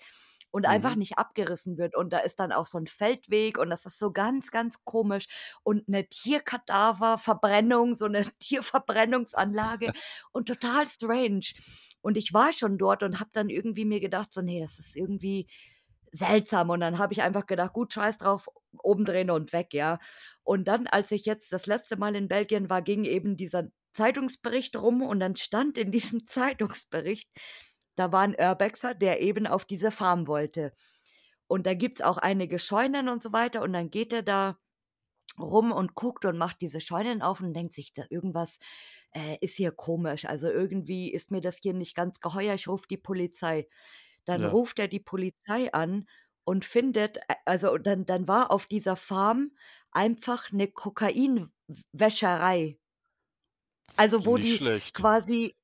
und 0.56 0.66
einfach 0.66 0.94
mhm. 0.94 1.00
nicht 1.00 1.18
abgerissen 1.18 1.78
wird. 1.78 1.98
Und 1.98 2.14
da 2.14 2.20
ist 2.20 2.40
dann 2.40 2.54
auch 2.54 2.66
so 2.66 2.78
ein 2.78 2.88
Feldweg 2.88 3.58
und 3.58 3.70
das 3.70 3.86
ist 3.86 4.00
so 4.00 4.14
ganz, 4.14 4.52
ganz 4.52 4.86
komisch. 4.86 5.26
Und 5.64 5.86
eine 5.90 6.08
Tierkadaververbrennung, 6.08 7.94
so 7.96 8.06
eine 8.06 8.24
Tierverbrennungsanlage 8.40 9.92
und 10.32 10.48
total 10.48 10.88
strange. 10.88 11.42
Und 12.00 12.16
ich 12.16 12.34
war 12.34 12.54
schon 12.54 12.78
dort 12.78 13.04
und 13.04 13.20
habe 13.20 13.32
dann 13.34 13.50
irgendwie 13.50 13.84
mir 13.84 14.00
gedacht, 14.00 14.32
so, 14.32 14.42
nee, 14.42 14.62
das 14.62 14.80
ist 14.80 14.96
irgendwie 14.96 15.50
seltsam. 16.14 16.70
Und 16.70 16.80
dann 16.80 17.00
habe 17.00 17.12
ich 17.12 17.22
einfach 17.22 17.48
gedacht, 17.48 17.74
gut, 17.74 17.92
scheiß 17.92 18.18
drauf, 18.20 18.48
oben 18.82 19.04
drehen 19.04 19.32
und 19.32 19.52
weg, 19.52 19.74
ja. 19.74 20.00
Und 20.44 20.70
dann, 20.70 20.88
als 20.88 21.12
ich 21.12 21.26
jetzt 21.26 21.52
das 21.52 21.66
letzte 21.66 21.98
Mal 21.98 22.16
in 22.16 22.30
Belgien 22.30 22.70
war, 22.70 22.82
ging 22.82 23.04
eben 23.04 23.36
dieser 23.36 23.66
Zeitungsbericht 23.92 24.78
rum 24.78 25.02
und 25.02 25.20
dann 25.20 25.36
stand 25.36 25.78
in 25.78 25.92
diesem 25.92 26.26
Zeitungsbericht, 26.28 27.30
da 27.96 28.12
war 28.12 28.22
ein 28.22 28.36
Urbexer, 28.40 28.94
der 28.96 29.22
eben 29.22 29.48
auf 29.48 29.66
diese 29.66 29.92
Farm 29.92 30.28
wollte. 30.28 30.74
Und 31.48 31.66
da 31.68 31.74
gibt 31.74 31.98
es 31.98 32.02
auch 32.06 32.18
einige 32.18 32.60
Scheunen 32.60 33.10
und 33.10 33.22
so 33.24 33.34
weiter. 33.34 33.62
Und 33.64 33.74
dann 33.74 33.90
geht 33.92 34.14
er 34.14 34.24
da 34.24 34.58
rum 35.40 35.72
und 35.72 35.96
guckt 35.96 36.26
und 36.26 36.38
macht 36.38 36.62
diese 36.62 36.80
Scheunen 36.82 37.22
auf 37.22 37.42
und 37.42 37.54
denkt 37.54 37.74
sich, 37.74 37.94
da 37.94 38.04
irgendwas 38.10 38.60
äh, 39.14 39.38
ist 39.42 39.56
hier 39.58 39.72
komisch. 39.72 40.26
Also 40.26 40.50
irgendwie 40.50 41.12
ist 41.12 41.32
mir 41.32 41.42
das 41.42 41.58
hier 41.62 41.74
nicht 41.74 41.96
ganz 41.96 42.20
geheuer. 42.22 42.54
Ich 42.56 42.68
rufe 42.68 42.88
die 42.90 42.98
Polizei. 42.98 43.68
Dann 44.26 44.44
Ja. 44.44 44.48
ruft 44.48 44.80
er 44.80 44.88
die 44.88 45.00
Polizei 45.02 45.74
an 45.74 46.08
und 46.46 46.64
findet, 46.66 47.18
äh, 47.30 47.36
also 47.46 47.78
dann, 47.78 48.06
dann 48.06 48.28
war 48.28 48.52
auf 48.52 48.66
dieser 48.68 48.96
Farm 48.96 49.52
einfach 49.92 50.52
eine 50.54 50.68
Kokainwäscherei. 50.70 52.80
Also 53.98 54.26
wo 54.26 54.36
Nicht 54.36 54.38
die 54.38 54.48
schlecht. 54.50 54.94
quasi 54.94 55.56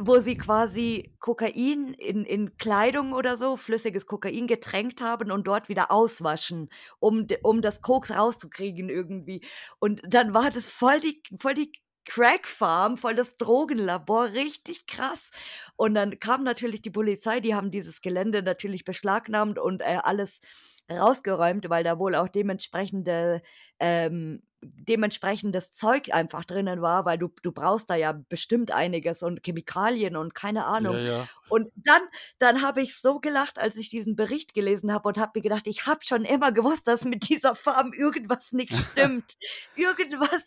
wo 0.00 0.18
sie 0.18 0.36
quasi 0.36 1.14
Kokain 1.20 1.94
in 1.94 2.24
in 2.24 2.56
Kleidung 2.58 3.12
oder 3.12 3.36
so, 3.36 3.56
flüssiges 3.56 4.06
Kokain 4.06 4.46
getränkt 4.46 5.00
haben 5.00 5.30
und 5.30 5.46
dort 5.46 5.68
wieder 5.68 5.90
auswaschen, 5.92 6.70
um 7.00 7.26
um 7.42 7.62
das 7.62 7.82
Koks 7.82 8.10
rauszukriegen 8.10 8.88
irgendwie. 8.88 9.44
Und 9.78 10.00
dann 10.06 10.34
war 10.34 10.50
das 10.50 10.70
voll 10.70 11.00
die 11.00 11.22
voll 11.40 11.54
die 11.54 11.72
Crack-Farm, 12.06 12.96
voll 12.96 13.14
das 13.14 13.36
Drogenlabor, 13.36 14.32
richtig 14.32 14.86
krass. 14.86 15.30
Und 15.76 15.94
dann 15.94 16.18
kam 16.18 16.42
natürlich 16.44 16.82
die 16.82 16.90
Polizei, 16.90 17.40
die 17.40 17.54
haben 17.54 17.70
dieses 17.70 18.00
Gelände 18.00 18.42
natürlich 18.42 18.84
beschlagnahmt 18.84 19.58
und 19.58 19.82
äh, 19.82 19.98
alles 20.02 20.40
rausgeräumt, 20.90 21.68
weil 21.70 21.84
da 21.84 21.98
wohl 21.98 22.14
auch 22.14 22.28
dementsprechende 22.28 23.42
ähm, 23.78 24.42
dementsprechendes 24.62 25.72
Zeug 25.72 26.12
einfach 26.12 26.44
drinnen 26.44 26.82
war, 26.82 27.06
weil 27.06 27.16
du 27.16 27.28
du 27.42 27.50
brauchst 27.52 27.88
da 27.88 27.94
ja 27.94 28.12
bestimmt 28.12 28.70
einiges 28.70 29.22
und 29.22 29.42
Chemikalien 29.42 30.16
und 30.16 30.34
keine 30.34 30.66
Ahnung. 30.66 30.96
Ja, 30.96 31.02
ja. 31.02 31.28
Und 31.48 31.70
dann 31.76 32.02
dann 32.38 32.60
habe 32.62 32.82
ich 32.82 32.96
so 32.96 33.20
gelacht, 33.20 33.58
als 33.58 33.76
ich 33.76 33.88
diesen 33.88 34.16
Bericht 34.16 34.52
gelesen 34.52 34.92
habe 34.92 35.08
und 35.08 35.18
habe 35.18 35.32
mir 35.34 35.42
gedacht, 35.42 35.66
ich 35.66 35.86
habe 35.86 36.00
schon 36.04 36.24
immer 36.24 36.52
gewusst, 36.52 36.86
dass 36.86 37.04
mit 37.04 37.28
dieser 37.30 37.54
Farm 37.54 37.92
irgendwas 37.94 38.52
nicht 38.52 38.74
stimmt. 38.74 39.36
Irgendwas 39.76 40.46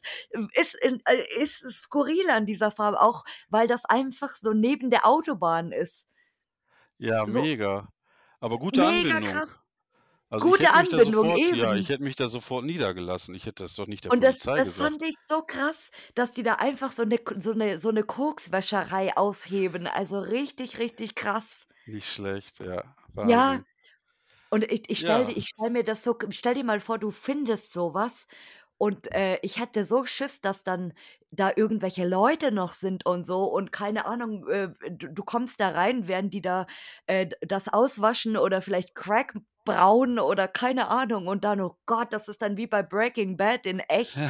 ist 0.54 0.76
äh, 0.82 1.00
ist 1.42 1.66
skurril 1.72 2.30
an 2.30 2.46
dieser 2.46 2.70
Farm, 2.70 2.96
auch 2.96 3.24
weil 3.50 3.68
das 3.68 3.84
einfach 3.86 4.36
so 4.36 4.54
neben 4.54 4.92
der 4.92 5.08
Autobahn 5.08 5.72
ist. 5.72 6.06
Ja, 7.00 7.26
So 7.26 7.42
mega. 7.42 7.88
Aber 8.40 8.60
gute 8.60 8.82
mega 8.82 9.16
Anbindung. 9.16 9.32
krass. 9.32 9.63
Also, 10.34 10.50
ich 10.58 10.58
Gute 10.58 10.74
da 10.88 11.00
Anbindung, 11.00 11.00
sofort 11.00 11.52
ja, 11.52 11.76
ich 11.76 11.90
hätte 11.90 12.02
mich 12.04 12.16
da 12.16 12.28
sofort 12.28 12.66
niedergelassen. 12.66 13.36
Ich 13.36 13.46
hätte 13.46 13.64
das 13.64 13.76
doch 13.76 13.86
nicht 13.86 14.04
der 14.04 14.10
Und 14.10 14.22
das 14.24 14.36
Polizei 14.42 14.62
das 14.64 14.74
gesagt. 14.74 14.76
fand 14.76 15.02
ich 15.04 15.16
so 15.30 15.42
krass, 15.42 15.90
dass 16.16 16.34
die 16.34 16.44
da 16.44 16.56
einfach 16.56 16.92
so 16.92 17.04
'ne 17.04 17.20
so 17.40 17.54
'ne 17.54 17.80
so 17.80 17.90
'ne 17.92 18.04
Kokswäscherei 18.04 19.16
ausheben. 19.16 19.88
Also, 19.88 20.20
richtig, 20.20 20.78
richtig 20.78 21.16
krass. 21.16 21.68
Nicht 21.88 22.08
schlecht, 22.08 22.60
ja. 22.60 22.96
Ja. 23.22 23.62
Und 24.52 24.64
ich 24.72 24.90
ich 24.90 25.00
stelle 25.00 25.26
Ja. 25.26 25.34
ich 25.34 25.48
stelle 25.50 25.72
mir 25.72 25.84
das 25.86 26.04
so 26.04 26.18
stell 26.32 26.56
dir 26.56 26.64
mal 26.66 26.80
vor, 26.82 27.00
du 27.00 27.12
findest 27.12 27.74
so 27.74 27.94
was 27.94 28.28
und, 28.80 29.12
äh, 29.14 29.40
ich 29.44 29.60
hätte 29.60 29.86
so 29.86 30.06
Schiss, 30.06 30.42
dass 30.42 30.64
dann 30.64 30.94
da 31.32 31.52
irgendwelche 31.56 32.08
Leute 32.08 32.52
noch 32.52 32.74
sind 32.74 33.06
und 33.06 33.26
so 33.26 33.46
und 33.46 33.72
keine 33.74 34.06
Ahnung, 34.08 34.48
äh, 34.50 34.70
du 34.92 35.10
du 35.14 35.24
kommst 35.26 35.60
da 35.62 35.70
rein, 35.70 36.08
während 36.08 36.34
die 36.34 36.42
da, 36.42 36.68
äh, 37.08 37.30
das 37.42 37.70
auswaschen 37.70 38.38
oder 38.38 38.62
vielleicht 38.62 38.96
Crack 38.96 39.36
braun 39.66 40.20
oder 40.20 40.48
keine 40.48 40.88
Ahnung 40.90 41.28
und 41.28 41.44
dann, 41.44 41.62
oh 41.62 41.78
Gott, 41.86 42.14
das 42.14 42.28
ist 42.30 42.42
dann 42.42 42.58
wie 42.58 42.68
bei 42.68 42.84
Breaking 42.84 43.38
Bad 43.38 43.66
in 43.66 43.80
echt. 43.80 44.28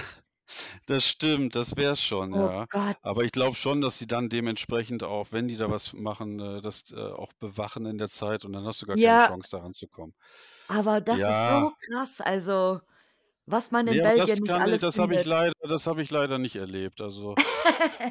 Das 0.88 1.06
stimmt, 1.08 1.56
das 1.56 1.76
wär's 1.78 2.02
schon, 2.02 2.36
Oh 2.36 2.50
ja. 2.50 2.68
Gott. 2.70 2.98
Aber 3.02 3.24
ich 3.24 3.32
glaube 3.32 3.56
schon, 3.56 3.82
dass 3.82 4.00
sie 4.00 4.08
dann 4.08 4.30
dementsprechend 4.30 5.04
auch, 5.04 5.32
wenn 5.32 5.48
die 5.48 5.58
da 5.58 5.70
was 5.70 5.94
machen, 5.94 6.40
äh, 6.40 6.62
das, 6.62 6.92
äh, 6.92 6.98
auch 7.00 7.34
bewachen 7.40 7.86
in 7.86 7.98
der 7.98 8.10
Zeit 8.10 8.46
und 8.46 8.54
dann 8.54 8.66
hast 8.66 8.82
du 8.82 8.86
gar 8.88 8.98
keine 8.98 9.18
Ja. 9.18 9.20
Chance, 9.20 9.50
da 9.52 9.60
ranzukommen. 9.60 10.14
Aber 10.70 11.02
das 11.02 11.28
ist 11.28 11.46
Ja. 11.46 11.46
so 11.46 11.72
krass, 11.82 12.22
also, 12.22 12.80
was 13.46 13.72
man 13.72 13.88
in 13.88 13.98
Ne, 13.98 14.02
aber 14.08 14.18
das 14.18 14.28
Belgien 14.28 14.44
nicht 14.44 14.52
kann 14.52 14.62
alles 14.62 14.82
das 14.82 15.00
habe 15.00 15.16
ich 15.16 15.26
leider 15.26 15.54
das 15.62 15.88
habe 15.88 16.02
ich 16.02 16.12
leider 16.12 16.38
nicht 16.38 16.56
erlebt. 16.56 17.02
Also, 17.02 17.36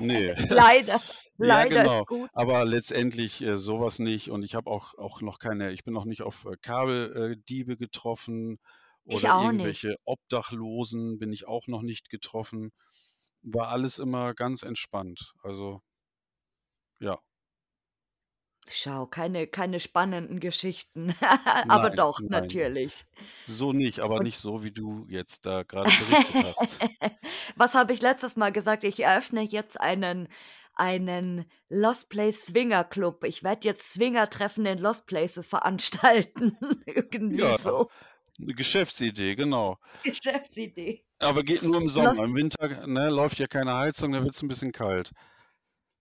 ne. 0.00 0.34
Leider, 0.50 1.00
Ja, 1.38 1.46
leider 1.46 1.82
genau. 1.82 2.00
ist 2.00 2.06
gut. 2.06 2.30
Aber 2.34 2.64
letztendlich, 2.64 3.42
äh, 3.42 3.56
so 3.56 3.80
was 3.80 3.98
nicht 3.98 4.30
und 4.30 4.42
ich 4.42 4.54
habe 4.54 4.70
auch 4.70 4.94
auch 4.98 5.20
noch 5.22 5.38
keine 5.38 5.72
ich 5.72 5.84
bin 5.84 5.94
noch 5.94 6.04
nicht 6.04 6.22
auf, 6.22 6.44
äh, 6.44 6.56
Kabel 6.60 7.36
äh, 7.48 7.76
getroffen 7.76 8.58
oder 9.04 9.36
auch 9.36 9.40
nicht. 9.40 9.52
irgendwelche 9.52 9.96
Obdachlosen 10.04 11.18
bin 11.18 11.32
ich 11.32 11.46
auch 11.46 11.66
noch 11.66 11.82
nicht 11.82 12.10
getroffen. 12.10 12.72
War 13.42 13.68
alles 13.68 13.98
immer 13.98 14.34
ganz 14.34 14.62
entspannt. 14.62 15.32
Also 15.42 15.80
ja. 17.00 17.18
Schau, 18.70 19.06
keine 19.06 19.46
keine 19.48 19.80
spannenden 19.80 20.38
Geschichten. 20.40 21.14
Aber 21.68 21.90
Nein, 21.90 21.90
doch, 21.90 22.20
nein. 22.28 22.28
natürlich. 22.28 23.04
So 23.46 23.72
nicht, 23.72 24.00
aber 24.00 24.20
Und 24.20 24.22
nicht 24.22 24.38
so, 24.38 24.64
wie 24.64 24.72
du 24.72 25.06
jetzt 25.08 25.46
da 25.46 25.62
grade 25.64 25.94
berichtet 25.94 26.42
hast. 26.42 26.80
Was 27.56 27.74
habe 27.74 27.92
ich 27.92 28.02
letztes 28.02 28.36
Mal 28.36 28.52
gesagt? 28.52 28.84
Ich 28.84 29.00
eröffne 29.00 29.42
jetzt 29.42 29.80
einen 29.80 30.28
einen 30.74 31.44
Lost 31.68 32.08
Place 32.08 32.46
Swinger 32.46 32.84
Club. 32.84 33.24
Ich 33.24 33.42
werde 33.42 33.66
jetzt 33.68 33.92
Swingertreffen 33.92 34.64
in 34.66 34.78
Lost 34.78 35.06
Places 35.06 35.46
veranstalten. 35.46 36.56
Irgendwie 36.86 37.40
Ja, 37.40 37.58
so. 37.58 37.90
'ne 38.38 38.54
Geschäftsidee, 38.54 39.34
genau. 39.36 39.78
Geschäftsidee. 40.04 41.04
Aber 41.20 41.42
geht 41.44 41.62
nur 41.62 41.76
im 41.80 41.88
Lost 41.96 42.16
Sommer. 42.16 42.24
Im 42.24 42.34
Winter, 42.34 42.86
ne, 42.86 43.08
läuft 43.10 43.38
ja 43.38 43.46
keine 43.46 43.74
Heizung, 43.74 44.12
da 44.12 44.22
wird's 44.24 44.42
'n 44.42 44.48
bisschen 44.48 44.72
kalt. 44.72 45.12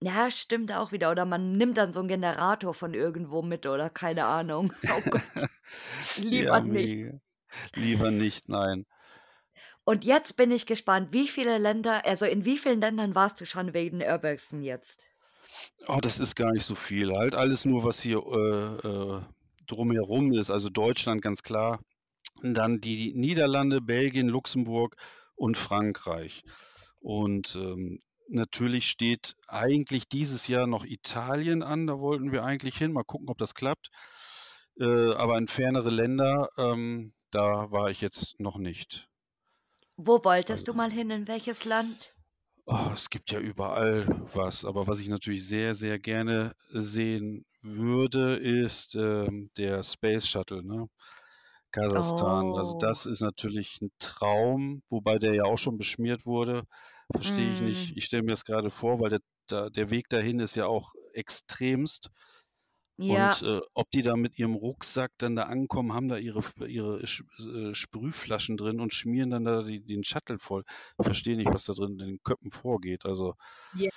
Ja, 0.04 0.30
stimmt 0.32 0.72
auch 0.72 0.90
wieder. 0.90 1.10
Oder 1.12 1.24
man 1.24 1.56
nimmt 1.56 1.76
dann 1.78 1.92
so 1.92 2.00
'n 2.00 2.08
Generator 2.08 2.74
von 2.74 2.92
irgendwo 2.92 3.40
mit 3.42 3.66
oder 3.66 3.88
keine 3.88 4.24
Ahnung. 4.26 4.72
Oh 4.90 5.02
Gott. 5.02 5.22
Lieber 6.16 6.60
Ja, 6.60 6.62
nicht. 6.62 6.94
mega. 6.94 7.20
Lieber 7.76 8.10
nicht, 8.12 8.48
nein. 8.48 8.86
Und 9.86 10.04
jetzt 10.04 10.36
bin 10.36 10.50
ich 10.52 10.66
gespannt, 10.66 11.12
wie 11.12 11.26
viele 11.26 11.58
Länder 11.58 12.04
also, 12.06 12.24
in 12.24 12.44
wie 12.44 12.56
vielen 12.58 12.80
Ländern 12.80 13.14
warst 13.16 13.40
du 13.40 13.46
schon 13.46 13.74
wegen 13.74 14.00
Urbexen 14.00 14.62
jetzt? 14.62 15.12
Oh, 15.88 15.98
das 16.00 16.20
ist 16.20 16.36
gar 16.36 16.52
nicht 16.52 16.64
so 16.64 16.74
viel. 16.74 17.12
Halt 17.16 17.34
alles 17.34 17.64
nur, 17.64 17.84
was 17.84 18.00
hier, 18.00 18.18
äh, 18.18 18.88
äh, 18.88 19.20
drumherum 19.66 20.32
ist. 20.32 20.50
Also, 20.50 20.68
Deutschland 20.68 21.22
ganz 21.22 21.42
klar, 21.42 21.80
dann 22.42 22.80
die 22.80 23.14
Niederlande, 23.14 23.80
Belgien, 23.80 24.28
Luxemburg 24.28 24.96
und 25.36 25.56
Frankreich. 25.56 26.44
Und, 27.00 27.56
ähm, 27.56 28.00
natürlich 28.32 28.88
steht 28.90 29.34
eigentlich 29.48 30.08
dieses 30.08 30.48
Jahr 30.48 30.66
noch 30.66 30.84
Italien 30.84 31.62
an, 31.62 31.86
da 31.86 31.98
wollten 32.00 32.32
wir 32.32 32.44
eigentlich 32.44 32.76
hin. 32.78 32.92
Mal 32.92 33.04
gucken, 33.04 33.28
ob 33.28 33.38
das 33.38 33.54
klappt. 33.54 33.90
Äh, 34.80 35.12
aber 35.14 35.38
in 35.38 35.48
fernere 35.48 35.90
Länder, 35.90 36.48
ähm, 36.58 37.14
da 37.30 37.70
war 37.70 37.90
ich 37.90 38.00
jetzt 38.00 38.40
noch 38.40 38.58
nicht. 38.58 39.08
Wo 39.96 40.22
wolltest 40.22 40.68
Also 40.68 40.68
du 40.68 40.74
mal 40.74 40.90
hin, 40.92 41.10
in 41.10 41.26
welches 41.28 41.64
Land? 41.64 42.14
Oh, 42.66 42.90
es 42.94 43.10
gibt 43.10 43.32
ja 43.32 43.40
überall 43.40 44.06
was, 44.34 44.64
aber 44.64 44.86
was 44.86 45.00
ich 45.00 45.08
natürlich 45.08 45.46
sehr, 45.46 45.74
sehr 45.74 45.98
gerne 45.98 46.54
sehen 46.70 47.44
würde, 47.60 48.36
ist, 48.36 48.94
ähm, 48.94 49.50
der 49.56 49.82
Space 49.82 50.28
Shuttle, 50.28 50.62
ne? 50.64 50.86
Kasachstan. 51.72 52.56
Also, 52.56 52.74
Oh. 52.74 52.78
das 52.78 53.06
ist 53.06 53.20
natürlich 53.22 53.80
'n 53.82 53.90
Traum, 53.98 54.82
wobei 54.88 55.18
der 55.18 55.34
ja 55.34 55.44
auch 55.44 55.58
schon 55.58 55.78
beschmiert 55.78 56.26
wurde. 56.26 56.64
Verstehe 57.14 57.50
ich 57.50 57.60
nicht. 57.60 57.90
Mhm. 57.90 57.96
Ich 57.96 58.04
stelle 58.06 58.22
mir 58.22 58.32
das 58.32 58.44
grade 58.44 58.70
vor, 58.70 59.00
weil 59.00 59.10
der 59.10 59.20
der 59.70 59.90
Weg 59.90 60.08
dahin 60.08 60.40
ist 60.40 60.54
ja 60.54 60.66
auch 60.66 60.94
extremst. 61.14 62.08
Und, 63.06 63.42
Ja. 63.42 63.42
äh, 63.42 63.60
ob 63.74 63.90
die 63.90 64.02
da 64.02 64.16
mit 64.16 64.38
ihrem 64.38 64.54
Rucksack 64.54 65.12
dann 65.18 65.36
da 65.36 65.44
ankommen, 65.44 65.92
haben 65.94 66.08
da 66.08 66.16
ihre 66.18 66.40
ihre 66.68 67.00
äh, 67.02 67.74
Sprühflaschen 67.74 68.56
drin 68.56 68.80
und 68.80 68.94
schmieren 68.94 69.30
dann 69.30 69.44
da 69.44 69.62
die 69.62 69.82
den 69.84 70.04
Shuttle 70.04 70.38
voll. 70.38 70.64
Ich 71.00 71.04
verstehe 71.06 71.36
nicht, 71.36 71.52
was 71.52 71.64
da 71.66 71.74
drin 71.74 71.92
in 71.92 71.98
den 71.98 72.22
Köpfen 72.22 72.50
vorgeht. 72.52 73.04
Also 73.06 73.34
Ja. 73.72 73.90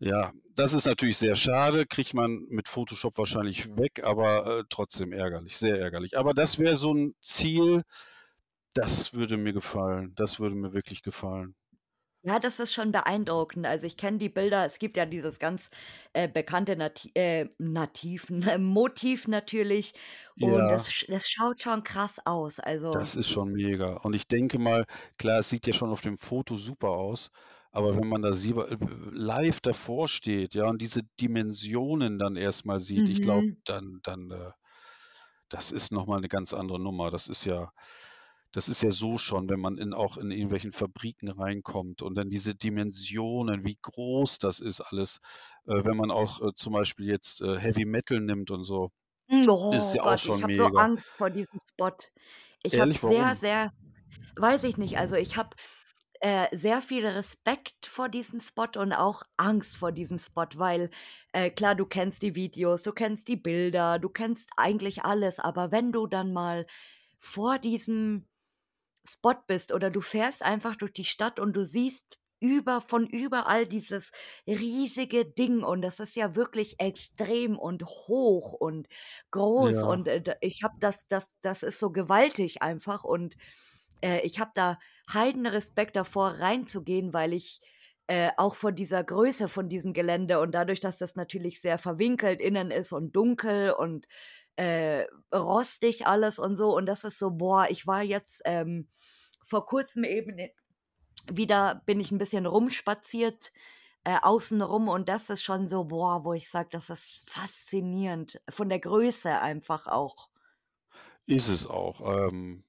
ja, 0.00 0.32
das 0.54 0.72
ist 0.74 0.86
natürlich 0.86 1.16
sehr 1.18 1.36
schade, 1.36 1.86
kriegt 1.86 2.14
man 2.14 2.44
mit 2.48 2.68
Photoshop 2.68 3.16
wahrscheinlich 3.16 3.68
weg, 3.76 4.02
aber, 4.04 4.58
äh, 4.60 4.64
trotzdem 4.68 5.12
ärgerlich, 5.12 5.56
sehr 5.56 5.78
ärgerlich. 5.80 6.18
Aber 6.18 6.34
das 6.34 6.58
wäre 6.58 6.76
so 6.76 6.92
'n 6.92 7.14
Ziel, 7.20 7.82
das 8.74 9.14
würde 9.14 9.36
mir 9.38 9.52
gefallen. 9.54 10.12
Das 10.16 10.40
würde 10.40 10.56
mir 10.56 10.72
wirklich 10.74 11.02
gefallen. 11.02 11.54
Ja, 12.26 12.38
das 12.38 12.58
ist 12.58 12.72
schon 12.72 12.90
beeindruckend. 12.90 13.66
Also, 13.66 13.86
ich 13.86 13.98
kenne 13.98 14.16
die 14.16 14.30
Bilder. 14.30 14.64
Es 14.64 14.78
gibt 14.78 14.96
ja 14.96 15.04
dieses 15.04 15.38
ganz, 15.38 15.68
äh, 16.14 16.26
bekannte 16.26 16.74
Nati 16.74 17.10
äh, 17.14 17.50
Nativen 17.58 18.42
Motiv 18.64 19.28
natürlich 19.28 19.92
und 20.38 20.68
Ja. 20.68 20.72
das 20.72 20.90
sch 20.90 21.04
das 21.08 21.28
schaut 21.28 21.60
schon 21.60 21.82
krass 21.84 22.20
aus. 22.24 22.60
Also 22.60 23.04
Das 23.04 23.14
ist 23.16 23.28
schon 23.28 23.50
mega. 23.52 23.94
Und 23.98 24.14
ich 24.14 24.26
denke 24.28 24.58
mal, 24.58 24.84
klar, 25.18 25.40
es 25.40 25.50
sieht 25.50 25.66
ja 25.66 25.72
schon 25.72 25.90
auf 25.90 26.00
dem 26.00 26.16
Foto 26.16 26.56
super 26.56 26.90
aus, 26.90 27.30
aber 27.72 27.96
wenn 27.96 28.08
man 28.08 28.22
da 28.22 28.30
äh, 28.30 28.76
live 29.10 29.60
davor 29.60 30.06
steht, 30.08 30.54
ja, 30.54 30.66
und 30.66 30.80
diese 30.80 31.02
Dimensionen 31.20 32.18
dann 32.18 32.36
erst 32.36 32.64
mal 32.66 32.78
sieht, 32.80 33.08
ich 33.08 33.20
glaube, 33.20 33.46
Mhm. 33.46 33.56
dann 33.64 34.00
dann, 34.02 34.30
äh 34.30 34.50
das 35.50 35.72
ist 35.72 35.92
noch 35.92 36.06
mal 36.06 36.20
'ne 36.20 36.28
ganz 36.28 36.54
andere 36.54 36.80
Nummer. 36.80 37.10
Das 37.12 37.28
ist 37.28 37.44
ja 37.46 37.72
das 38.54 38.68
ist 38.68 38.82
ja 38.82 38.90
so 38.92 39.18
schon, 39.18 39.48
wenn 39.50 39.60
man 39.60 39.78
in 39.78 39.92
auch 39.94 40.16
in 40.16 40.30
irgendwelchen 40.30 40.72
Fabriken 40.72 41.28
reinkommt 41.30 42.02
und 42.02 42.14
dann 42.16 42.30
diese 42.30 42.54
Dimensionen, 42.54 43.64
wie 43.64 43.78
groß 43.82 44.38
das 44.38 44.60
ist 44.60 44.80
alles. 44.80 45.18
Äh, 45.66 45.84
wenn 45.84 45.96
man 45.96 46.10
auch, 46.12 46.40
äh, 46.40 46.54
zum 46.54 46.72
Beispiel 46.72 47.06
jetzt, 47.08 47.40
äh, 47.42 47.58
Heavy 47.58 47.84
Metal 47.84 48.20
nimmt 48.20 48.50
und 48.52 48.64
so, 48.64 48.90
Hm, 49.28 49.48
ist 49.70 49.94
oh 49.94 49.94
ja 49.94 50.04
auch 50.04 50.16
Gott, 50.16 50.26
ich 50.26 50.36
schon 50.36 50.42
habe 50.42 50.52
so 50.54 50.68
mega. 50.68 50.76
Angst 50.76 51.06
vor 51.16 51.30
diesem 51.30 51.58
Spot. 51.68 51.96
Ich 52.62 52.78
habe 52.80 52.90
Ehrlich, 52.90 53.00
sehr, 53.00 53.34
warum? 53.34 53.40
sehr 53.40 53.70
weiß 54.36 54.64
ich 54.64 54.76
nicht. 54.78 54.98
Also, 54.98 55.16
ich 55.16 55.36
habe, 55.36 55.56
äh, 56.20 56.56
sehr 56.56 56.82
viel 56.82 57.06
Respekt 57.06 57.86
vor 57.86 58.08
diesem 58.08 58.40
Spot 58.40 58.68
und 58.76 58.92
auch 58.92 59.22
Angst 59.36 59.76
vor 59.76 59.92
diesem 59.92 60.18
Spot, 60.18 60.46
weil, 60.56 60.90
äh, 61.32 61.50
klar, 61.50 61.74
du 61.74 61.86
kennst 61.86 62.22
die 62.22 62.34
Videos, 62.34 62.82
du 62.82 62.92
kennst 62.92 63.28
die 63.28 63.36
Bilder, 63.36 63.98
du 63.98 64.08
kennst 64.10 64.50
eigentlich 64.56 65.04
alles, 65.04 65.38
aber 65.40 65.72
wenn 65.72 65.92
du 65.92 66.06
dann 66.06 66.32
mal 66.32 66.66
vor 67.20 67.58
diesem 67.58 68.26
Spot 69.06 69.34
bist 69.46 69.72
oder 69.72 69.90
du 69.90 70.00
fährst 70.00 70.42
einfach 70.42 70.76
durch 70.76 70.92
die 70.92 71.04
Stadt 71.04 71.38
und 71.40 71.52
du 71.54 71.64
siehst 71.64 72.18
über 72.40 72.80
von 72.82 73.06
überall 73.06 73.66
dieses 73.66 74.10
riesige 74.46 75.24
Ding 75.26 75.62
und 75.62 75.82
das 75.82 76.00
ist 76.00 76.14
ja 76.16 76.34
wirklich 76.36 76.78
extrem 76.80 77.58
und 77.58 77.84
hoch 77.86 78.52
und 78.52 78.88
groß 79.30 79.82
Ja. 79.82 79.84
und, 79.84 80.08
äh, 80.08 80.36
ich 80.40 80.62
habe 80.62 80.74
das 80.80 81.06
das 81.08 81.28
das 81.42 81.62
ist 81.62 81.78
so 81.78 81.90
gewaltig 81.92 82.62
einfach 82.62 83.04
und, 83.04 83.36
äh, 84.02 84.20
ich 84.22 84.38
habe 84.40 84.50
da 84.54 84.78
Heidenrespekt 85.12 85.96
davor, 85.96 86.30
reinzugehen, 86.40 87.12
weil 87.12 87.32
ich, 87.32 87.60
äh, 88.06 88.30
auch 88.36 88.54
vor 88.54 88.72
dieser 88.72 89.02
Größe 89.04 89.48
von 89.48 89.68
diesem 89.68 89.92
Gelände 89.94 90.40
und 90.40 90.52
dadurch, 90.52 90.80
dass 90.80 90.98
das 90.98 91.14
natürlich 91.16 91.60
sehr 91.62 91.78
verwinkelt 91.78 92.40
innen 92.40 92.70
ist 92.70 92.92
und 92.92 93.12
dunkel 93.16 93.72
und, 93.72 94.06
äh, 94.56 95.06
rostig 95.34 96.06
alles 96.06 96.38
und 96.38 96.56
so 96.56 96.76
und 96.76 96.86
das 96.86 97.04
ist 97.04 97.18
so 97.18 97.30
boah, 97.32 97.68
ich 97.70 97.86
war 97.86 98.02
jetzt, 98.02 98.42
ähm, 98.46 98.88
vor 99.46 99.66
Kurzem 99.66 100.04
eben 100.04 100.38
i 100.38 100.52
wieder 101.30 101.82
bin 101.86 102.00
ich 102.00 102.12
'n 102.12 102.18
bisschen 102.18 102.46
rumspaziert, 102.46 103.52
äh, 104.04 104.18
außen 104.22 104.62
rum 104.62 104.88
und 104.88 105.08
das 105.10 105.30
ist 105.30 105.42
schon 105.44 105.68
so, 105.68 105.84
boah, 105.86 106.24
wo 106.24 106.34
ich 106.34 106.50
sage, 106.50 106.70
das 106.72 106.90
ist 106.90 107.30
faszinierend 107.30 108.40
von 108.50 108.68
der 108.70 108.80
Größe 108.80 109.40
einfach 109.40 109.86
auch. 109.88 110.28
Ist 111.28 111.48
es 111.48 111.66
auch. 111.66 112.00
Ähm, 112.28 112.64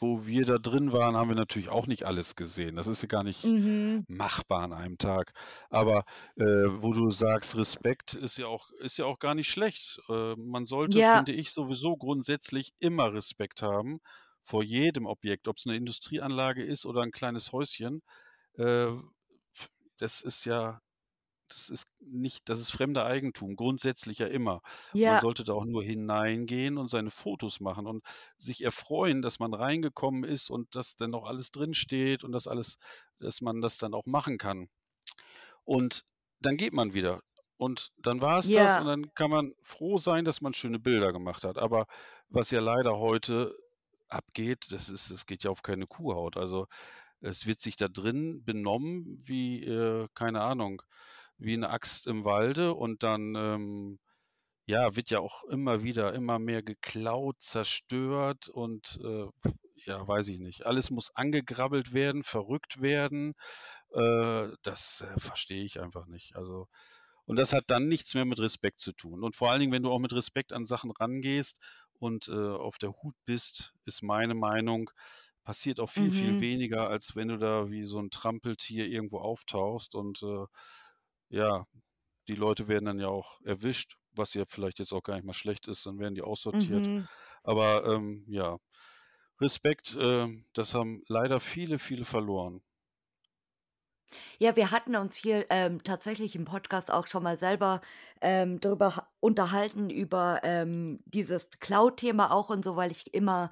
wo 0.00 0.26
wir 0.26 0.44
da 0.46 0.58
drin 0.58 0.92
waren, 0.92 1.16
haben 1.16 1.28
wir 1.30 1.36
natürlich 1.36 1.68
auch 1.70 1.86
nicht 1.86 2.04
alles 2.06 2.36
gesehen. 2.36 2.76
Das 2.76 2.86
ist 2.86 3.02
ja 3.02 3.08
gar 3.08 3.24
nicht 3.24 3.54
Mhm. 3.54 4.04
machbar 4.08 4.62
an 4.62 4.72
einem 4.72 4.98
Tag. 4.98 5.32
Aber, 5.70 6.04
äh, 6.36 6.44
wo 6.44 6.92
du 6.94 7.10
sagst, 7.10 7.56
Respekt 7.56 8.14
ist 8.14 8.38
ja 8.38 8.46
auch 8.48 8.70
ist 8.80 8.98
ja 8.98 9.06
auch 9.06 9.18
gar 9.20 9.34
nicht 9.34 9.48
schlecht. 9.50 10.00
Äh, 10.08 10.36
man 10.36 10.66
sollte, 10.66 11.02
Ja. 11.02 11.24
finde 11.24 11.32
ich, 11.32 11.52
sowieso 11.52 11.96
grundsätzlich 11.96 12.72
immer 12.80 13.12
Respekt 13.14 13.62
haben 13.62 14.00
vor 14.44 14.62
jedem 14.64 15.06
Objekt, 15.06 15.48
ob's 15.48 15.66
'ne 15.66 15.76
Industrieanlage 15.76 16.62
ist 16.64 16.86
oder 16.86 17.02
'n 17.02 17.12
kleines 17.12 17.52
Häuschen. 17.52 18.02
Äh, 18.56 18.88
das 19.98 20.22
ist 20.22 20.44
ja 20.46 20.80
das 21.50 21.68
ist 21.70 21.86
nicht 22.00 22.48
das 22.48 22.60
ist 22.60 22.70
fremder 22.72 23.06
Eigentum, 23.06 23.56
grundsätzlich 23.56 24.18
ja 24.18 24.26
immer. 24.28 24.62
Und 25.00 25.08
man 25.08 25.18
Ja. 25.18 25.20
sollte 25.20 25.44
da 25.44 25.52
auch 25.54 25.66
nur 25.66 25.82
hineingehen 25.84 26.78
und 26.78 26.90
seine 26.90 27.10
Fotos 27.10 27.60
machen 27.60 27.86
und 27.86 28.04
sich 28.38 28.64
erfreuen, 28.64 29.22
dass 29.22 29.38
man 29.40 29.54
reingekommen 29.54 30.24
ist 30.24 30.50
und 30.50 30.74
dass 30.74 30.96
dann 30.96 31.14
auch 31.14 31.26
alles 31.26 31.50
drinsteht 31.52 32.24
und 32.24 32.32
dass 32.32 32.46
alles 32.48 32.76
dass 33.20 33.40
man 33.42 33.60
das 33.60 33.78
dann 33.78 33.94
auch 33.94 34.06
machen 34.06 34.38
kann. 34.38 34.68
Und 35.64 36.04
dann 36.40 36.56
geht 36.56 36.72
man 36.72 36.94
wieder. 36.94 37.20
Und 37.56 37.92
dann 37.98 38.22
war's 38.22 38.50
das 38.50 38.76
und 38.76 38.86
Ja. 38.86 38.86
dann 38.86 39.12
kann 39.14 39.30
man 39.30 39.52
froh 39.62 39.98
sein, 39.98 40.24
dass 40.24 40.40
man 40.40 40.54
schöne 40.54 40.78
Bilder 40.78 41.12
gemacht 41.12 41.44
hat. 41.44 41.58
Aber 41.58 41.86
was 42.28 42.50
ja 42.50 42.60
leider 42.60 42.98
heute 42.98 43.54
abgeht, 44.08 44.72
das 44.72 44.88
ist 44.88 45.10
das 45.10 45.26
geht 45.26 45.44
ja 45.44 45.50
auf 45.50 45.62
keine 45.62 45.86
Kuhhaut. 45.86 46.36
Also, 46.38 46.66
es 47.20 47.46
wird 47.46 47.60
sich 47.62 47.76
da 47.76 47.88
drin 47.88 48.44
benommen 48.44 49.18
wie, 49.26 49.64
äh, 49.64 50.08
keine 50.14 50.42
Ahnung, 50.42 50.82
wie 51.40 51.56
'ne 51.58 51.70
Axt 51.70 52.06
im 52.06 52.24
Walde 52.24 52.74
und 52.74 53.02
dann, 53.04 53.34
ähm, 53.36 54.00
ja, 54.66 54.96
wird 54.96 55.10
ja 55.10 55.20
auch 55.20 55.44
immer 55.44 55.82
wieder 55.82 56.14
immer 56.14 56.38
mehr 56.38 56.62
geklaut, 56.62 57.40
zerstört 57.40 58.48
und, 58.48 59.00
äh, 59.04 59.26
ja, 59.86 60.06
weiß 60.06 60.28
ich 60.28 60.38
nicht. 60.40 60.66
Alles 60.66 60.90
muss 60.90 61.10
angegrabbelt 61.16 61.92
werden, 61.94 62.22
verrückt 62.24 62.80
werden. 62.82 63.34
Äh, 63.92 64.48
das, 64.62 65.02
äh, 65.02 65.18
verstehe 65.20 65.64
ich 65.64 65.80
einfach 65.80 66.06
nicht. 66.06 66.36
Also 66.36 66.68
und 67.26 67.36
das 67.38 67.52
hat 67.52 67.64
dann 67.68 67.86
nichts 67.88 68.14
mehr 68.14 68.24
mit 68.24 68.40
Respekt 68.40 68.80
zu 68.80 68.92
tun. 68.92 69.22
Und 69.24 69.36
vor 69.36 69.50
allen 69.50 69.60
Dingen, 69.60 69.72
wenn 69.72 69.82
du 69.84 69.92
auch 69.92 69.98
mit 70.00 70.12
Respekt 70.12 70.52
an 70.52 70.66
Sachen 70.66 70.90
rangehst 70.92 71.58
und, 71.94 72.28
äh, 72.28 72.32
auf 72.32 72.78
der 72.78 72.90
Hut 73.02 73.14
bist, 73.26 73.74
ist 73.86 74.02
meine 74.02 74.34
Meinung, 74.34 74.90
passiert 75.44 75.80
auch 75.80 75.90
viel, 75.90 76.12
viel 76.12 76.38
Mhm. 76.38 76.40
weniger, 76.40 76.88
als 76.90 77.16
wenn 77.16 77.28
du 77.28 77.38
da 77.38 77.70
wie 77.70 77.84
so 77.84 77.98
'n 78.00 78.10
Trampeltier 78.10 78.86
irgendwo 78.88 79.18
auftauchst 79.20 79.94
und, 79.94 80.22
äh, 80.22 80.46
ja, 81.30 81.66
die 82.28 82.34
Leute 82.36 82.68
werden 82.68 82.86
dann 82.86 83.00
ja 83.00 83.08
auch 83.08 83.40
erwischt, 83.42 83.96
was 84.12 84.34
ja 84.34 84.44
vielleicht 84.48 84.78
jetzt 84.80 84.92
auch 84.92 85.02
gar 85.04 85.16
nicht 85.16 85.24
mal 85.26 85.34
schlecht 85.34 85.68
ist, 85.68 85.86
dann 85.86 85.98
werden 86.00 86.14
die 86.16 86.22
aussortiert. 86.22 86.90
Mhm. 86.90 87.08
Aber, 87.44 87.86
ähm, 87.86 88.24
ja, 88.28 88.58
Respekt, 89.40 89.96
äh, 89.96 90.28
das 90.54 90.74
haben 90.74 91.02
leider 91.08 91.40
viele, 91.40 91.78
viele 91.78 92.04
verloren. 92.04 92.62
Ja, 94.42 94.56
wir 94.56 94.70
hatten 94.70 94.96
uns 94.96 95.16
hier, 95.16 95.46
ähm, 95.50 95.84
tatsächlich 95.84 96.34
im 96.34 96.44
Podcast 96.46 96.90
auch 96.90 97.06
schon 97.06 97.22
mal 97.22 97.36
selber, 97.36 97.80
ähm, 98.22 98.58
drüber 98.60 98.96
ha 98.96 99.08
unterhalten 99.20 99.90
über, 99.90 100.40
ähm, 100.44 101.00
dieses 101.04 101.50
Klau-Thema 101.60 102.30
auch 102.32 102.48
und 102.48 102.64
so, 102.64 102.74
weil 102.74 102.90
ich 102.90 103.12
immer, 103.14 103.50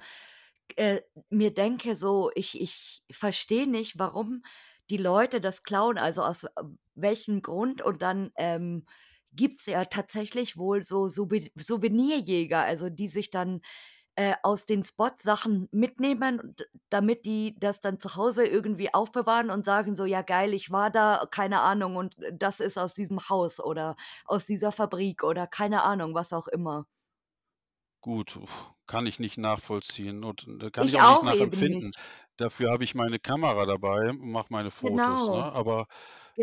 äh, 0.77 1.01
mir 1.29 1.53
denke 1.53 1.95
so, 1.95 2.31
ich 2.35 2.59
ich 2.61 3.03
verstehe 3.11 3.67
nicht, 3.67 3.99
warum 3.99 4.43
die 4.89 4.97
Leute 4.97 5.41
das 5.41 5.63
klauen, 5.63 5.97
also 5.97 6.21
aus, 6.23 6.43
äh, 6.45 6.49
welchem 6.95 7.41
Grund 7.41 7.81
und 7.81 8.01
dann, 8.01 8.31
ähm, 8.35 8.85
gibt's 9.31 9.65
ja 9.67 9.85
tatsächlich 9.85 10.57
wohl 10.57 10.81
so 10.83 11.07
Souve 11.07 11.49
Souvenirjäger, 11.55 12.61
also 12.63 12.89
die 12.89 13.09
sich 13.09 13.29
dann, 13.29 13.61
äh, 14.15 14.35
aus 14.43 14.65
den 14.67 14.83
Spots 14.83 15.23
Sachen 15.23 15.69
mitnehmen, 15.71 16.55
damit 16.89 17.25
die 17.25 17.55
das 17.59 17.81
dann 17.81 17.99
zu 17.99 18.15
Hause 18.15 18.45
irgendwie 18.47 18.93
aufbewahren 18.93 19.49
und 19.51 19.65
sagen 19.65 19.95
so: 19.95 20.05
„Ja 20.05 20.21
geil, 20.23 20.53
ich 20.53 20.71
war 20.71 20.91
da, 20.91 21.27
keine 21.31 21.61
Ahnung, 21.61 21.95
und 21.97 22.15
das 22.33 22.59
ist 22.59 22.77
aus 22.77 22.93
diesem 22.95 23.29
Haus 23.29 23.59
oder 23.61 23.95
aus 24.25 24.45
dieser 24.45 24.71
Fabrik“ 24.73 25.23
oder 25.23 25.47
keine 25.47 25.83
Ahnung, 25.83 26.13
was 26.15 26.33
auch 26.33 26.47
immer. 26.49 26.87
Gut, 28.01 28.39
kann 28.87 29.07
ich 29.07 29.19
nicht 29.19 29.37
nachvollziehen 29.37 30.23
und, 30.23 30.47
äh, 30.63 30.71
kann 30.71 30.87
ich 30.87 30.95
Ich 30.95 30.99
auch 30.99 31.05
nicht 31.05 31.21
auch 31.21 31.29
eben 31.29 31.65
nachempfinden. 31.65 31.91
nicht. 31.91 31.99
Dafür 32.39 32.71
habe 32.71 32.83
ich 32.85 32.95
meine 32.95 33.19
Kamera 33.19 33.65
dabei 33.65 34.09
und 34.11 34.21
mache 34.31 34.47
meine 34.51 34.71
Fotos, 34.71 35.29
ne? 35.29 35.37
Genau. 35.37 35.51
Aber 35.51 35.87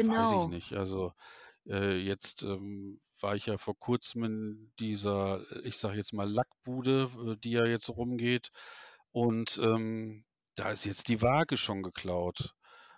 weiß 0.09 0.33
ich 0.33 0.45
Genau. 0.45 0.49
nicht. 0.49 0.75
Also, 0.75 1.13
äh, 1.69 1.97
jetzt, 1.99 2.43
ähm, 2.43 3.01
war 3.21 3.35
ich 3.37 3.47
ja 3.47 3.59
vor 3.59 3.79
Kurzem 3.79 4.25
in 4.25 4.73
dieser, 4.81 5.41
äh, 5.53 5.61
ich 5.69 5.79
sage 5.79 5.97
jetzt 5.99 6.13
mal 6.13 6.31
Lackbude, 6.31 7.39
die 7.45 7.53
ja 7.53 7.67
jetzt 7.67 7.89
rumgeht 7.91 8.51
und, 9.13 9.59
ähm, 9.63 10.25
da 10.57 10.71
ist 10.71 10.85
jetzt 10.87 11.09
die 11.09 11.23
Waage 11.23 11.57
schon 11.59 11.83
geklaut, 11.83 12.55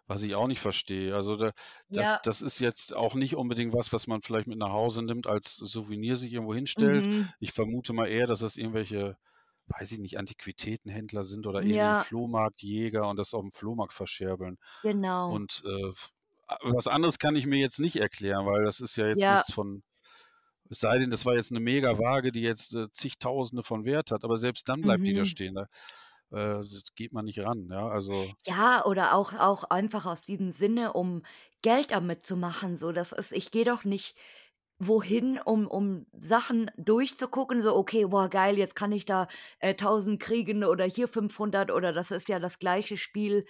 was 0.07 0.23
ich 0.23 0.35
auch 0.37 0.47
nicht 0.49 0.61
verstehe. 0.61 1.15
Also, 1.15 1.37
da 1.37 1.53
das 1.93 2.17
Ja. 2.17 2.19
das 2.25 2.43
ist 2.43 2.59
jetzt 2.61 2.95
auch 2.95 3.15
nicht 3.15 3.37
unbedingt 3.37 3.75
was, 3.75 3.93
was 3.93 4.07
man 4.09 4.23
vielleicht 4.23 4.47
mit 4.49 4.59
nach 4.59 4.71
Hause 4.73 5.03
nimmt 5.05 5.27
als 5.29 5.57
Souvenir 5.57 6.17
sich 6.17 6.33
irgendwo 6.33 6.55
hinstellt. 6.55 7.07
Mhm. 7.07 7.35
Ich 7.41 7.53
vermute 7.53 7.93
mal 7.93 8.07
eher, 8.09 8.27
dass 8.29 8.41
das 8.41 8.57
irgendwelche, 8.57 9.17
weiß 9.69 9.93
ich 9.93 9.99
nicht, 10.01 10.19
Antiquitätenhändler 10.19 11.25
sind 11.25 11.47
oder 11.47 11.65
irgendwie 11.65 11.95
Ja. 11.95 12.09
Flohmarktjäger 12.09 13.09
und 13.09 13.17
das 13.19 13.35
aufm 13.35 13.53
Flohmarkt 13.53 13.93
verscherbeln. 13.95 14.59
Genau. 14.85 15.41
Und, 15.41 15.63
äh, 15.67 15.93
was 16.63 16.87
anderes 16.89 17.19
kann 17.19 17.37
ich 17.37 17.47
mir 17.47 17.59
jetzt 17.61 17.81
nicht 17.81 17.97
erklären, 17.97 18.47
weil 18.47 18.65
das 18.65 18.81
ist 18.81 18.97
ja 18.97 19.07
jetzt 19.09 19.29
Ja. 19.29 19.31
nichts 19.31 19.53
von 19.53 19.83
es 20.71 20.81
sei 20.81 20.99
denn, 21.01 21.11
das 21.11 21.27
war 21.27 21.35
jetzt 21.37 21.53
'ne 21.53 21.61
Megawaage, 21.61 22.33
die 22.33 22.43
jetzt, 22.43 22.75
äh, 22.77 22.91
Zigtausende 22.93 23.63
von 23.65 23.85
Wert 23.87 24.11
hat, 24.13 24.25
aber 24.25 24.39
selbst 24.39 24.69
dann 24.71 24.83
bleibt 24.83 25.07
die 25.09 25.15
da 25.15 25.25
Mhm. 25.25 25.27
stehen, 25.27 25.55
da 25.57 25.67
äh, 26.63 26.65
geht 26.97 27.13
man 27.15 27.25
nicht 27.27 27.41
ran, 27.41 27.69
ja, 27.73 27.89
also 27.89 28.35
Ja, 28.47 28.85
oder 28.85 29.15
auch 29.15 29.33
auch 29.35 29.65
einfach 29.65 30.07
aus 30.07 30.23
diesem 30.23 30.53
Sinne, 30.53 30.93
um 30.93 31.23
Geld 31.63 31.91
damit 31.91 32.25
zu 32.25 32.37
machen, 32.37 32.77
so. 32.77 32.93
Das 32.93 33.13
ist 33.13 33.33
ich 33.33 33.51
gehe 33.51 33.65
doch 33.65 33.85
nicht 33.85 34.17
wohin, 34.79 35.39
um 35.45 35.67
um 35.69 36.07
Sachen 36.19 36.71
durchzugucken, 36.77 37.63
so: 37.63 37.75
„Okay, 37.77 38.05
boah, 38.07 38.29
geil, 38.29 38.59
jetzt 38.59 38.77
kann 38.77 38.93
ich 38.93 39.05
da, 39.07 39.29
äh, 39.61 39.75
1.000 39.75 40.21
kriegen 40.21 40.65
oder 40.65 40.85
hier 40.85 41.09
500“ 41.09 41.71
oder 41.71 41.93
das 41.93 42.11
ist 42.13 42.29
ja 42.29 42.39
das 42.39 42.59
gleiche 42.59 42.97
Spiel. 42.97 43.47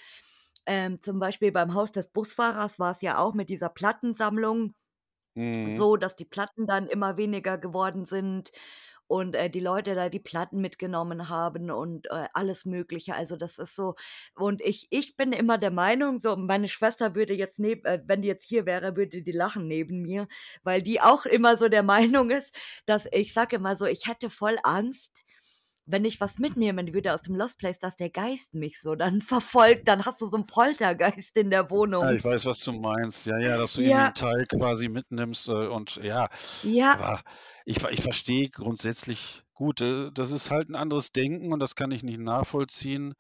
Ähm, 0.66 1.02
zum 1.02 1.18
Beispiel 1.20 1.52
beim 1.52 1.74
Haus 1.74 1.92
des 1.92 2.08
Busfahrers 2.12 2.78
war's 2.78 3.02
ja 3.02 3.18
auch 3.18 3.34
mit 3.34 3.50
dieser 3.50 3.68
Plattensammlung 3.70 4.74
Mhm. 5.36 5.82
so, 5.82 5.96
dass 5.96 6.16
die 6.16 6.24
Platten 6.26 6.66
dann 6.66 6.86
immer 6.88 7.16
weniger 7.18 7.58
geworden 7.58 8.04
sind 8.06 8.52
und, 9.08 9.34
äh, 9.34 9.50
die 9.50 9.60
Leute 9.60 9.94
da 9.94 10.08
die 10.08 10.20
Platten 10.20 10.60
mitgenommen 10.60 11.28
haben 11.28 11.70
und, 11.70 12.06
äh, 12.10 12.28
alles 12.34 12.64
Mögliche. 12.66 13.14
Also, 13.16 13.36
das 13.36 13.58
ist 13.58 13.74
so 13.74 13.94
und 14.34 14.60
ich 14.62 14.86
ich 14.90 15.16
bin 15.16 15.32
immer 15.32 15.58
der 15.58 15.70
Meinung 15.70 16.20
so 16.20 16.36
meine 16.36 16.68
Schwester 16.68 17.14
würde 17.14 17.34
jetzt 17.34 17.58
neb 17.58 17.84
äh, 17.86 18.00
wenn 18.06 18.22
die 18.22 18.28
jetzt 18.28 18.44
hier 18.46 18.66
wäre, 18.66 18.96
würde 18.96 19.22
die 19.22 19.32
lachen 19.32 19.66
neben 19.68 20.02
mir, 20.02 20.28
weil 20.62 20.82
die 20.82 21.00
auch 21.00 21.24
immer 21.26 21.56
so 21.58 21.68
der 21.68 21.82
Meinung 22.22 22.30
ist, 22.30 22.54
dass 22.86 23.06
ich 23.12 23.32
sage 23.32 23.56
immer 23.56 23.76
so: 23.76 23.84
„Ich 23.86 24.06
hätte 24.06 24.30
voll 24.30 24.58
Angst, 24.62 25.24
wenn 25.88 26.04
ich 26.04 26.20
was 26.20 26.38
mitnehmen 26.38 26.92
würde 26.94 27.14
aus 27.14 27.22
dem 27.22 27.34
Lost 27.36 27.58
Place, 27.58 27.78
dass 27.80 27.96
der 27.96 28.10
Geist 28.10 28.54
mich 28.54 28.80
so 28.80 28.94
dann 28.96 29.22
verfolgt. 29.22 29.88
Dann 29.88 30.04
hast 30.06 30.20
du 30.20 30.26
so 30.26 30.36
'n 30.36 30.46
Poltergeist 30.46 31.36
in 31.36 31.50
der 31.50 31.70
Ja, 32.00 32.12
Wohnung.“ 32.12 32.14
ich 32.14 32.22
weiß, 32.22 32.46
was 32.46 32.60
du 32.60 32.72
meinst. 32.72 33.26
Ja, 33.26 33.38
ja, 33.40 33.56
dass 33.56 33.74
du 33.74 33.80
Ja. 33.80 34.12
'n 34.12 34.12
Teil 34.14 34.44
quasi 34.46 34.88
mitnimmst, 34.88 35.48
äh, 35.48 35.66
und 35.66 35.96
ja, 35.96 36.28
Ja. 36.64 37.08
ich 37.64 37.82
ich 37.84 38.02
verstehe 38.02 38.50
grundsätzlich 38.50 39.42
gut, 39.52 39.80
äh, 39.80 40.10
das 40.12 40.30
ist 40.30 40.52
halt 40.52 40.68
'n 40.68 40.76
anderes 40.76 41.10
Denken 41.10 41.52
und 41.52 41.58
das 41.58 41.74
kann 41.74 41.90
ich 41.90 42.04
nicht 42.04 42.20
nachvollziehen, 42.20 43.14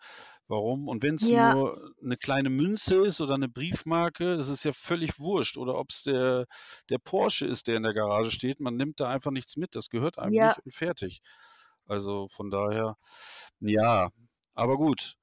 warum. 0.46 0.86
Und 0.88 1.02
wenn's 1.02 1.30
Ja. 1.30 1.32
nur 1.32 1.92
'ne 2.00 2.16
kleine 2.16 2.50
Münze 2.50 2.98
ist 3.04 3.20
oder 3.20 3.36
'ne 3.36 3.48
Briefmarke, 3.48 4.34
es 4.34 4.48
ist 4.48 4.62
ja 4.64 4.72
völlig 4.72 5.18
wurscht 5.18 5.56
oder 5.58 5.76
ob's 5.76 6.04
der 6.04 6.46
der 6.90 6.98
Porsche 6.98 7.46
ist, 7.46 7.66
der 7.68 7.78
in 7.78 7.82
der 7.82 7.94
Garage 7.94 8.30
steht. 8.30 8.60
Man 8.60 8.76
nimmt 8.76 9.00
da 9.00 9.08
einfach 9.10 9.32
nichts 9.32 9.56
mit. 9.56 9.74
Das 9.74 9.88
gehört 9.88 10.18
einem 10.20 10.36
Ja. 10.36 10.58
nicht 10.58 10.60
und 10.60 10.72
fertig. 10.74 11.20
Also, 11.88 12.28
von 12.28 12.50
daher, 12.50 12.96
ja. 13.60 14.10
Aber 14.54 14.76
gut, 14.76 15.14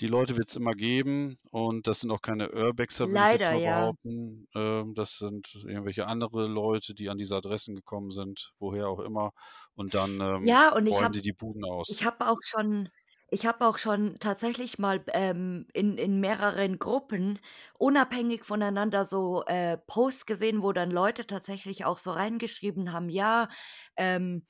die 0.00 0.06
Leute 0.06 0.36
wird's 0.36 0.54
immer 0.54 0.74
geben 0.74 1.36
und 1.50 1.86
das 1.88 2.00
sind 2.00 2.10
auch 2.12 2.22
keine 2.22 2.52
Urbexer, 2.52 3.08
würde 3.08 3.34
ich 3.34 3.40
jetzt 3.40 3.50
mal 3.50 3.60
ja. 3.60 3.80
behaupten. 3.80 4.46
Ähm, 4.54 4.94
das 4.94 5.18
sind 5.18 5.54
irgendwelche 5.66 6.06
andere 6.06 6.46
Leute, 6.46 6.94
die 6.94 7.08
an 7.08 7.18
diese 7.18 7.36
Adressen 7.36 7.74
gekommen 7.74 8.10
sind, 8.12 8.52
woher 8.60 8.88
auch 8.88 9.00
immer. 9.00 9.32
Und 9.74 9.94
dann, 9.94 10.20
ähm, 10.20 10.44
Ja, 10.44 10.72
und 10.72 10.88
habe 10.94 11.10
die 11.10 11.20
die 11.20 11.32
Buden 11.32 11.64
aus. 11.64 11.88
ich 11.90 12.04
habe 12.04 12.28
auch 12.28 12.38
schon 12.42 12.90
ich 13.30 13.44
habe 13.44 13.66
auch 13.66 13.76
schon 13.76 14.14
tatsächlich 14.20 14.78
mal, 14.78 15.04
ähm, 15.12 15.66
in 15.74 15.98
in 15.98 16.18
mehreren 16.20 16.78
Gruppen 16.78 17.38
unabhängig 17.78 18.44
voneinander 18.44 19.04
so, 19.04 19.44
äh, 19.46 19.76
Posts 19.76 20.24
gesehen, 20.26 20.62
wo 20.62 20.72
dann 20.72 20.90
Leute 20.90 21.26
tatsächlich 21.26 21.84
auch 21.84 21.98
so 21.98 22.10
reingeschrieben 22.12 22.92
haben, 22.92 23.10
ja, 23.10 23.48
ähm, 23.96 24.44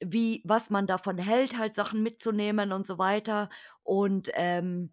wie 0.00 0.42
was 0.44 0.70
man 0.70 0.86
davon 0.86 1.18
hält, 1.18 1.58
halt 1.58 1.74
Sachen 1.76 2.02
mitzunehmen 2.02 2.72
und 2.72 2.86
so 2.86 2.98
weiter 2.98 3.50
und, 3.82 4.30
ähm, 4.34 4.92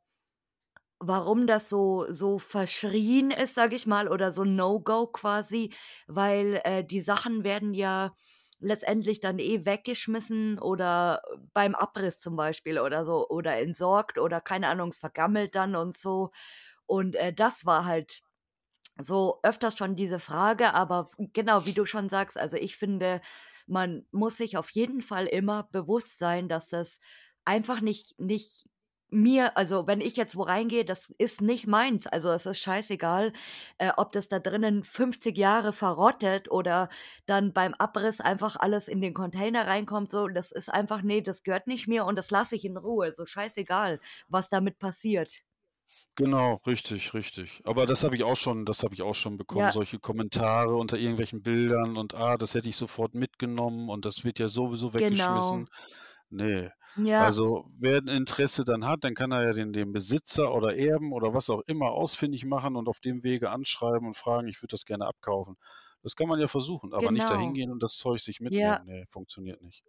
warum 0.99 1.47
das 1.47 1.67
so 1.69 2.05
so 2.11 2.37
verschrien 2.39 3.31
ist, 3.31 3.55
sage 3.55 3.75
ich 3.75 3.87
mal, 3.87 4.07
oder 4.07 4.31
so 4.31 4.43
No-Go 4.43 5.07
quasi, 5.07 5.73
weil, 6.07 6.61
äh, 6.63 6.83
die 6.83 7.01
Sachen 7.01 7.43
werden 7.43 7.73
ja 7.73 8.13
letztendlich 8.59 9.19
dann 9.19 9.39
eh 9.39 9.65
weggeschmissen 9.65 10.59
oder 10.59 11.23
beim 11.53 11.73
Abriss 11.75 12.19
zum 12.19 12.35
Beispiel 12.35 12.79
oder 12.79 13.05
so 13.05 13.27
oder 13.29 13.57
entsorgt 13.57 14.19
oder 14.19 14.41
keine 14.41 14.67
Ahnung, 14.69 14.91
vergammelt 14.93 15.55
dann 15.55 15.75
und 15.75 15.97
so. 15.97 16.31
Und, 16.87 17.15
äh, 17.15 17.33
das 17.33 17.65
war 17.65 17.85
halt 17.85 18.21
so 19.01 19.39
öfters 19.43 19.77
schon 19.77 19.95
diese 19.95 20.19
Frage, 20.19 20.73
aber 20.73 21.09
genau, 21.33 21.65
wie 21.65 21.73
du 21.73 21.85
schon 21.85 22.09
sagst, 22.09 22.37
also, 22.37 22.57
ich 22.57 22.75
finde, 22.77 23.21
man 23.71 24.05
muss 24.11 24.37
sich 24.37 24.57
auf 24.57 24.69
jeden 24.71 25.01
Fall 25.01 25.27
immer 25.27 25.63
bewusst 25.71 26.19
sein, 26.19 26.49
dass 26.49 26.67
das 26.67 26.99
einfach 27.45 27.81
nicht 27.81 28.19
nicht 28.19 28.67
mir 29.13 29.57
also, 29.57 29.87
wenn 29.87 29.99
ich 30.01 30.15
jetzt 30.15 30.37
wo 30.37 30.43
reingehe, 30.43 30.85
das 30.85 31.09
ist 31.17 31.41
nicht 31.41 31.67
meins. 31.67 32.07
Also, 32.07 32.31
es 32.31 32.45
ist 32.45 32.59
scheißegal, 32.59 33.33
äh, 33.77 33.91
ob 33.97 34.13
das 34.13 34.29
da 34.29 34.39
drinnen 34.39 34.83
50 34.85 35.37
Jahre 35.37 35.73
verrottet 35.73 36.49
oder 36.49 36.87
dann 37.25 37.51
beim 37.53 37.73
Abriss 37.73 38.21
einfach 38.21 38.55
alles 38.55 38.87
in 38.87 39.01
den 39.01 39.13
Container 39.13 39.67
reinkommt, 39.67 40.11
so. 40.11 40.27
Das 40.29 40.51
ist 40.53 40.69
einfach 40.69 41.01
ne, 41.01 41.21
das 41.21 41.43
gehört 41.43 41.67
nicht 41.67 41.87
mir 41.89 42.05
und 42.05 42.15
das 42.17 42.31
lasse 42.31 42.55
ich 42.55 42.63
in 42.65 42.77
Ruhe, 42.77 43.11
so 43.13 43.25
scheißegal, 43.25 43.99
was 44.29 44.49
damit 44.49 44.79
passiert. 44.79 45.41
Genau, 46.17 46.55
richtig, 46.67 47.13
richtig. 47.13 47.61
Aber 47.63 47.85
das 47.85 48.03
habe 48.03 48.15
ich 48.17 48.23
auch 48.23 48.35
schon 48.35 48.65
das 48.65 48.83
habe 48.83 48.93
ich 48.93 49.01
auch 49.01 49.15
schon 49.15 49.37
bekommen, 49.37 49.69
Ja. 49.69 49.71
solche 49.71 49.97
Kommentare 49.97 50.75
unter 50.75 50.97
irgendwelchen 50.97 51.41
Bildern 51.41 51.95
und: 51.95 52.13
„Ah, 52.15 52.35
das 52.37 52.53
hätte 52.53 52.67
ich 52.67 52.75
sofort 52.75 53.15
mitgenommen 53.15 53.89
und 53.89 54.03
das 54.03 54.25
wird 54.25 54.37
ja 54.37 54.49
sowieso 54.49 54.93
Genau. 54.97 55.61
weggeschmissen.“ 55.61 55.67
Ne. 56.29 56.73
Ja. 56.95 57.31
Also, 57.31 57.69
wer 57.79 57.99
'n 57.99 58.09
Interesse 58.09 58.65
dann 58.65 58.85
hat, 58.85 59.03
dann 59.05 59.13
kann 59.15 59.31
er 59.31 59.43
ja 59.47 59.53
den 59.53 59.71
den 59.71 59.93
Besitzer 59.93 60.53
oder 60.53 60.75
Erben 60.75 61.13
oder 61.13 61.33
was 61.33 61.49
auch 61.49 61.61
immer 61.67 61.91
ausfindig 61.91 62.43
machen 62.45 62.75
und 62.75 62.89
auf 62.89 62.99
dem 62.99 63.23
Wege 63.23 63.49
anschreiben 63.51 64.07
und 64.07 64.17
fragen: 64.17 64.47
„Ich 64.49 64.61
würde 64.61 64.71
das 64.73 64.85
gerne 64.85 65.07
abkaufen.“ 65.07 65.55
Das 66.03 66.15
kann 66.17 66.27
man 66.27 66.39
ja 66.41 66.47
versuchen, 66.47 66.93
aber 66.93 67.11
nicht 67.13 67.29
da 67.29 67.35
Genau. 67.35 67.37
hingehen 67.37 67.71
und 67.71 67.81
das 67.83 67.95
Zeug 67.95 68.19
sich 68.19 68.41
Ja. 68.47 68.81
mitnehmen. 68.81 68.85
Ne, 68.85 69.05
funktioniert 69.07 69.61
nicht. 69.61 69.81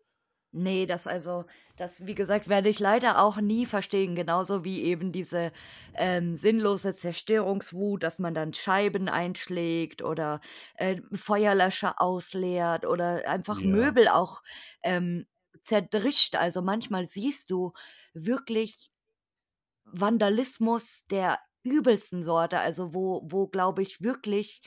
Ne, 0.55 0.84
das 0.84 1.07
also 1.07 1.46
das, 1.76 2.05
wie 2.07 2.14
gesagt, 2.14 2.46
werde 2.46 2.68
ich 2.68 2.78
leider 2.78 3.22
auch 3.22 3.38
nie 3.40 3.64
verstehen, 3.64 4.14
genauso 4.14 4.64
wie 4.64 4.82
eben 4.82 5.11
diese, 5.11 5.50
ähm, 5.94 6.36
sinnlose 6.36 6.94
Zerstörungswut, 6.94 8.03
dass 8.03 8.18
man 8.18 8.34
dann 8.34 8.53
Scheiben 8.53 9.09
einschlägt 9.09 10.03
oder, 10.03 10.40
äh, 10.76 11.00
Feuerlöscher 11.14 12.03
ausleert 12.03 12.84
oder 12.84 13.26
einfach 13.26 13.62
Ja. 13.62 13.62
Möbel 13.64 14.09
auch, 14.09 14.42
ähm, 14.82 15.26
zerdrischt. 15.62 16.34
Also, 16.36 16.61
manchmal 16.61 17.09
siehst 17.09 17.50
du 17.50 17.72
wirklich 18.12 18.90
Vandalismus 19.84 21.07
der 21.11 21.38
übelsten 21.64 22.22
Sorte, 22.24 22.59
also, 22.61 22.94
wo 22.94 23.22
wo, 23.24 23.46
glaube 23.48 23.82
ich, 23.82 24.00
wirklich 24.03 24.61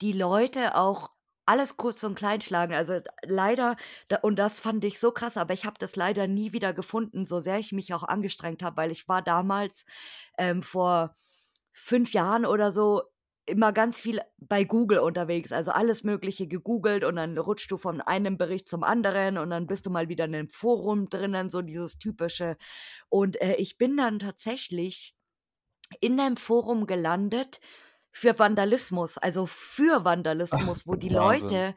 die 0.00 0.12
Leute 0.12 0.74
auch 0.76 1.10
alles 1.46 1.76
kurz 1.76 2.02
und 2.04 2.14
klein 2.16 2.40
schlagen. 2.40 2.74
Also, 2.74 3.00
d 3.00 3.04
leider 3.24 3.76
und 4.22 4.36
das 4.38 4.60
fand 4.60 4.84
ich 4.84 4.98
so 5.00 5.12
krass, 5.12 5.36
aber 5.36 5.54
ich 5.54 5.64
habe 5.64 5.76
das 5.78 5.96
leider 5.96 6.26
nie 6.28 6.52
wieder 6.52 6.72
gefunden, 6.74 7.26
so 7.26 7.40
sehr 7.40 7.58
ich 7.58 7.72
mich 7.72 7.94
auch 7.94 8.02
angestrengt 8.04 8.62
habe, 8.62 8.76
weil 8.78 8.90
ich 8.92 9.08
war 9.08 9.22
damals, 9.22 9.84
ähm, 10.38 10.62
vor 10.62 11.14
5 11.72 12.12
Jahren 12.14 12.46
oder 12.46 12.72
so 12.72 13.02
immer 13.46 13.72
ganz 13.74 13.98
viel 13.98 14.20
bei 14.38 14.64
Google 14.64 14.98
unterwegs, 15.00 15.52
also, 15.52 15.70
alles 15.72 16.04
Mögliche 16.04 16.46
gegoogelt 16.48 17.04
und 17.04 17.16
dann 17.16 17.36
rutschst 17.38 17.70
du 17.70 17.76
von 17.78 18.00
einem 18.00 18.38
Bericht 18.38 18.68
zum 18.68 18.84
anderen 18.84 19.36
und 19.38 19.50
dann 19.50 19.66
bist 19.66 19.86
du 19.86 19.90
mal 19.90 20.08
wieder 20.08 20.24
in 20.26 20.30
'nem 20.32 20.48
Forum 20.50 21.08
drinnen, 21.10 21.50
so 21.50 21.60
dieses 21.62 21.98
Typische. 21.98 22.56
Und, 23.10 23.40
äh, 23.42 23.56
ich 23.56 23.78
bin 23.78 23.96
dann 23.98 24.18
tatsächlich 24.20 25.14
in 26.00 26.16
'nem 26.16 26.36
Forum 26.38 26.86
gelandet 26.86 27.60
für 28.16 28.38
Vandalismus, 28.38 29.18
also, 29.18 29.46
für 29.46 30.04
Ach, 30.50 30.60
Vandalismus, 30.62 30.86
wo 30.86 30.94
die 30.96 31.08
Wahnsinn. 31.12 31.64
Leute 31.64 31.74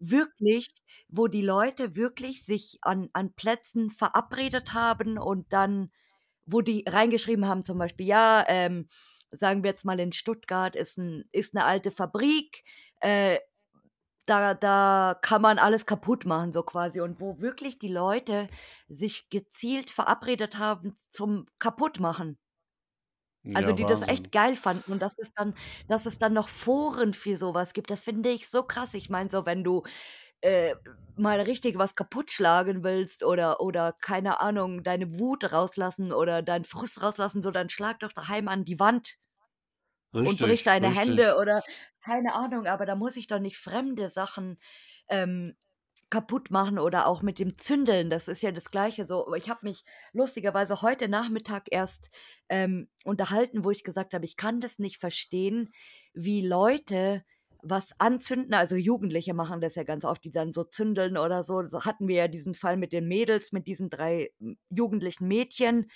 wirklich 0.00 0.68
wo 1.08 1.28
die 1.28 1.42
Leute 1.42 1.96
wirklich 1.96 2.44
sich 2.46 2.78
an 2.82 3.10
an 3.14 3.34
Plätzen 3.34 3.90
verabredet 3.90 4.74
haben 4.74 5.18
und 5.18 5.52
dann 5.52 5.92
wo 6.46 6.60
die 6.62 6.84
reingeschrieben 6.88 7.46
haben, 7.48 7.64
zum 7.64 7.78
Beispiel: 7.78 8.06
„Ja, 8.08 8.44
ähm, 8.48 8.88
sagen 9.32 9.64
wir 9.64 9.70
jetzt 9.70 9.84
mal 9.86 10.00
in 10.00 10.12
Stuttgart 10.12 10.76
ist 10.76 10.98
'n 10.98 11.24
ist 11.32 11.54
'ne 11.54 11.64
alte 11.66 11.90
Fabrik, 11.92 12.64
äh, 13.00 13.38
da 14.26 14.54
da 14.54 15.18
kann 15.22 15.42
man 15.42 15.58
alles 15.60 15.86
kaputt 15.86 16.26
machen“, 16.26 16.52
so 16.54 16.62
quasi. 16.64 17.00
Und 17.02 17.20
wo 17.20 17.40
wirklich 17.42 17.78
die 17.80 17.88
Leute 17.92 18.48
sich 18.88 19.30
gezielt 19.30 19.90
verabredet 19.90 20.58
haben 20.58 20.96
zum 21.10 21.46
Kaputtmachen. 21.60 22.38
Also, 23.54 23.72
Ja, 23.72 23.74
die 23.74 23.84
das 23.86 24.02
echt 24.08 24.30
Wahnsinn. 24.30 24.32
geil 24.32 24.56
fanden 24.56 24.92
und 24.92 25.00
dass 25.02 25.14
es 25.18 25.32
dann 25.34 25.54
dass 25.88 26.06
es 26.06 26.18
dann 26.18 26.32
noch 26.32 26.48
Foren 26.48 27.12
für 27.14 27.36
so 27.36 27.54
was 27.54 27.74
gibt, 27.74 27.90
das 27.90 28.04
finde 28.04 28.30
ich 28.30 28.48
so 28.48 28.62
krass. 28.62 28.94
Ich 28.94 29.10
meine 29.10 29.30
so, 29.30 29.44
wenn 29.46 29.62
du, 29.64 29.82
äh, 30.42 30.76
mal 31.16 31.40
richtig 31.40 31.78
was 31.78 31.96
kaputtschlagen 31.96 32.84
willst 32.84 33.24
oder 33.24 33.60
oder 33.60 33.92
keine 33.94 34.40
Ahnung, 34.40 34.84
deine 34.84 35.18
Wut 35.18 35.52
rauslassen 35.52 36.12
oder 36.12 36.42
deinen 36.42 36.64
Frust 36.66 37.02
rauslassen, 37.02 37.42
so, 37.42 37.50
dann 37.52 37.70
schlag 37.70 38.00
doch 38.00 38.12
daheim 38.12 38.48
an 38.48 38.64
die 38.64 38.80
Wand 38.80 39.16
und 40.22 40.38
brich 40.38 40.62
Richtig, 40.62 40.64
deine 40.64 40.88
richtig. 40.88 40.94
Hände 40.94 41.36
oder 41.38 41.62
keine 42.04 42.34
Ahnung, 42.34 42.66
aber 42.66 42.86
da 42.86 42.94
muss 42.94 43.16
ich 43.16 43.26
doch 43.26 43.40
nicht 43.40 43.56
fremde 43.58 44.08
Sachen, 44.10 44.58
ähm, 45.08 45.56
kaputt 46.12 46.52
machen 46.52 46.78
oder 46.78 47.08
auch 47.08 47.22
mit 47.22 47.40
dem 47.40 47.58
Zündeln, 47.58 48.10
das 48.10 48.28
ist 48.28 48.42
ja 48.44 48.52
das 48.52 48.70
Gleiche 48.72 49.06
so. 49.06 49.34
Ich 49.34 49.50
habe 49.50 49.60
mich 49.64 49.84
lustigerweise 50.14 50.82
heute 50.82 51.08
Nachmittag 51.08 51.64
erst, 51.72 52.10
ähm, 52.50 52.88
unterhalten, 53.04 53.64
wo 53.64 53.72
ich 53.72 53.84
gesagt 53.84 54.14
habe: 54.14 54.26
„Ich 54.26 54.36
kann 54.38 54.60
das 54.60 54.78
nicht 54.80 54.98
verstehen, 55.00 55.72
wie 56.14 56.46
Leute 56.46 57.24
was 57.64 57.98
anzünden“, 58.00 58.54
also, 58.54 58.76
Jugendliche 58.76 59.34
machen 59.34 59.60
das 59.62 59.76
ja 59.76 59.84
ganz 59.84 60.04
oft, 60.06 60.24
die 60.24 60.32
dann 60.32 60.52
so 60.52 60.64
zündeln 60.64 61.18
oder 61.18 61.44
so. 61.44 61.66
So 61.68 61.84
hatten 61.86 62.08
wir 62.08 62.16
ja 62.16 62.28
diesen 62.28 62.54
Fall 62.54 62.76
mit 62.78 62.92
den 62.94 63.08
Mädels, 63.08 63.52
mit 63.52 63.66
diesen 63.68 63.90
3 63.90 64.30
m 64.40 64.58
jugendlichen 64.70 65.28
Mädchen, 65.28 65.90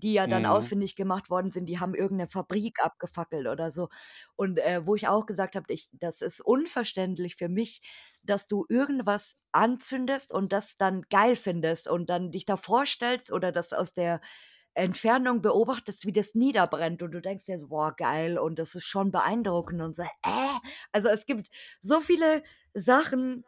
die 0.00 0.12
ja 0.14 0.26
dann 0.26 0.44
Mhm. 0.44 0.46
ausfindig 0.46 0.96
gemacht 0.96 1.30
worden 1.30 1.50
sind, 1.52 1.66
die 1.68 1.80
haben 1.80 1.94
irgend 1.94 2.18
'ne 2.20 2.28
Fabrik 2.28 2.78
abgefackelt 2.84 3.46
oder 3.46 3.70
so. 3.70 3.88
Und, 4.36 4.58
äh, 4.58 4.86
wo 4.86 4.94
ich 4.94 5.08
auch 5.08 5.26
gesagt 5.26 5.56
habe: 5.56 5.72
„Ich 5.72 5.88
das 5.92 6.20
ist 6.22 6.40
unverständlich 6.40 7.36
für 7.36 7.48
mich, 7.48 7.82
dass 8.22 8.48
du 8.48 8.66
irgendwas 8.68 9.36
anzündest 9.52 10.32
und 10.32 10.52
das 10.52 10.76
dann 10.76 11.02
geil 11.10 11.36
findest 11.36 11.88
und 11.88 12.10
dann 12.10 12.30
dich 12.32 12.44
da 12.46 12.56
vorstellst 12.56 13.32
oder 13.32 13.52
das 13.52 13.72
aus 13.72 13.92
der 13.92 14.20
Entfernung 14.74 15.42
beobachtest, 15.42 16.06
wie 16.06 16.12
das 16.12 16.34
niederbrennt.“ 16.34 17.02
Und 17.02 17.12
du 17.12 17.20
denkst 17.20 17.44
dir 17.46 17.58
so: 17.58 17.68
„Boah, 17.68 17.94
geil“ 17.96 18.38
und 18.38 18.58
das 18.58 18.74
ist 18.74 18.84
schon 18.86 19.10
beeindruckend 19.12 19.82
und 19.82 19.96
so. 19.96 20.02
Äh? 20.02 20.08
Also, 20.92 21.08
es 21.08 21.26
gibt 21.26 21.50
so 21.82 22.00
viele 22.00 22.42
Sachen 22.74 23.44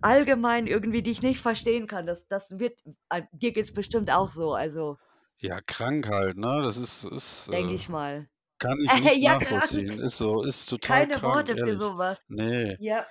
allgemein 0.00 0.66
irgendwie, 0.66 1.02
die 1.02 1.10
ich 1.12 1.22
nicht 1.22 1.40
verstehen 1.40 1.86
kann. 1.86 2.06
Das 2.06 2.28
das 2.28 2.58
wird 2.58 2.80
äh, 3.10 3.22
dir 3.32 3.52
geht's 3.52 3.72
bestimmt 3.72 4.10
auch 4.12 4.30
so, 4.30 4.54
also 4.54 4.98
Ja, 5.40 5.60
krank 5.60 6.08
halt, 6.08 6.36
ne? 6.38 6.60
Das 6.62 6.76
ist 6.76 7.04
ist, 7.04 7.48
denke 7.50 7.74
äh 7.74 7.74
ich 7.74 7.88
mal. 7.88 8.28
kann 8.58 8.78
ich 8.84 9.00
nicht 9.00 9.20
Ja, 9.20 9.36
krank. 9.36 9.72
nachvollziehen. 9.72 10.00
Ist 10.00 10.18
so, 10.18 10.42
ist 10.44 10.66
total 10.68 11.06
Keine 11.06 11.08
krank, 11.08 11.24
Worte 11.24 11.56
für 11.56 11.76
ehrlich. 11.76 11.78
so 11.78 11.98
was. 11.98 12.20
Ne. 12.28 12.78
Ja. 12.78 13.06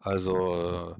Also, 0.00 0.34
äh 0.36 0.96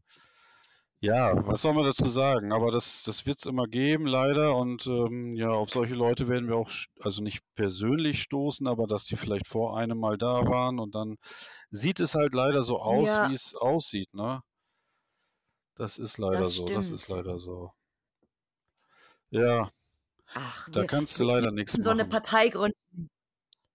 ja, 1.03 1.35
was 1.47 1.61
soll 1.63 1.75
man 1.75 1.85
dazu 1.85 2.09
sagen? 2.09 2.53
Aber 2.53 2.71
das 2.73 3.03
das 3.05 3.27
wird's 3.27 3.45
immer 3.47 3.67
geben 3.67 4.07
leider 4.07 4.57
und, 4.57 4.87
ähm, 4.87 5.35
ja, 5.35 5.51
auf 5.51 5.71
solche 5.71 5.95
Leute 5.95 6.27
werden 6.29 6.49
wir 6.49 6.57
auch 6.57 6.71
also, 7.01 7.23
nicht 7.23 7.41
persönlich 7.55 8.23
stoßen, 8.23 8.67
aber 8.67 8.87
dass 8.87 9.05
die 9.05 9.17
vielleicht 9.17 9.47
vor 9.47 9.77
einem 9.77 9.99
mal 9.99 10.17
da 10.17 10.47
waren 10.47 10.79
und 10.79 10.95
dann 10.95 11.17
sieht 11.71 12.01
es 12.01 12.15
halt 12.15 12.33
leider 12.35 12.63
so 12.63 12.79
aus, 12.81 13.09
Ja. 13.09 13.23
wie's 13.23 13.55
aussieht, 13.55 14.15
ne? 14.15 14.41
Das 15.77 15.99
ist 15.99 16.17
leider 16.19 16.49
Das 16.49 16.51
so, 16.51 16.71
das 16.71 16.91
ist 16.91 17.09
leider 17.09 17.39
so. 17.39 17.71
Ja, 19.33 19.71
Ach, 20.35 20.69
da 20.73 20.85
wir 20.85 20.85
kannst 20.85 21.19
du 21.21 21.25
wir 21.25 21.35
wir 21.39 21.49
leider 21.51 21.51
müssen 21.53 21.85
so 21.85 21.91
machen. 21.91 22.07
Partei 22.07 22.49
gründen. 22.49 22.77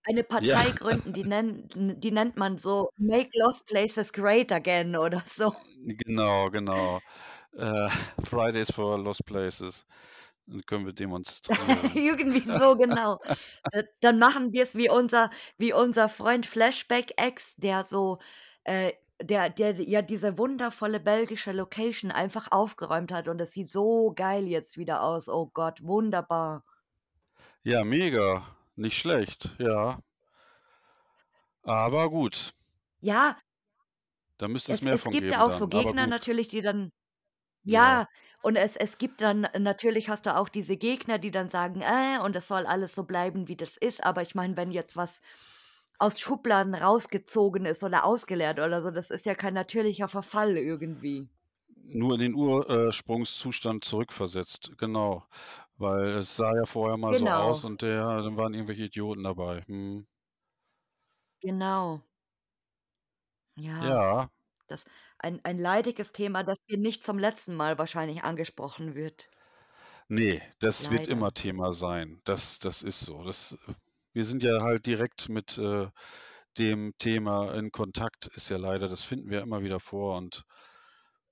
Eine 0.06 0.24
Ja. 0.38 0.58
Partei 0.58 0.72
gründen, 0.74 1.14
die 1.14 1.24
nennen 1.26 1.70
n 1.76 1.99
die 1.99 2.12
nennt 2.12 2.36
man 2.38 2.58
so 2.58 2.89
„Make 2.97 3.30
Lost 3.39 3.66
Places 3.68 4.12
Great 4.14 4.52
Again“ 4.52 4.95
oder 4.97 5.24
so. 5.28 5.54
Genau, 6.06 6.49
genau. 6.49 7.02
Äh, 7.54 7.89
Fridays 8.24 8.72
for 8.72 8.97
Lost 8.99 9.26
Places. 9.26 9.86
Dann 10.47 10.62
können 10.66 10.86
wir 10.86 10.93
demonstrieren. 10.93 11.93
Irgendwie 11.95 12.49
so, 12.49 12.76
genau. 12.78 13.20
Dann 14.02 14.20
machen 14.20 14.54
wir's 14.54 14.76
wie 14.76 14.89
unser 14.89 15.32
wie 15.58 15.74
unser 15.74 16.10
Freund 16.10 16.45
Flashback 16.45 17.14
X, 17.22 17.56
der 17.58 17.84
so, 17.84 18.20
äh 18.64 18.93
der 19.24 19.50
der 19.50 19.80
ja 19.82 20.02
diese 20.02 20.38
wundervolle 20.38 21.00
belgische 21.00 21.52
Location 21.52 22.12
einfach 22.12 22.48
aufgeräumt 22.52 23.12
hat 23.12 23.28
und 23.28 23.38
das 23.38 23.52
sieht 23.54 23.72
so 23.72 24.14
geil 24.16 24.48
jetzt 24.48 24.78
wieder 24.78 25.04
aus. 25.04 25.30
Oh 25.30 25.50
Gott, 25.54 25.82
wunderbar. 25.84 26.64
Ja, 27.64 27.84
mega, 27.84 28.44
nicht 28.76 28.98
schlecht, 28.98 29.56
ja. 29.60 30.00
Aber 31.64 32.10
gut. 32.12 32.54
Ja. 33.02 33.42
Da 34.38 34.48
müsste 34.50 34.74
es 34.74 34.82
Es 34.82 34.82
mehr 34.82 34.98
es 34.98 35.10
von 35.10 35.16
gibt 35.16 35.32
ja 35.32 35.44
geben 35.44 35.46
auch 35.46 35.54
so 35.54 35.68
dann, 35.68 35.72
aber 35.72 35.94
Gegner 35.94 36.08
natürlich, 36.08 36.48
die 36.48 36.62
dann 36.62 36.92
Ja. 37.64 38.02
ja, 38.02 38.08
und 38.42 38.56
es 38.58 38.76
es 38.78 38.98
gibt 39.00 39.22
dann 39.22 39.48
natürlich 39.60 40.10
hast 40.10 40.26
du 40.28 40.36
auch 40.38 40.50
diese 40.50 40.78
Gegner, 40.78 41.20
die 41.20 41.32
dann 41.32 41.50
sagen: 41.52 41.82
„Äh, 41.82 42.20
und 42.24 42.36
das 42.36 42.48
soll 42.50 42.66
alles 42.68 42.96
so 42.96 43.04
bleiben, 43.06 43.48
wie 43.50 43.58
das 43.58 43.78
ist.“ 43.78 44.04
Aber 44.04 44.22
ich 44.24 44.36
meine, 44.36 44.58
wenn 44.58 44.72
jetzt 44.72 44.96
was 44.98 45.22
aus 46.02 46.20
Schubladen 46.20 46.76
rausgezogen 46.76 47.66
ist 47.66 47.84
oder 47.84 48.06
ausgeleert 48.06 48.60
oder 48.60 48.82
so, 48.84 48.91
das 48.91 49.12
ist 49.12 49.26
ja 49.26 49.36
kein 49.36 49.54
natürlicher 49.54 50.08
Verfall 50.08 50.58
irgendwie. 50.58 51.30
Nur 51.93 52.14
in 52.16 52.20
den 52.22 52.34
Ur 52.36 52.70
äh, 52.70 52.91
zurückversetzt, 53.82 54.72
genau. 54.78 55.26
Weil 55.78 56.10
es 56.20 56.36
sah 56.36 56.54
ja 56.56 56.66
vorher 56.66 56.97
mal 56.97 57.14
so 57.14 57.32
aus 57.34 57.64
Genau. 57.64 57.66
und 57.66 57.82
der 57.82 58.04
dann 58.24 58.38
waren 58.38 58.54
irgendwelche 58.54 58.86
Idioten 58.86 59.24
dabei. 59.24 59.64
Mhm. 59.68 60.08
Genau. 61.41 62.02
Ja, 63.58 63.95
Ja. 63.95 64.30
das 64.68 64.86
ein 65.20 65.43
ein 65.45 65.58
leidiges 65.58 66.12
Thema, 66.14 66.43
das 66.43 66.58
hier 66.68 66.78
nicht 66.78 67.04
zum 67.06 67.20
letzten 67.20 67.56
Mal 67.56 67.78
wahrscheinlich 67.78 68.24
angesprochen 68.24 68.95
wird. 68.95 69.30
Ne, 70.10 70.41
das 70.60 70.89
wird 70.91 71.08
immer 71.08 71.32
Leider. 71.32 71.34
Thema 71.34 71.72
sein. 71.72 72.22
Das 72.26 72.60
das 72.60 72.82
ist 72.84 72.99
so. 72.99 73.24
Das 73.24 73.58
wir 74.14 74.24
sind 74.26 74.43
ja 74.43 74.62
halt 74.62 74.86
direkt 74.86 75.30
mit, 75.30 75.57
äh, 75.57 75.88
dem 76.57 76.93
Thema 76.97 77.53
in 77.53 77.72
Kontakt, 77.72 78.28
ist 78.36 78.49
ja 78.49 78.57
leider 78.57 78.88
das 78.89 79.03
finden 79.03 79.30
wir 79.30 79.41
immer 79.41 79.64
wieder 79.64 79.80
vor 79.80 80.18
und 80.18 80.43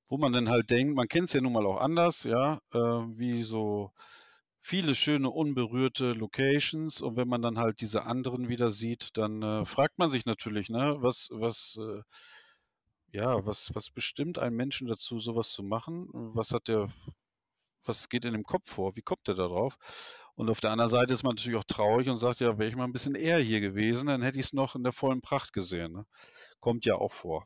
wo 0.07 0.17
man 0.17 0.34
dann 0.34 0.49
halt 0.49 0.69
denkt 0.71 0.95
man 0.95 1.07
kennt's 1.07 1.34
ja 1.34 1.41
nun 1.41 1.53
mal 1.53 1.65
auch 1.65 1.77
anders, 1.82 2.23
ja, 2.23 2.59
äh, 2.73 2.77
wie 2.80 3.43
so 3.43 3.91
viele 4.61 4.95
schöne 4.95 5.30
unberührte 5.30 6.13
Locations 6.13 7.01
und 7.01 7.15
wenn 7.17 7.27
man 7.27 7.41
dann 7.41 7.57
halt 7.57 7.82
diese 7.82 8.03
anderen 8.05 8.49
wieder 8.49 8.71
sieht, 8.71 9.17
dann, 9.17 9.41
äh, 9.43 9.65
fragt 9.65 9.97
man 9.99 10.09
sich 10.09 10.25
natürlich, 10.25 10.69
ne, 10.69 10.97
was 10.99 11.30
was, 11.32 11.77
äh 11.82 12.01
ja, 13.11 13.45
was 13.45 13.71
was 13.73 13.89
bestimmt 13.91 14.38
einen 14.39 14.55
Menschen 14.55 14.88
dazu, 14.88 15.17
so 15.19 15.36
was 15.36 15.51
zu 15.51 15.63
machen? 15.63 16.07
Was 16.13 16.51
hat 16.51 16.67
der 16.67 16.88
was 17.86 18.09
geht 18.09 18.25
in 18.25 18.34
dem 18.34 18.43
Kopf 18.43 18.69
vor? 18.71 18.95
Wie 18.95 19.01
kommt 19.01 19.27
der 19.27 19.36
da 19.36 19.47
drauf? 19.47 19.77
Und 20.40 20.50
auf 20.50 20.62
der 20.62 20.72
anderen 20.72 20.90
Seite 20.90 21.14
ist 21.14 21.24
man 21.24 21.36
natürlich 21.36 21.60
auch 21.60 21.66
traurig 21.66 22.08
und 22.08 22.16
sagt, 22.16 22.40
ja, 22.40 22.58
wäre 22.58 22.70
ich 22.70 22.76
mal 22.78 22.86
ein 22.86 22.94
bisschen 22.94 23.14
eher 23.14 23.40
hier 23.40 23.60
gewesen, 23.60 24.08
dann 24.08 24.22
hätte 24.22 24.40
ich 24.40 24.46
es 24.46 24.54
noch 24.54 24.74
in 24.74 24.84
der 24.84 24.94
vollen 24.94 25.20
Pracht 25.20 25.52
gesehen. 25.52 25.92
Ne? 25.92 26.06
Kommt 26.62 26.86
ja 26.86 26.96
auch 26.96 27.12
vor. 27.12 27.46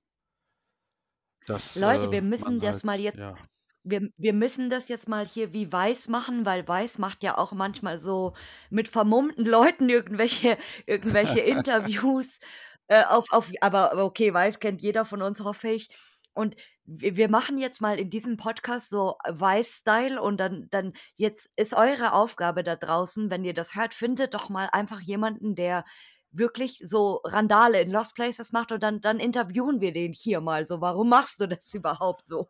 Dass, 1.48 1.76
Leute, 1.76 2.12
wir 2.12 2.20
äh, 2.20 2.22
müssen 2.22 2.60
das 2.60 2.76
halt, 2.76 2.84
mal 2.84 3.00
jetzt 3.00 3.18
ja 3.18 3.36
wir, 3.84 4.10
wir 4.16 4.34
müssen 4.34 4.70
das 4.70 4.88
jetzt 4.90 5.08
mal 5.08 5.26
hier 5.26 5.54
wie 5.54 5.72
Weiß 5.72 6.08
machen, 6.08 6.46
weil 6.46 6.68
Weiß 6.68 7.00
macht 7.00 7.24
ja 7.24 7.36
auch 7.38 7.52
manchmal 7.52 7.98
so 7.98 8.34
mit 8.70 8.88
vermummten 8.88 9.44
Leuten 9.44 9.90
irgendwelche, 9.90 10.58
irgendwelche 10.86 11.40
Interviews 11.42 12.40
äh, 12.88 13.04
auf, 13.06 13.26
auf, 13.32 13.52
aber 13.62 13.98
okay, 14.04 14.34
Weiß 14.34 14.60
kennt 14.60 14.84
jeder 14.84 15.04
von 15.04 15.24
uns, 15.24 15.42
hoffe 15.42 15.70
ich. 15.70 15.90
Und 16.34 16.56
wir, 16.86 17.30
machen 17.30 17.58
jetzt 17.58 17.82
mal 17.82 18.00
in 18.00 18.10
diesem 18.10 18.38
Podcast 18.38 18.90
so 18.90 19.18
Weiß-Style 19.28 20.22
und 20.22 20.38
dann, 20.38 20.68
dann 20.70 20.94
jetzt 21.16 21.50
ist 21.56 21.74
eure 21.74 22.14
Aufgabe 22.14 22.64
da 22.64 22.76
draußen, 22.76 23.30
wenn 23.30 23.46
ihr 23.46 23.54
das 23.54 23.76
hört, 23.76 23.94
findet 23.94 24.34
doch 24.34 24.50
mal 24.50 24.70
einfach 24.72 25.00
jemanden, 25.00 25.56
der 25.56 25.86
wirklich 26.34 26.82
so 26.84 27.22
Randale 27.24 27.82
in 27.82 27.92
Lost 27.92 28.16
Places 28.16 28.52
macht 28.52 28.72
und 28.72 28.82
dann, 28.82 29.02
dann 29.02 29.20
interviewen 29.20 29.80
wir 29.82 29.94
den 29.94 30.14
hier 30.14 30.42
mal 30.42 30.66
so. 30.66 30.82
Warum 30.82 31.10
machst 31.10 31.40
du 31.40 31.48
das 31.48 31.74
überhaupt 31.74 32.26
so? 32.26 32.50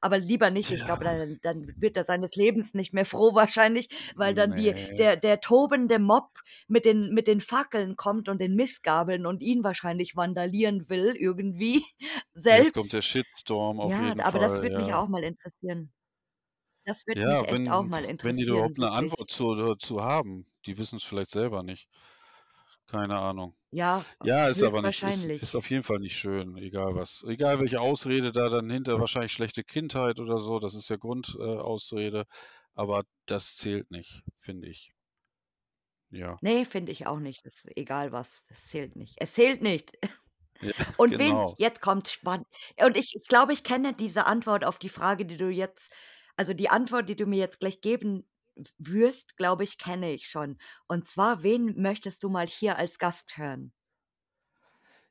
Aber 0.00 0.18
lieber 0.18 0.50
nicht. 0.50 0.70
Ich 0.70 0.84
glaube, 0.84 1.04
dann, 1.04 1.38
dann 1.42 1.72
wird 1.76 1.96
er 1.96 2.04
seines 2.04 2.34
Lebens 2.36 2.74
nicht 2.74 2.92
mehr 2.92 3.06
froh 3.06 3.34
wahrscheinlich, 3.34 3.88
weil 4.16 4.34
dann 4.34 4.54
die, 4.54 4.72
der, 4.96 5.16
der 5.16 5.40
tobende 5.40 5.98
Mob 5.98 6.30
mit 6.68 6.84
den, 6.84 7.14
mit 7.14 7.26
den 7.26 7.40
Fackeln 7.40 7.96
kommt 7.96 8.28
und 8.28 8.40
den 8.40 8.54
Missgabeln 8.54 9.24
und 9.24 9.40
ihn 9.40 9.64
wahrscheinlich 9.64 10.14
vandalieren 10.16 10.88
will 10.88 11.14
irgendwie 11.18 11.84
selbst. 12.34 12.66
Jetzt 12.66 12.74
kommt 12.74 12.92
der 12.92 13.02
Shitstorm 13.02 13.80
auf 13.80 13.92
ja, 13.92 14.08
jeden 14.08 14.20
aber 14.20 14.38
Fall. 14.38 14.48
das 14.48 14.62
würde 14.62 14.74
ja. 14.74 14.80
mich 14.82 14.94
auch 14.94 15.08
mal 15.08 15.24
interessieren. 15.24 15.92
Das 16.84 17.06
würde 17.06 17.20
ja, 17.20 17.42
mich 17.42 17.50
echt 17.50 17.52
wenn, 17.52 17.68
auch 17.68 17.84
mal 17.84 18.04
interessieren. 18.04 18.36
Wenn 18.36 18.44
die 18.44 18.50
überhaupt 18.50 18.78
eine 18.78 18.86
wirklich. 18.86 19.12
Antwort 19.12 19.30
zu, 19.30 19.54
dazu 19.54 20.02
haben. 20.02 20.46
Die 20.66 20.78
wissen 20.78 20.96
es 20.96 21.04
vielleicht 21.04 21.30
selber 21.30 21.62
nicht. 21.62 21.88
Keine 22.92 23.18
Ahnung. 23.18 23.54
Ja, 23.70 24.04
Ja, 24.22 24.48
ist 24.48 24.62
aber 24.62 24.82
nicht, 24.82 25.02
ist, 25.02 25.24
ist 25.24 25.54
auf 25.56 25.70
jeden 25.70 25.82
Fall 25.82 25.98
nicht 25.98 26.14
schön, 26.14 26.58
egal 26.58 26.94
was. 26.94 27.24
Egal 27.26 27.58
welche 27.58 27.80
Ausrede 27.80 28.32
da 28.32 28.50
dann 28.50 28.68
hinter, 28.68 29.00
wahrscheinlich 29.00 29.32
schlechte 29.32 29.64
Kindheit 29.64 30.20
oder 30.20 30.40
so, 30.40 30.58
das 30.58 30.74
ist 30.74 30.90
ja 30.90 30.96
Grundausrede, 30.96 32.20
äh, 32.20 32.24
aber 32.74 33.04
das 33.24 33.56
zählt 33.56 33.90
nicht, 33.90 34.22
finde 34.38 34.68
ich. 34.68 34.92
Ja. 36.10 36.36
Nee, 36.42 36.66
finde 36.66 36.92
ich 36.92 37.06
auch 37.06 37.18
nicht. 37.18 37.46
Das 37.46 37.54
ist 37.54 37.64
egal 37.74 38.12
was, 38.12 38.42
es 38.50 38.68
zählt 38.68 38.94
nicht. 38.94 39.14
Es 39.16 39.32
zählt 39.32 39.62
nicht. 39.62 39.92
Ja, 40.60 40.72
Und 40.98 41.12
wen, 41.12 41.30
genau. 41.30 41.54
jetzt 41.56 41.80
kommt 41.80 42.08
spannend. 42.08 42.46
Und 42.76 42.94
ich, 42.94 43.16
ich 43.16 43.26
glaube, 43.26 43.54
ich 43.54 43.64
kenne 43.64 43.94
diese 43.94 44.26
Antwort 44.26 44.66
auf 44.66 44.78
die 44.78 44.90
Frage, 44.90 45.24
die 45.24 45.38
du 45.38 45.48
jetzt, 45.48 45.90
also 46.36 46.52
die 46.52 46.68
Antwort, 46.68 47.08
die 47.08 47.16
du 47.16 47.24
mir 47.24 47.38
jetzt 47.38 47.58
gleich 47.58 47.80
geben 47.80 48.28
wirst, 48.78 49.36
glaube 49.36 49.64
ich, 49.64 49.78
kenne 49.78 50.12
ich 50.12 50.28
schon. 50.28 50.58
Und 50.86 51.08
zwar, 51.08 51.42
wen 51.42 51.80
möchtest 51.80 52.22
du 52.22 52.28
mal 52.28 52.46
hier 52.46 52.76
als 52.76 52.98
Gast 52.98 53.36
hören? 53.36 53.72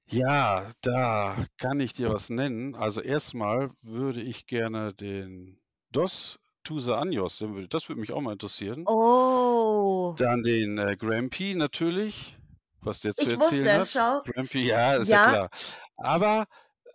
Ja, 0.08 0.72
da 0.82 1.46
kann 1.58 1.80
ich 1.80 1.94
dir 1.94 2.12
was 2.12 2.30
nennen. 2.30 2.76
Also 2.76 3.02
erstmal 3.02 3.72
würde 3.82 4.22
ich 4.22 4.46
gerne 4.46 4.94
den 4.94 5.62
Dos 5.92 6.40
Tusa 6.64 7.00
Anjos, 7.00 7.44
das 7.70 7.90
würde 7.90 8.02
mich 8.02 8.12
auch 8.12 8.22
mal 8.22 8.34
interessieren. 8.34 8.84
Oh. 8.86 10.14
Dann 10.18 10.44
den 10.44 10.78
äh, 10.78 10.96
Grampy 10.96 11.56
natürlich, 11.56 12.38
was 12.82 13.00
der 13.00 13.16
zu 13.16 13.24
Ich 13.24 13.40
erzählen 13.40 13.80
wusste, 13.80 14.02
hat. 14.02 14.24
schau. 14.26 14.32
Grampy, 14.32 14.68
ja, 14.68 14.94
ist 14.94 15.08
ja, 15.08 15.24
ja 15.24 15.30
klar. 15.30 15.50
Aber 15.98 16.48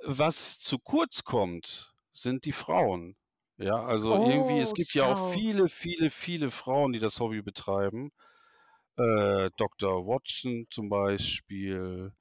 was 0.05 0.61
zu 0.61 0.78
kurz 0.78 1.24
kommt, 1.24 1.94
sind 2.12 2.44
die 2.44 2.53
Frauen. 2.53 3.16
Ja, 3.59 3.82
also 3.86 4.18
irgendwie, 4.18 4.61
es 4.61 4.72
Oh, 4.72 4.74
gibt 4.74 4.92
ja 4.94 5.04
auch 5.04 5.16
schau. 5.16 5.18
viele, 5.18 5.68
viele, 5.68 6.11
viele 6.11 6.50
Frauen, 6.50 6.92
die 6.92 6.98
das 6.98 7.20
Hobby 7.20 7.40
betreiben. 7.42 8.11
Äh, 8.96 9.50
Dr. 9.57 10.07
Watson 10.07 10.66
zum 10.70 10.88
Beispiel. 10.90 12.12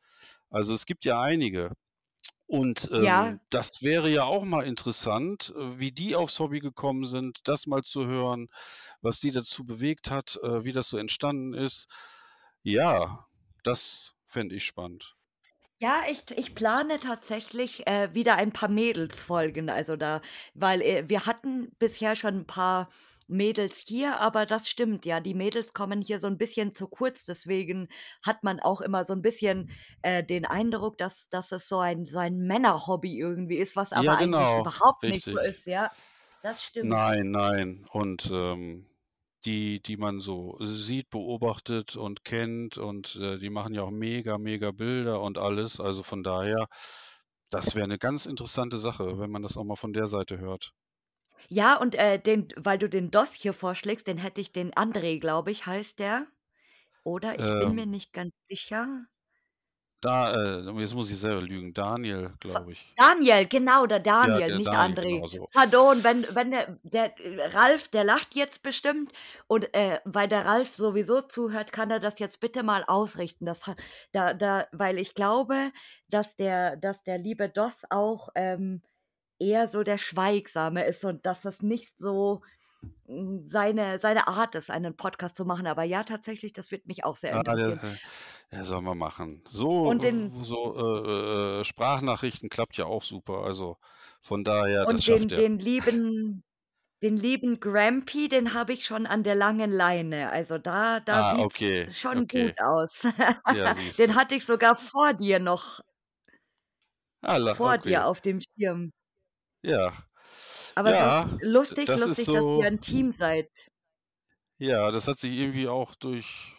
Also 0.49 0.73
es 0.73 0.86
gibt 0.86 1.05
ja 1.05 1.21
einige. 1.21 1.71
Und 2.47 2.89
Ja. 2.95 3.36
ähm, 3.36 3.41
das 3.51 3.81
wäre 3.81 4.09
ja 4.11 4.25
auch 4.25 4.45
mal 4.45 4.65
interessant, 4.67 5.53
äh, 5.57 5.79
wie 5.79 5.91
die 5.91 6.15
aufs 6.15 6.39
Hobby 6.39 6.59
gekommen 6.61 7.05
sind, 7.05 7.39
das 7.45 7.67
mal 7.67 7.83
zu 7.83 8.07
hören, 8.07 8.47
was 9.01 9.19
die 9.19 9.31
dazu 9.31 9.65
bewegt 9.65 10.11
hat, 10.11 10.38
äh, 10.43 10.65
wie 10.65 10.73
das 10.73 10.89
so 10.89 10.97
entstanden 10.97 11.53
ist. 11.55 11.88
Ja, 12.63 13.27
das 13.63 14.15
fände 14.25 14.55
ich 14.55 14.65
spannend. 14.65 15.14
Ja, 15.82 16.03
ich 16.09 16.23
ich 16.32 16.55
plane 16.55 16.99
tatsächlich, 16.99 17.86
äh, 17.86 18.13
wieder 18.13 18.36
ein 18.36 18.53
paar 18.53 18.69
Mädelsfolgen, 18.69 19.69
also 19.69 19.97
da 19.97 20.21
weil, 20.53 20.82
äh, 20.82 21.09
wir 21.09 21.26
hatten 21.26 21.69
bisher 21.80 22.15
schon 22.15 22.36
ein 22.39 22.47
paar 22.47 22.89
Mädels 23.28 23.80
hier, 23.86 24.19
aber 24.21 24.45
das 24.45 24.69
stimmt, 24.69 25.05
ja, 25.05 25.19
die 25.19 25.34
Mädels 25.34 25.73
kommen 25.73 26.01
hier 26.01 26.21
so 26.21 26.28
ein 26.28 26.38
bisschen 26.38 26.76
zu 26.76 26.88
kurz, 26.88 27.26
deswegen 27.26 27.89
hat 28.23 28.41
man 28.43 28.61
auch 28.61 28.80
immer 28.80 29.03
so 29.03 29.11
ein 29.13 29.21
bisschen, 29.21 29.69
äh, 30.01 30.23
den 30.23 30.45
Eindruck, 30.45 30.97
dass 30.97 31.28
dass 31.28 31.51
es 31.51 31.67
so 31.67 31.80
ein 31.80 32.05
so 32.05 32.19
ein 32.19 32.38
Männerhobby 32.47 33.17
irgendwie 33.19 33.57
ist, 33.57 33.76
was 33.76 33.91
Ja, 33.93 34.13
aber 34.13 34.15
eigentlich 34.15 34.53
genau, 34.53 34.55
überhaupt 34.55 35.09
nicht 35.09 35.28
so 35.30 35.39
richtig. 35.39 35.41
ist, 35.41 35.65
ja. 35.65 35.91
Das 36.41 36.63
stimmt. 36.63 37.01
Nein, 37.01 37.32
nein. 37.32 37.86
Und 37.91 38.30
ähm, 38.32 38.86
die, 39.45 39.81
die 39.81 39.97
man 39.97 40.19
so 40.19 40.57
sieht, 40.61 41.09
beobachtet 41.09 41.95
und 41.95 42.23
kennt 42.23 42.77
und 42.77 43.15
äh, 43.17 43.37
die 43.37 43.49
machen 43.49 43.73
ja 43.73 43.83
auch 43.83 43.91
mega, 43.91 44.37
mega 44.37 44.71
Bilder 44.71 45.21
und 45.21 45.37
alles. 45.37 45.79
Also 45.79 46.03
von 46.03 46.23
daher, 46.23 46.67
das 47.49 47.75
wäre 47.75 47.85
eine 47.85 47.97
ganz 47.99 48.25
interessante 48.25 48.77
Sache, 48.79 49.19
wenn 49.19 49.31
man 49.31 49.43
das 49.43 49.57
auch 49.57 49.63
mal 49.63 49.75
von 49.75 49.93
der 49.93 50.07
Seite 50.07 50.39
hört. 50.39 50.73
Ja, 51.49 51.75
und, 51.77 51.95
äh, 51.95 52.19
den 52.19 52.47
weil 52.55 52.77
du 52.77 52.89
den 52.89 53.11
DOS 53.11 53.33
hier 53.33 53.53
vorschlägst, 53.53 54.07
den 54.07 54.17
hätte 54.17 54.41
ich 54.41 54.51
den 54.51 54.73
André, 54.73 55.19
glaube 55.19 55.51
ich, 55.51 55.65
heißt 55.65 55.99
der. 55.99 56.27
Oder? 57.03 57.39
Ich 57.39 57.57
bin 57.57 57.75
mir 57.75 57.85
Ähm 57.85 57.87
nicht 57.87 58.13
ganz 58.13 58.33
sicher. 58.49 59.07
Da, 60.01 60.33
äh, 60.33 60.71
jetzt 60.79 60.93
muss 60.93 61.09
ich 61.11 61.17
selber 61.19 61.41
lügen. 61.41 61.73
Daniel, 61.73 62.33
glaube 62.39 62.73
ich. 62.73 62.85
Daniel, 62.95 63.45
genau, 63.47 63.85
der 63.87 64.01
Ja, 64.21 64.37
Daniel, 64.37 64.47
der 64.47 64.57
nicht 64.57 64.71
Daniel, 64.71 64.99
André. 64.99 65.13
genau 65.15 65.27
so. 65.27 65.47
Pardon, 65.51 66.03
wenn, 66.03 66.23
wenn 66.35 66.51
der, 66.51 66.77
der 66.83 67.13
Ralf, 67.53 67.87
der 67.89 68.03
lacht 68.05 68.35
jetzt 68.35 68.63
bestimmt 68.63 69.11
und 69.47 69.73
äh, 69.73 69.99
weil 70.05 70.27
der 70.29 70.45
Ralf 70.45 70.75
sowieso 70.75 71.21
zuhört, 71.21 71.71
kann 71.73 71.91
er 71.91 71.99
das 71.99 72.19
jetzt 72.19 72.39
bitte 72.39 72.63
mal 72.63 72.83
ausrichten. 72.85 73.45
Das, 73.45 73.59
da, 74.11 74.33
da, 74.33 74.67
weil 74.71 74.97
ich 74.97 75.13
glaube, 75.13 75.71
dass 76.09 76.35
der, 76.35 76.77
dass 76.77 77.03
der 77.03 77.17
liebe 77.17 77.49
Doss 77.49 77.83
auch 77.89 78.29
ähm, 78.35 78.81
eher 79.39 79.67
so 79.67 79.83
der 79.83 79.97
Schweigsame 79.97 80.85
ist 80.85 81.03
und 81.03 81.25
dass 81.25 81.41
das 81.41 81.61
nicht 81.61 81.97
so 81.97 82.41
hm, 83.07 83.43
seine, 83.43 83.99
seine 83.99 84.27
Art 84.27 84.55
ist, 84.55 84.69
einen 84.71 84.95
Podcast 84.95 85.37
zu 85.37 85.45
machen. 85.45 85.67
Aber 85.67 85.83
ja, 85.83 86.03
tatsächlich, 86.03 86.53
das 86.53 86.71
wird 86.71 86.85
mich 86.87 87.03
auch 87.03 87.15
sehr 87.17 87.35
Ah, 87.35 87.43
der, 87.43 87.53
interessieren. 87.53 87.99
Ja, 88.55 88.63
sollen 88.63 88.85
wir 88.85 88.95
machen. 88.95 89.43
So, 89.49 89.89
Und 89.89 90.01
den, 90.03 90.31
so 90.41 90.75
äh, 90.77 91.59
äh, 91.61 91.63
Sprachnachrichten 91.63 92.49
klappt 92.49 92.77
ja 92.77 92.85
auch 92.85 93.03
super. 93.03 93.43
Also 93.43 93.77
von 94.21 94.43
daher, 94.43 94.85
das 94.85 95.01
und 95.01 95.07
den, 95.07 95.33
den 95.33 95.59
lieben, 95.59 96.43
den 97.03 97.17
lieben 97.17 97.59
Grampy, 97.59 98.29
den 98.29 98.53
habe 98.53 98.73
ich 98.73 98.85
schon 98.85 99.05
an 99.07 99.23
der 99.23 99.35
langen 99.35 99.71
Leine. 99.71 100.31
Also 100.31 100.57
da, 100.59 100.99
da 101.01 101.21
Ah, 101.21 101.23
sieht's 101.23 101.45
okay, 101.45 101.87
schon 101.87 102.27
okay. 102.27 102.27
gut 102.29 102.59
aus. 102.61 103.03
Ja, 103.47 103.75
Den 103.99 104.15
hatte 104.15 104.35
ich 104.35 104.45
sogar 104.45 104.75
vor 104.75 105.13
dir 105.13 105.39
noch, 105.39 105.81
Ah, 107.21 107.39
vor 107.47 107.77
dir 107.79 108.05
okay. 108.05 108.05
auf 108.05 108.21
dem 108.21 108.39
Schirm. 108.41 108.91
Ja. 109.63 109.93
Aber 110.75 110.91
Ja, 110.91 111.29
lustig, 111.41 111.85
das 111.85 112.05
lustig, 112.05 112.29
dass 112.31 112.45
so. 112.45 112.55
ihr 112.55 112.67
ein 112.67 112.79
Team 112.81 113.11
seid. 113.13 113.49
Ja, 114.57 114.91
das 114.91 115.07
hat 115.07 115.19
sich 115.19 115.33
irgendwie 115.37 115.67
auch 115.67 115.95
durch 115.95 116.54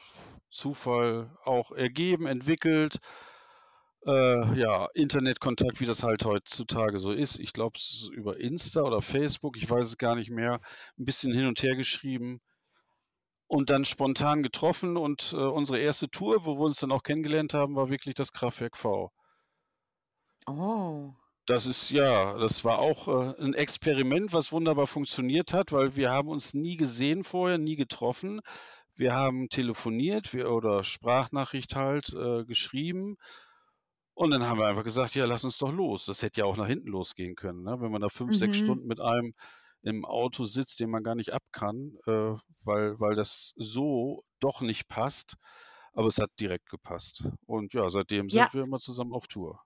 Zufall 0.56 1.36
auch 1.44 1.70
ergeben, 1.72 2.26
entwickelt. 2.26 2.98
Äh, 4.06 4.58
ja, 4.58 4.86
Internetkontakt, 4.94 5.80
wie 5.80 5.86
das 5.86 6.02
halt 6.02 6.24
heutzutage 6.24 6.98
so 6.98 7.10
ist. 7.10 7.38
Ich 7.38 7.52
glaube, 7.52 7.76
es 7.76 8.02
ist 8.02 8.10
über 8.12 8.38
Insta 8.40 8.82
oder 8.82 9.02
Facebook, 9.02 9.56
ich 9.56 9.68
weiß 9.68 9.86
es 9.86 9.98
gar 9.98 10.14
nicht 10.14 10.30
mehr, 10.30 10.60
ein 10.98 11.04
bisschen 11.04 11.32
hin 11.32 11.46
und 11.46 11.62
her 11.62 11.76
geschrieben 11.76 12.40
und 13.48 13.70
dann 13.70 13.84
spontan 13.84 14.42
getroffen. 14.42 14.96
Und 14.96 15.32
äh, 15.32 15.36
unsere 15.36 15.78
erste 15.78 16.08
Tour, 16.08 16.46
wo 16.46 16.56
wir 16.56 16.64
uns 16.64 16.80
dann 16.80 16.92
auch 16.92 17.02
kennengelernt 17.02 17.54
haben, 17.54 17.76
war 17.76 17.90
wirklich 17.90 18.14
das 18.14 18.32
Kraftwerk 18.32 18.76
V. 18.76 19.12
Oh. 20.46 21.12
Das 21.46 21.66
ist 21.66 21.90
ja, 21.90 22.36
das 22.38 22.64
war 22.64 22.80
auch 22.80 23.06
äh, 23.06 23.40
ein 23.40 23.54
Experiment, 23.54 24.32
was 24.32 24.50
wunderbar 24.50 24.88
funktioniert 24.88 25.52
hat, 25.52 25.70
weil 25.70 25.94
wir 25.94 26.10
haben 26.10 26.28
uns 26.28 26.54
nie 26.54 26.76
gesehen 26.76 27.22
vorher, 27.22 27.56
nie 27.58 27.76
getroffen. 27.76 28.40
Wir 28.96 29.14
haben 29.14 29.48
telefoniert 29.48 30.32
wir, 30.34 30.50
oder 30.50 30.84
Sprachnachricht 30.84 31.76
halt 31.76 32.12
äh, 32.14 32.44
geschrieben. 32.44 33.16
Und 34.14 34.30
dann 34.30 34.44
haben 34.46 34.58
wir 34.58 34.66
einfach 34.66 34.84
gesagt, 34.84 35.14
ja, 35.14 35.26
lass 35.26 35.44
uns 35.44 35.58
doch 35.58 35.70
los. 35.72 36.06
Das 36.06 36.22
hätte 36.22 36.40
ja 36.40 36.46
auch 36.46 36.56
nach 36.56 36.66
hinten 36.66 36.88
losgehen 36.88 37.34
können, 37.36 37.62
ne? 37.62 37.76
wenn 37.80 37.92
man 37.92 38.00
da 38.00 38.08
fünf, 38.08 38.34
sechs 38.34 38.58
Mhm. 38.58 38.64
Stunden 38.64 38.86
mit 38.86 39.00
einem 39.00 39.34
im 39.82 40.04
Auto 40.04 40.44
sitzt, 40.44 40.80
den 40.80 40.90
man 40.90 41.02
gar 41.02 41.14
nicht 41.14 41.32
ab 41.32 41.42
kann, 41.52 41.92
äh, 42.06 42.34
weil, 42.64 42.98
weil 42.98 43.14
das 43.14 43.52
so 43.56 44.24
doch 44.40 44.60
nicht 44.62 44.88
passt. 44.88 45.34
Aber 45.92 46.08
es 46.08 46.18
hat 46.18 46.30
direkt 46.40 46.68
gepasst. 46.70 47.24
Und 47.46 47.72
ja, 47.74 47.88
seitdem 47.90 48.28
Ja, 48.28 48.44
sind 48.44 48.54
wir 48.54 48.62
immer 48.64 48.78
zusammen 48.78 49.12
auf 49.14 49.28
Tour. 49.28 49.60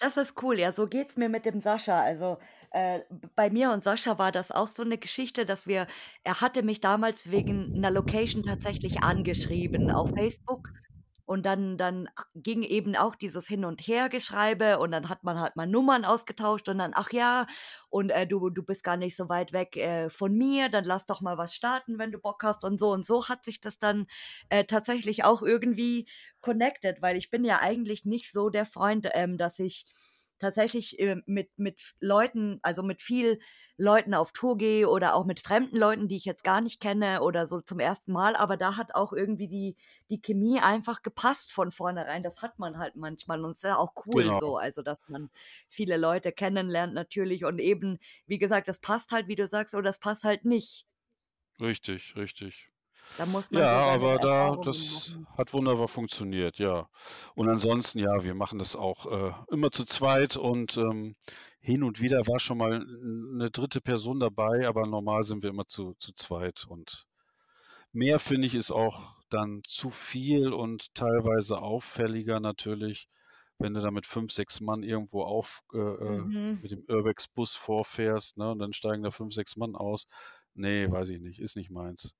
Das 0.00 0.16
ist 0.16 0.40
cool. 0.42 0.58
Ja, 0.60 0.72
so 0.72 0.86
geht's 0.86 1.16
mir 1.16 1.28
mit 1.28 1.44
dem 1.44 1.60
Sascha. 1.60 2.00
Also, 2.00 2.38
äh, 2.70 3.00
bei 3.34 3.50
mir 3.50 3.72
und 3.72 3.82
Sascha 3.82 4.16
war 4.16 4.30
das 4.30 4.52
auch 4.52 4.68
so 4.68 4.84
'ne 4.84 4.96
Geschichte, 4.96 5.44
dass 5.44 5.66
wir 5.66 5.88
er 6.22 6.40
hatte 6.40 6.62
mich 6.62 6.80
damals 6.80 7.30
wegen 7.32 7.68
'ner 7.72 7.90
Location 7.90 8.44
tatsächlich 8.44 9.02
angeschrieben 9.02 9.90
auf 9.90 10.10
Facebook 10.16 10.72
und 11.28 11.44
dann 11.46 11.76
dann 11.78 12.08
ging 12.34 12.62
eben 12.62 12.96
auch 12.96 13.14
dieses 13.14 13.46
Hin 13.46 13.64
und 13.66 13.80
Hergeschreibe 13.86 14.78
und 14.78 14.90
dann 14.92 15.08
hat 15.10 15.24
man 15.24 15.38
halt 15.40 15.56
mal 15.56 15.66
Nummern 15.66 16.04
ausgetauscht 16.04 16.68
und 16.68 16.78
dann: 16.78 16.92
„Ach 16.94 17.12
ja, 17.12 17.46
und, 17.90 18.10
äh, 18.10 18.26
du 18.26 18.50
du 18.50 18.62
bist 18.62 18.82
gar 18.84 18.96
nicht 18.96 19.16
so 19.16 19.28
weit 19.28 19.52
weg, 19.52 19.76
äh, 19.76 20.10
von 20.10 20.32
mir, 20.36 20.68
dann 20.70 20.84
lass 20.84 21.06
doch 21.06 21.20
mal 21.20 21.36
was 21.38 21.54
starten, 21.54 21.98
wenn 21.98 22.12
du 22.12 22.18
Bock 22.18 22.42
hast“ 22.44 22.64
und 22.64 22.78
so. 22.80 22.90
Und 22.92 23.04
so 23.06 23.28
hat 23.28 23.44
sich 23.44 23.60
das 23.60 23.78
dann, 23.78 24.06
äh, 24.48 24.64
tatsächlich 24.64 25.24
auch 25.24 25.42
irgendwie 25.42 26.08
connected, 26.40 27.02
weil 27.02 27.16
ich 27.16 27.30
bin 27.30 27.44
ja 27.44 27.60
eigentlich 27.60 28.04
nicht 28.04 28.32
so 28.32 28.48
der 28.50 28.66
Freund, 28.66 29.08
ähm, 29.14 29.36
dass 29.38 29.58
ich 29.58 29.86
tatsächlich, 30.38 30.98
äh, 30.98 31.16
mit 31.26 31.50
mit 31.58 31.94
Leuten 32.00 32.58
also, 32.62 32.82
mit 32.82 33.02
viel 33.02 33.40
Leuten 33.76 34.14
auf 34.14 34.32
Tour 34.32 34.56
gehe 34.58 34.88
oder 34.88 35.14
auch 35.14 35.24
mit 35.24 35.40
fremden 35.40 35.76
Leuten, 35.76 36.08
die 36.08 36.16
ich 36.16 36.24
jetzt 36.24 36.44
gar 36.44 36.60
nicht 36.60 36.80
kenne 36.80 37.22
oder 37.22 37.46
so 37.46 37.60
zum 37.60 37.80
ersten 37.80 38.12
Mal, 38.12 38.36
aber 38.36 38.56
da 38.56 38.76
hat 38.76 38.94
auch 38.94 39.12
irgendwie 39.12 39.48
die 39.48 39.76
die 40.10 40.20
Chemie 40.20 40.60
einfach 40.60 41.02
gepasst 41.02 41.52
von 41.52 41.72
vornherein. 41.72 42.22
Das 42.22 42.42
hat 42.42 42.58
man 42.58 42.78
halt 42.78 42.96
manchmal 42.96 43.44
und 43.44 43.52
ist 43.52 43.64
ja 43.64 43.76
auch 43.76 43.94
cool 44.06 44.32
Genau. 44.32 44.38
so, 44.38 44.56
also, 44.56 44.82
dass 44.82 45.00
man 45.08 45.30
viele 45.68 45.96
Leute 45.96 46.32
kennenlernt 46.32 46.94
natürlich 46.94 47.44
und 47.44 47.58
eben, 47.58 47.98
wie 48.26 48.38
gesagt, 48.38 48.68
das 48.68 48.78
passt 48.80 49.12
halt, 49.12 49.28
wie 49.28 49.36
du 49.36 49.48
sagst, 49.48 49.74
oder 49.74 49.90
es 49.90 49.98
passt 50.00 50.24
halt 50.24 50.44
nicht. 50.44 50.84
Richtig, 51.60 52.16
richtig. 52.16 52.68
Da 53.18 53.26
muss 53.26 53.50
man 53.50 53.66
Ja, 53.66 53.86
aber 53.86 54.18
da 54.18 54.56
das 54.60 55.18
machen. 55.18 55.28
hat 55.38 55.54
wunderbar 55.54 55.88
funktioniert, 55.88 56.58
ja. 56.58 56.88
Und 57.34 57.48
ansonsten, 57.48 57.98
ja, 57.98 58.22
wir 58.24 58.34
machen 58.34 58.58
das 58.58 58.76
auch, 58.76 59.06
äh, 59.06 59.32
immer 59.50 59.70
zu 59.70 59.86
zweit 59.86 60.36
und, 60.36 60.76
ähm, 60.76 61.16
hin 61.60 61.82
und 61.82 62.00
wieder 62.00 62.26
war 62.26 62.40
schon 62.40 62.58
mal 62.58 62.72
'n 62.82 63.36
'ne 63.38 63.50
3. 63.50 63.80
Person 63.80 64.20
dabei, 64.20 64.68
aber 64.68 64.86
normal 64.86 65.24
sind 65.24 65.42
wir 65.42 65.50
immer 65.50 65.66
zu 65.66 65.94
zu 65.98 66.12
zweit 66.14 66.66
und 66.68 67.06
mehr, 67.92 68.18
finde 68.20 68.46
ich, 68.48 68.54
ist 68.56 68.72
auch 68.72 69.16
dann 69.30 69.62
zu 69.66 69.90
viel 69.90 70.52
und 70.52 70.94
teilweise 70.94 71.58
auffälliger 71.62 72.40
natürlich, 72.40 73.08
wenn 73.58 73.74
du 73.74 73.80
da 73.82 73.90
mit 73.92 74.06
5, 74.06 74.32
6 74.32 74.60
Mann 74.60 74.82
irgendwo 74.84 75.22
auf 75.24 75.62
äh, 75.74 75.78
äh, 75.78 76.26
Mhm. 76.26 76.62
mit 76.62 76.72
dem 76.72 76.84
Urbex-Bus 76.88 77.56
vorfährst, 77.56 78.36
ne, 78.38 78.52
und 78.52 78.60
dann 78.60 78.72
steigen 78.74 79.02
da 79.04 79.10
5, 79.12 79.34
6 79.34 79.56
Mann 79.56 79.76
aus. 79.76 80.06
Ne, 80.54 80.90
weiß 80.90 81.10
ich 81.10 81.20
nicht, 81.20 81.40
ist 81.40 81.56
nicht 81.56 81.70
meins. 81.70 82.14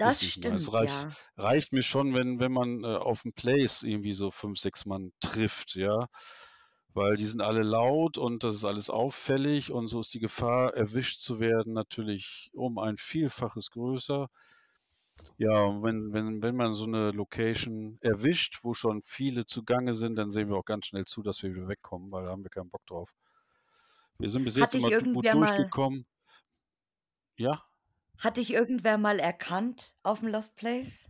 Das 0.00 0.22
nicht 0.22 0.36
meins. 0.38 0.72
stimmt, 0.72 0.72
Reicht 0.72 1.06
ja. 1.06 1.16
reicht 1.36 1.72
mir 1.72 1.82
schon, 1.82 2.14
wenn 2.14 2.40
wenn 2.40 2.52
man, 2.52 2.84
äh, 2.84 2.86
auf'm 2.96 3.32
Place 3.34 3.82
irgendwie 3.82 4.12
so 4.14 4.30
5, 4.30 4.58
6 4.58 4.86
Mann 4.86 5.12
trifft, 5.20 5.74
ja? 5.74 6.06
Weil 6.94 7.16
die 7.16 7.26
sind 7.26 7.40
alle 7.42 7.62
laut 7.62 8.18
und 8.18 8.44
das 8.44 8.54
ist 8.56 8.64
alles 8.64 8.90
auffällig 8.90 9.70
und 9.72 9.88
so 9.88 10.00
ist 10.00 10.12
die 10.14 10.20
Gefahr, 10.20 10.74
erwischt 10.74 11.20
zu 11.20 11.40
werden, 11.40 11.72
natürlich 11.74 12.50
um 12.54 12.78
ein 12.78 12.96
Vielfaches 12.98 13.70
größer. 13.70 14.28
Ja, 15.38 15.62
und 15.64 15.82
wenn 15.82 16.12
wenn 16.12 16.42
wenn 16.42 16.56
man 16.56 16.72
so 16.74 16.86
'ne 16.86 17.10
Location 17.10 17.98
erwischt, 18.02 18.60
wo 18.62 18.74
schon 18.74 19.02
viele 19.02 19.46
zugange 19.46 19.94
sind, 19.94 20.16
dann 20.16 20.30
sehen 20.32 20.48
wir 20.48 20.56
auch 20.56 20.64
ganz 20.64 20.86
schnell 20.86 21.04
zu, 21.06 21.22
dass 21.22 21.42
wir 21.42 21.54
wieder 21.54 21.68
wegkommen, 21.68 22.10
weil 22.12 22.24
da 22.24 22.30
haben 22.30 22.42
wir 22.44 22.50
keinen 22.50 22.70
Bock 22.70 22.84
drauf. 22.86 23.12
Wir 24.20 24.28
sind 24.28 24.44
bis 24.44 24.56
Hat 24.58 24.74
jetzt 24.74 24.74
immer 24.74 24.90
gut 24.92 24.92
irgendwer 24.92 25.34
mal 25.36 25.72
durchgekommen. 25.74 26.04
Ja? 27.38 27.62
Hat 28.18 28.36
dich 28.38 28.50
irgendwer 28.52 28.98
mal 28.98 29.18
erkannt 29.18 29.94
auf'm 30.02 30.28
Lost 30.28 30.56
Place? 30.56 31.08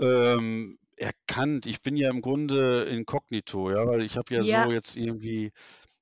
Ähm, 0.00 0.78
erkannt. 0.96 1.66
Ich 1.66 1.82
bin 1.82 1.96
ja 1.96 2.10
im 2.10 2.20
Grunde 2.20 2.84
inkognito, 2.84 3.70
ja, 3.70 3.86
weil 3.86 4.02
ich 4.02 4.16
habe 4.16 4.34
ja 4.34 4.44
so 4.44 4.70
Ja. 4.70 4.72
jetzt 4.72 4.96
irgendwie 4.96 5.52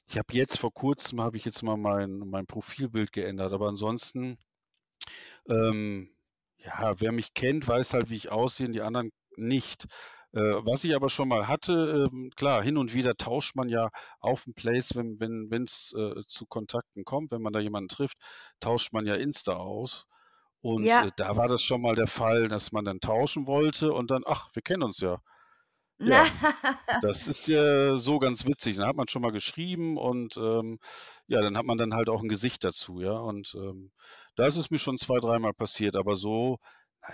ich 0.08 0.18
habe 0.18 0.34
jetzt 0.34 0.58
vor 0.58 0.72
Kurzem 0.74 1.20
habe 1.22 1.36
ich 1.38 1.44
jetzt 1.46 1.62
mal 1.62 1.76
mein 1.78 2.18
mein 2.20 2.46
Profilbild 2.46 3.12
geändert, 3.12 3.52
aber 3.52 3.68
ansonsten 3.68 4.38
ähm, 5.48 6.10
ja, 6.58 6.94
wer 7.00 7.12
mich 7.12 7.34
kennt, 7.34 7.66
weiß 7.66 7.94
halt, 7.94 8.10
wie 8.10 8.16
ich 8.16 8.30
aussehe 8.30 8.66
und 8.66 8.72
die 8.72 8.82
anderen 8.82 9.10
nicht. 9.36 9.86
Äh, 10.34 10.40
was 10.64 10.82
ich 10.84 10.94
aber 10.96 11.10
schon 11.10 11.28
mal 11.28 11.46
hatte, 11.46 12.08
ähm, 12.10 12.30
klar, 12.36 12.62
hin 12.62 12.78
und 12.78 12.94
wieder 12.94 13.14
tauscht 13.16 13.54
man 13.54 13.68
ja 13.68 13.90
auf'm 14.20 14.54
Place, 14.54 14.96
wenn 14.96 15.20
wenn 15.20 15.50
wenn's, 15.50 15.92
äh, 15.96 16.22
zu 16.26 16.46
Kontakten 16.46 17.04
kommt, 17.04 17.30
wenn 17.32 17.42
man 17.42 17.52
da 17.52 17.60
jemanden 17.60 17.88
trifft, 17.88 18.16
tauscht 18.60 18.92
man 18.94 19.06
ja 19.06 19.14
Insta 19.14 19.54
aus. 19.54 20.06
Und, 20.62 20.98
äh, 21.00 21.10
Ja. 21.10 21.14
da 21.16 21.36
war 21.36 21.48
das 21.48 21.62
schon 21.62 21.82
mal 21.82 21.96
der 21.96 22.06
Fall, 22.08 22.48
dass 22.48 22.72
man 22.72 22.84
dann 22.86 23.00
tauschen 23.00 23.46
wollte 23.46 23.92
und 23.92 24.10
dann: 24.10 24.22
„Ach, 24.26 24.48
wir 24.54 24.62
kennen 24.62 24.82
uns 24.84 25.00
ja.“ 25.00 25.18
Ja, 26.04 26.26
das 27.00 27.26
ist 27.28 27.48
ja 27.48 27.96
so 27.98 28.18
ganz 28.20 28.46
witzig. 28.46 28.76
Dann 28.78 28.86
hat 28.88 28.96
man 28.96 29.08
schon 29.08 29.22
mal 29.22 29.32
geschrieben 29.32 29.98
und, 29.98 30.36
ähm, 30.38 30.78
ja, 31.28 31.40
dann 31.42 31.56
hat 31.58 31.66
man 31.66 31.78
dann 31.78 31.94
halt 31.94 32.08
auch 32.10 32.22
'n 32.22 32.28
Gesicht 32.28 32.64
dazu, 32.64 33.00
ja? 33.00 33.12
Und, 33.18 33.54
ähm, 33.56 33.92
da 34.36 34.46
ist 34.46 34.56
es 34.56 34.70
mir 34.70 34.78
schon 34.78 34.98
zwei 34.98 35.20
dreimal 35.20 35.54
passiert, 35.54 35.96
aber 35.96 36.16
so 36.16 36.58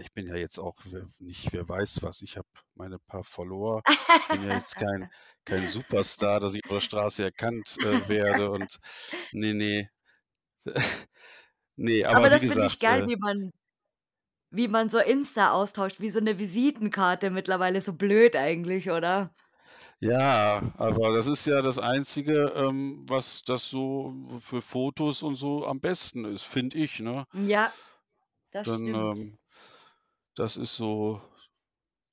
ich 0.01 0.13
bin 0.13 0.27
ja 0.27 0.37
jetzt 0.37 0.59
auch 0.59 0.77
w 0.85 1.05
nicht 1.19 1.53
wer 1.53 1.69
weiß 1.69 2.03
was. 2.03 2.23
Ich 2.23 2.37
habe 2.37 2.49
meine 2.75 2.99
paar 2.99 3.25
Follower. 3.25 3.83
Ich 4.21 4.29
bin 4.29 4.43
ja 4.43 4.53
jetzt 4.53 4.77
kein 4.77 5.09
kein 5.45 5.65
Superstar, 5.67 6.41
dass 6.41 6.55
ich 6.55 6.63
auf 6.67 6.77
der 6.77 6.81
Straße 6.83 7.25
erkannt, 7.25 7.79
äh, 7.83 8.07
werde 8.09 8.51
und 8.51 8.79
ne, 9.33 9.55
ne. 9.55 9.91
Ne, 11.79 12.05
Aber 12.11 12.29
aber 12.29 12.31
das 12.31 12.45
finde 12.45 12.67
ich 12.67 12.79
geil, 12.81 13.03
äh 13.03 13.07
wie 13.07 13.17
man 13.17 13.51
wie 14.51 14.69
man 14.69 14.91
so 14.91 14.99
Insta 14.99 15.53
austauscht, 15.53 16.01
wie 16.01 16.11
so 16.11 16.21
'ne 16.21 16.39
Visitenkarte 16.39 17.31
mittlerweile, 17.31 17.83
so 17.83 17.93
blöd 17.95 18.37
eigentlich, 18.37 18.91
oder? 18.91 19.35
Ja, 20.03 20.63
aber 20.77 21.13
das 21.13 21.27
ist 21.27 21.45
ja 21.47 21.61
das 21.61 21.79
Einzige, 21.81 22.53
ähm, 22.55 23.05
was 23.09 23.43
das 23.43 23.69
so 23.69 24.15
für 24.39 24.63
Fotos 24.63 25.25
und 25.25 25.35
so 25.35 25.67
am 25.67 25.81
besten 25.81 26.25
ist, 26.25 26.45
finde 26.45 26.79
ich, 26.79 27.01
ne? 27.01 27.27
Ja, 27.35 27.75
das 28.53 28.67
Dann, 28.67 28.81
stimmt. 28.81 29.21
ähm 29.23 29.38
das 30.39 30.57
ist 30.57 30.77
so 30.77 31.21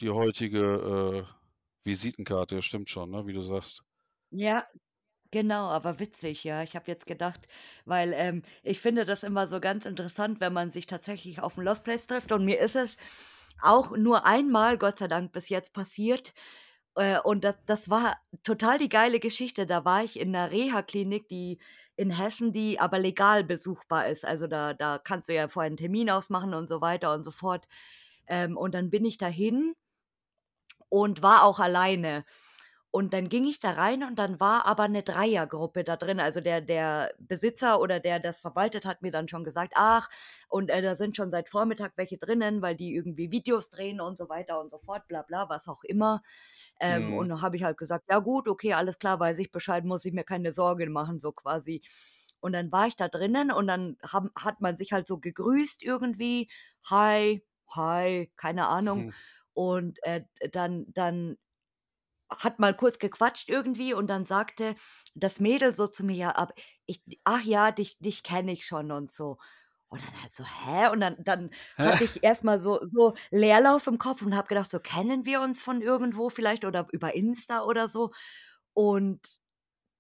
die 0.02 0.10
heutige, 0.12 1.26
äh, 1.28 1.34
Visitenkarte, 1.86 2.62
stimmt 2.64 2.90
schon, 2.90 3.12
ne, 3.12 3.28
wie 3.28 3.34
du 3.34 3.42
sagst. 3.42 3.84
Ja, 4.34 4.66
genau, 5.32 5.68
aber 5.70 6.00
witzig, 6.00 6.44
ja. 6.44 6.64
Ich 6.64 6.76
habe 6.76 6.86
jetzt 6.92 7.06
gedacht 7.08 7.48
weil, 7.86 8.14
ähm, 8.16 8.44
ich 8.64 8.80
finde 8.82 9.06
das 9.06 9.24
immer 9.24 9.48
so 9.48 9.60
ganz 9.60 9.86
interessant, 9.86 10.40
wenn 10.42 10.54
man 10.54 10.72
sich 10.72 10.88
tatsächlich 10.88 11.42
auf'm 11.42 11.64
Lost 11.64 11.84
Place 11.84 12.08
trifft 12.08 12.32
und 12.32 12.46
mir 12.46 12.60
ist 12.60 12.76
es 12.76 12.98
auch 13.62 13.98
nur 13.98 14.26
einmal, 14.26 14.78
Gott 14.78 15.00
sei 15.00 15.08
Dank, 15.08 15.32
bis 15.34 15.50
jetzt 15.50 15.74
passiert, 15.74 16.34
äh, 16.98 17.20
und 17.22 17.44
das 17.46 17.58
das 17.68 17.90
war 17.90 18.18
total 18.44 18.80
die 18.80 18.90
geile 18.90 19.20
Geschichte. 19.22 19.66
Da 19.68 19.86
war 19.86 20.04
ich 20.04 20.20
in 20.20 20.32
'ner 20.32 20.52
Reha-Klinik, 20.52 21.30
die 21.30 21.60
in 21.98 22.12
Hessen, 22.12 22.54
die 22.54 22.80
aber 22.80 23.00
legal 23.00 23.44
besuchbar 23.46 24.08
ist. 24.10 24.26
Also, 24.26 24.48
da 24.48 24.74
da 24.74 25.00
kannst 25.00 25.30
du 25.30 25.36
ja 25.36 25.48
vorher 25.50 25.72
'n 25.72 25.78
Termin 25.78 26.10
ausmachen 26.12 26.54
und 26.56 26.68
so 26.70 26.82
weiter 26.82 27.14
und 27.14 27.24
so 27.24 27.32
fort. 27.32 27.68
Ähm, 28.28 28.58
und 28.58 28.74
dann 28.76 28.90
bin 28.90 29.06
ich 29.06 29.18
dahin 29.18 29.76
und 30.90 31.22
war 31.22 31.44
auch 31.44 31.60
alleine. 31.60 32.26
Und 32.92 33.14
dann 33.14 33.28
ging 33.30 33.46
ich 33.46 33.60
da 33.60 33.72
rein 33.72 34.04
und 34.04 34.18
dann 34.20 34.40
war 34.40 34.66
aber 34.66 34.88
'ne 34.88 35.04
Dreiergruppe 35.04 35.84
da 35.84 35.98
drin. 35.98 36.20
Also, 36.22 36.42
der 36.42 36.62
der 36.62 37.14
Besitzer 37.20 37.82
oder 37.82 38.00
der 38.00 38.20
das 38.22 38.40
verwaltet, 38.40 38.86
hat 38.86 39.02
mir 39.02 39.12
dann 39.12 39.28
schon 39.28 39.44
gesagt: 39.44 39.74
„Ach, 39.76 40.10
und, 40.50 40.70
äh, 40.70 40.82
da 40.82 40.96
sind 40.96 41.18
schon 41.18 41.30
seit 41.32 41.50
Vormittag 41.50 41.94
welche 41.98 42.18
drinnen, 42.18 42.62
weil 42.62 42.76
die 42.76 42.96
irgendwie 42.96 43.32
Videos 43.32 43.70
drehen 43.70 44.00
und 44.02 44.18
so 44.18 44.30
weiter 44.30 44.62
und 44.62 44.72
so 44.72 44.80
fort, 44.80 45.08
bla 45.10 45.24
bla“, 45.24 45.50
was 45.50 45.68
auch 45.68 45.84
immer. 45.84 46.22
Ähm, 46.80 47.12
Mhm. 47.12 47.14
und 47.14 47.30
dann 47.30 47.42
habe 47.42 47.58
ich 47.58 47.64
halt 47.66 47.78
gesagt: 47.78 48.06
„Ja 48.10 48.20
gut, 48.20 48.48
okay, 48.48 48.74
alles 48.74 48.98
klar, 49.00 49.20
weiß 49.20 49.40
ich 49.40 49.52
Bescheid, 49.52 49.84
muss 49.86 50.06
ich 50.06 50.14
mir 50.14 50.24
keine 50.26 50.54
Sorgen 50.54 50.92
machen“, 50.94 51.20
so 51.20 51.32
quasi. 51.34 51.82
Und 52.42 52.54
dann 52.54 52.72
war 52.72 52.88
ich 52.88 52.96
da 52.96 53.08
drinnen 53.10 53.52
und 53.52 53.68
dann 53.68 53.98
haben 54.04 54.32
hat 54.38 54.62
man 54.62 54.78
sich 54.78 54.94
halt 54.94 55.08
so 55.08 55.18
gegrüßt 55.20 55.84
irgendwie: 55.84 56.50
„Hi, 56.86 57.44
hi“, 57.70 58.32
keine 58.38 58.68
Ahnung. 58.68 59.06
Hm. 59.06 59.12
Und, 59.54 60.00
äh, 60.04 60.24
dann 60.52 60.86
dann 60.94 61.38
hat 62.30 62.60
man 62.60 62.76
kurz 62.78 63.00
gequatscht 63.00 63.50
irgendwie 63.50 63.94
und 63.94 64.08
dann 64.10 64.26
sagte 64.26 64.76
das 65.16 65.40
Mädel 65.40 65.74
so 65.74 65.88
zu 65.88 66.04
mir: 66.06 66.16
„Ja, 66.16 66.30
ab 66.32 66.54
ich 66.88 67.04
ach 67.24 67.42
ja, 67.44 67.72
dich 67.72 68.00
dich 68.00 68.24
kenne 68.24 68.52
ich 68.52 68.66
schon“ 68.66 68.92
und 68.92 69.12
so. 69.12 69.38
Und 69.90 70.02
dann 70.04 70.22
halt 70.22 70.36
so: 70.36 70.44
„Hä?“ 70.46 70.90
Und 70.90 71.02
dann 71.02 71.18
dann 71.24 71.52
hatte 71.78 72.04
ich 72.06 72.24
erst 72.24 72.44
mal 72.44 72.60
so 72.60 72.80
so 72.86 73.14
Leerlauf 73.32 73.88
im 73.88 74.00
Kopf 74.00 74.22
und 74.24 74.36
habe 74.36 74.48
gedacht 74.48 74.72
so: 74.72 74.80
„Kennen 74.80 75.26
wir 75.26 75.42
uns 75.42 75.62
von 75.62 75.82
irgendwo 75.82 76.30
vielleicht 76.30 76.66
oder 76.66 76.88
über 76.92 77.14
Insta 77.16 77.64
oder 77.64 77.90
so?“ 77.90 78.12
Und 78.74 79.22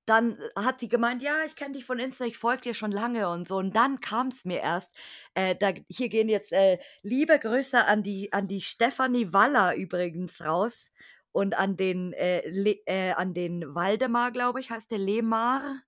dann 0.06 0.38
hat 0.56 0.80
sie 0.80 0.89
gemeint: 0.89 1.22
„Ja, 1.22 1.43
ich 1.45 1.56
kenne 1.56 1.74
dich 1.74 1.86
von 1.86 1.99
Insta, 1.99 2.26
ich 2.26 2.38
folge 2.38 2.62
dir 2.64 2.74
schon 2.74 2.91
lange“ 2.91 3.30
und 3.30 3.47
so. 3.47 3.58
Und 3.58 3.76
dann 3.76 3.99
kam's 4.01 4.45
mir 4.45 4.60
erst, 4.62 4.91
äh, 5.36 5.56
da 5.56 5.72
hier 5.89 6.10
gehen 6.10 6.30
jetzt, 6.30 6.51
äh, 6.53 6.80
liebe 7.03 7.39
Grüße 7.39 7.86
an 7.86 8.03
die 8.03 8.32
an 8.34 8.47
die 8.47 8.62
Stefanie 8.62 9.34
Waller 9.34 9.76
übrigens 9.76 10.41
raus 10.41 10.91
und 11.32 11.56
an 11.58 11.76
den, 11.78 12.14
äh, 12.14 12.47
Le 12.49 12.78
äh, 12.86 13.12
an 13.14 13.34
den 13.34 13.76
Waldemar, 13.76 14.32
glaube 14.32 14.60
ich, 14.62 14.70
heißt 14.72 14.91
der, 14.91 14.99
Lemar. 14.99 15.82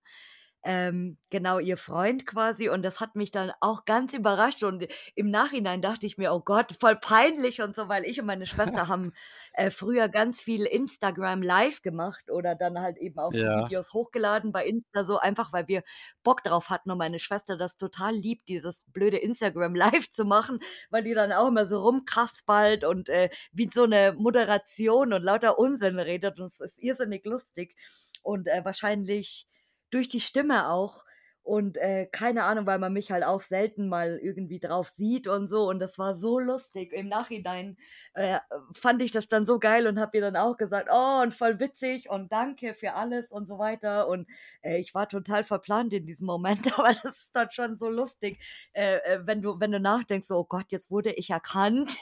Ähm, 0.63 1.17
genau 1.29 1.59
ihr 1.59 1.77
Freund 1.77 2.25
quasi. 2.25 2.69
Und 2.69 2.83
das 2.83 2.99
hat 2.99 3.15
mich 3.15 3.31
dann 3.31 3.51
auch 3.61 3.85
ganz 3.85 4.13
überrascht. 4.13 4.63
Und 4.63 4.87
im 5.15 5.29
Nachhinein 5.29 5.81
dachte 5.81 6.05
ich 6.05 6.17
mir, 6.17 6.33
oh 6.33 6.41
Gott, 6.41 6.75
voll 6.79 6.95
peinlich 6.97 7.61
und 7.61 7.75
so, 7.75 7.87
weil 7.87 8.03
ich 8.05 8.19
und 8.19 8.25
meine 8.25 8.45
Schwester 8.45 8.87
haben 8.87 9.13
äh, 9.53 9.69
früher 9.69 10.09
ganz 10.09 10.41
viel 10.41 10.65
Instagram 10.65 11.41
Live 11.41 11.81
gemacht 11.81 12.29
oder 12.31 12.55
dann 12.55 12.79
halt 12.79 12.97
eben 12.97 13.17
auch 13.19 13.31
die 13.31 13.39
Ja. 13.39 13.57
Videos 13.57 13.93
hochgeladen 13.93 14.51
bei 14.51 14.65
Insta 14.65 15.03
so 15.05 15.17
einfach, 15.19 15.53
weil 15.53 15.67
wir 15.67 15.83
Bock 16.23 16.43
drauf 16.43 16.69
hatten 16.69 16.91
und 16.91 16.97
meine 16.97 17.19
Schwester 17.19 17.57
das 17.57 17.77
total 17.77 18.13
liebt, 18.13 18.49
dieses 18.49 18.85
blöde 18.91 19.17
Instagram 19.17 19.75
Live 20.03 20.09
zu 20.11 20.25
machen, 20.25 20.59
weil 20.89 21.03
die 21.03 21.13
dann 21.13 21.31
auch 21.31 21.47
immer 21.47 21.67
so 21.67 21.81
rumkaspalt 21.81 22.83
und 22.83 23.09
äh, 23.09 23.29
wie 23.51 23.69
so 23.73 23.83
eine 23.83 24.13
Moderation 24.13 25.13
und 25.13 25.23
lauter 25.23 25.59
Unsinn 25.59 25.99
redet. 25.99 26.39
Und 26.39 26.53
es 26.53 26.59
ist 26.61 26.79
irrsinnig 26.79 27.25
lustig. 27.25 27.75
Und 28.23 28.47
äh, 28.47 28.65
wahrscheinlich 28.65 29.47
durch 29.89 30.07
die 30.07 30.21
Stimme 30.21 30.69
auch 30.69 31.03
und 31.47 31.77
äh, 31.77 32.07
keine 32.11 32.43
Ahnung, 32.43 32.65
weil 32.65 32.77
man 32.77 32.91
mich 32.91 33.09
halt 33.09 33.23
auch 33.23 33.41
selten 33.41 33.87
mal 33.87 34.19
irgendwie 34.21 34.59
drauf 34.59 34.89
sieht 34.89 35.27
und 35.29 35.47
so 35.47 35.69
und 35.69 35.79
das 35.79 35.97
war 35.97 36.13
so 36.13 36.39
lustig. 36.39 36.91
Im 36.91 37.07
Nachhinein 37.07 37.77
äh, 38.15 38.39
fand 38.73 39.01
ich 39.01 39.11
das 39.11 39.29
dann 39.29 39.45
so 39.45 39.57
geil 39.57 39.87
und 39.87 39.97
habe 39.97 40.17
ihr 40.17 40.21
dann 40.21 40.35
auch 40.35 40.57
gesagt, 40.57 40.89
oh 40.91 41.21
und 41.21 41.33
voll 41.33 41.61
witzig 41.61 42.09
und 42.09 42.33
danke 42.33 42.73
für 42.73 42.95
alles 42.95 43.31
und 43.31 43.47
so 43.47 43.57
weiter 43.59 44.09
und 44.09 44.27
äh, 44.61 44.77
ich 44.77 44.93
war 44.93 45.07
total 45.07 45.45
verplant 45.45 45.93
in 45.93 46.05
diesem 46.05 46.27
Moment, 46.27 46.67
aber 46.77 46.93
das 47.01 47.17
ist 47.17 47.31
dann 47.33 47.49
schon 47.51 47.77
so 47.77 47.89
lustig, 47.89 48.43
äh, 48.73 48.97
äh 48.97 49.19
wenn 49.25 49.41
du 49.41 49.57
wenn 49.57 49.71
du 49.71 49.79
nachdenkst, 49.79 50.27
so, 50.27 50.35
oh 50.39 50.43
Gott, 50.45 50.65
jetzt 50.69 50.91
wurde 50.91 51.13
ich 51.13 51.29
erkannt, 51.29 51.97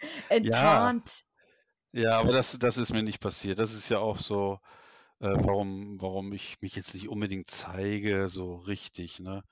enttarnt. 0.28 1.24
Ja, 1.90 2.02
ja 2.02 2.20
aber 2.20 2.32
das, 2.32 2.56
das 2.56 2.76
ist 2.76 2.92
mir 2.92 3.02
nicht 3.02 3.20
passiert. 3.20 3.58
Das 3.58 3.74
ist 3.74 3.88
ja 3.88 3.98
auch 3.98 4.18
so, 4.18 4.60
äh, 5.20 5.28
warum, 5.30 6.00
warum 6.00 6.32
ich 6.32 6.56
mich 6.60 6.76
jetzt 6.76 6.94
nicht 6.94 7.08
unbedingt 7.08 7.50
zeige, 7.50 8.28
so 8.28 8.56
richtig, 8.56 9.20
ne? 9.20 9.42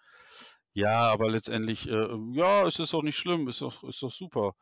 Ja, 0.74 1.10
aber 1.12 1.30
letztendlich, 1.30 1.88
äh, 1.88 2.08
ja, 2.32 2.66
es 2.66 2.78
ist 2.78 2.92
doch 2.94 3.02
nicht 3.02 3.16
schlimm, 3.16 3.48
ist 3.48 3.62
doch, 3.62 3.84
ist 3.84 4.02
doch 4.02 4.10
super. 4.12 4.54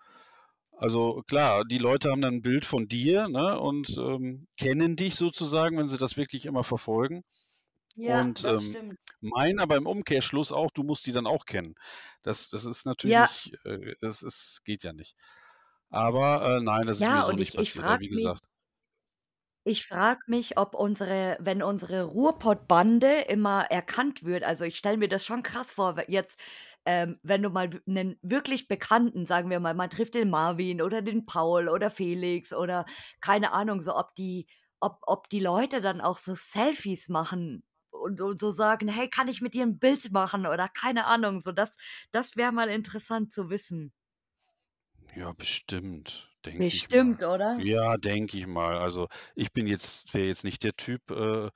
Also 0.73 1.23
klar, 1.29 1.65
die 1.65 1.79
Leute 1.79 2.11
haben 2.11 2.21
dann 2.23 2.37
ein 2.37 2.43
Bild 2.43 2.65
von 2.67 2.87
dir, 2.89 3.29
ne, 3.29 3.59
und 3.61 3.97
ähm, 3.99 4.47
kennen 4.59 4.97
dich 4.97 5.15
sozusagen, 5.17 5.79
wenn 5.79 5.89
sie 5.89 5.99
das 5.99 6.17
wirklich 6.19 6.47
immer 6.47 6.65
verfolgen. 6.65 7.23
Ja, 7.97 8.31
Und 8.31 8.45
das 8.45 8.61
ähm, 8.61 8.77
stimmt. 8.77 8.99
meinen 9.21 9.59
aber 9.61 9.77
im 9.77 9.87
Umkehrschluss 9.87 10.53
auch, 10.53 10.71
du 10.73 10.83
musst 10.85 11.07
die 11.07 11.13
dann 11.13 11.27
auch 11.27 11.45
kennen. 11.47 11.75
Das, 12.23 12.51
das 12.51 12.65
ist 12.65 12.87
Ja, 13.03 13.27
natürlich, 13.27 13.53
äh, 13.65 13.95
das 14.01 14.23
ist, 14.23 14.63
geht 14.65 14.85
ja 14.85 14.93
nicht. 14.93 15.17
Aber 15.91 16.59
äh, 16.59 16.63
nein, 16.63 16.87
das 16.87 17.01
ist 17.01 17.11
mir 17.11 17.23
ja, 17.23 17.25
so 17.25 17.37
nicht 17.37 17.53
ich, 17.53 17.57
ich 17.59 17.73
passiert. 17.73 17.87
Frage 17.87 18.03
wie 18.03 18.09
mich, 18.11 18.11
gesagt, 18.11 18.43
Ich 19.69 19.85
frage 19.85 20.21
mich, 20.29 20.59
ob 20.59 20.75
unsere 20.77 21.37
wenn 21.41 21.61
unsere 21.63 22.05
Ruhrpott-Bande 22.05 23.23
immer 23.23 23.63
erkannt 23.65 24.23
wird. 24.25 24.45
Also, 24.45 24.63
ich 24.65 24.77
stelle 24.77 24.97
mir 24.97 25.09
das 25.09 25.27
schon 25.27 25.43
krass 25.43 25.73
vor, 25.73 25.97
jetzt, 26.09 26.39
ähm, 26.85 27.19
wenn 27.25 27.43
du 27.43 27.51
mal 27.51 27.71
einen 27.87 28.17
wirklich 28.23 28.69
Bekannten, 28.69 29.27
sagen 29.27 29.51
wir 29.51 29.59
mal, 29.59 29.75
man 29.75 29.91
trifft 29.91 30.15
den 30.15 30.31
Marvin 30.31 30.81
oder 30.81 31.03
den 31.03 31.27
Paul 31.27 31.69
oder 31.69 31.91
Felix 31.91 32.53
oder 32.53 32.87
keine 33.21 33.53
Ahnung, 33.53 33.83
so 33.83 33.97
ob 33.97 34.15
die 34.15 34.47
ob 34.79 35.01
ob 35.03 35.29
die 35.31 35.41
Leute 35.41 35.81
dann 35.81 36.01
auch 36.01 36.19
so 36.19 36.37
Selfies 36.37 37.09
machen 37.09 37.65
und 37.91 38.21
und 38.21 38.39
so 38.39 38.53
sagen: 38.53 38.87
„Hey, 38.87 39.09
kann 39.11 39.27
ich 39.27 39.41
mit 39.43 39.53
dir 39.55 39.65
ein 39.65 39.81
Bild 39.81 40.13
machen?“ 40.13 40.47
oder 40.47 40.69
keine 40.69 41.07
Ahnung, 41.07 41.43
so 41.43 41.51
das 41.51 41.71
das 42.13 42.37
wäre 42.37 42.53
mal 42.53 42.69
interessant 42.71 43.33
zu 43.33 43.51
wissen. 43.51 43.93
ja, 45.17 45.33
bestimmt, 45.33 46.36
denke 46.47 46.73
ich 46.73 46.89
Bestimmt, 46.89 47.23
oder? 47.23 47.59
Ja, 47.59 47.97
denke 47.97 48.37
ich 48.39 48.47
mal. 48.47 48.77
Also 48.79 49.09
ich 49.35 49.53
bin 49.53 49.67
jetzt, 49.67 50.13
wäre 50.15 50.27
jetzt 50.27 50.45
nicht 50.45 50.63
der 50.63 50.75
Typ, 50.77 51.11
äh, 51.11 51.51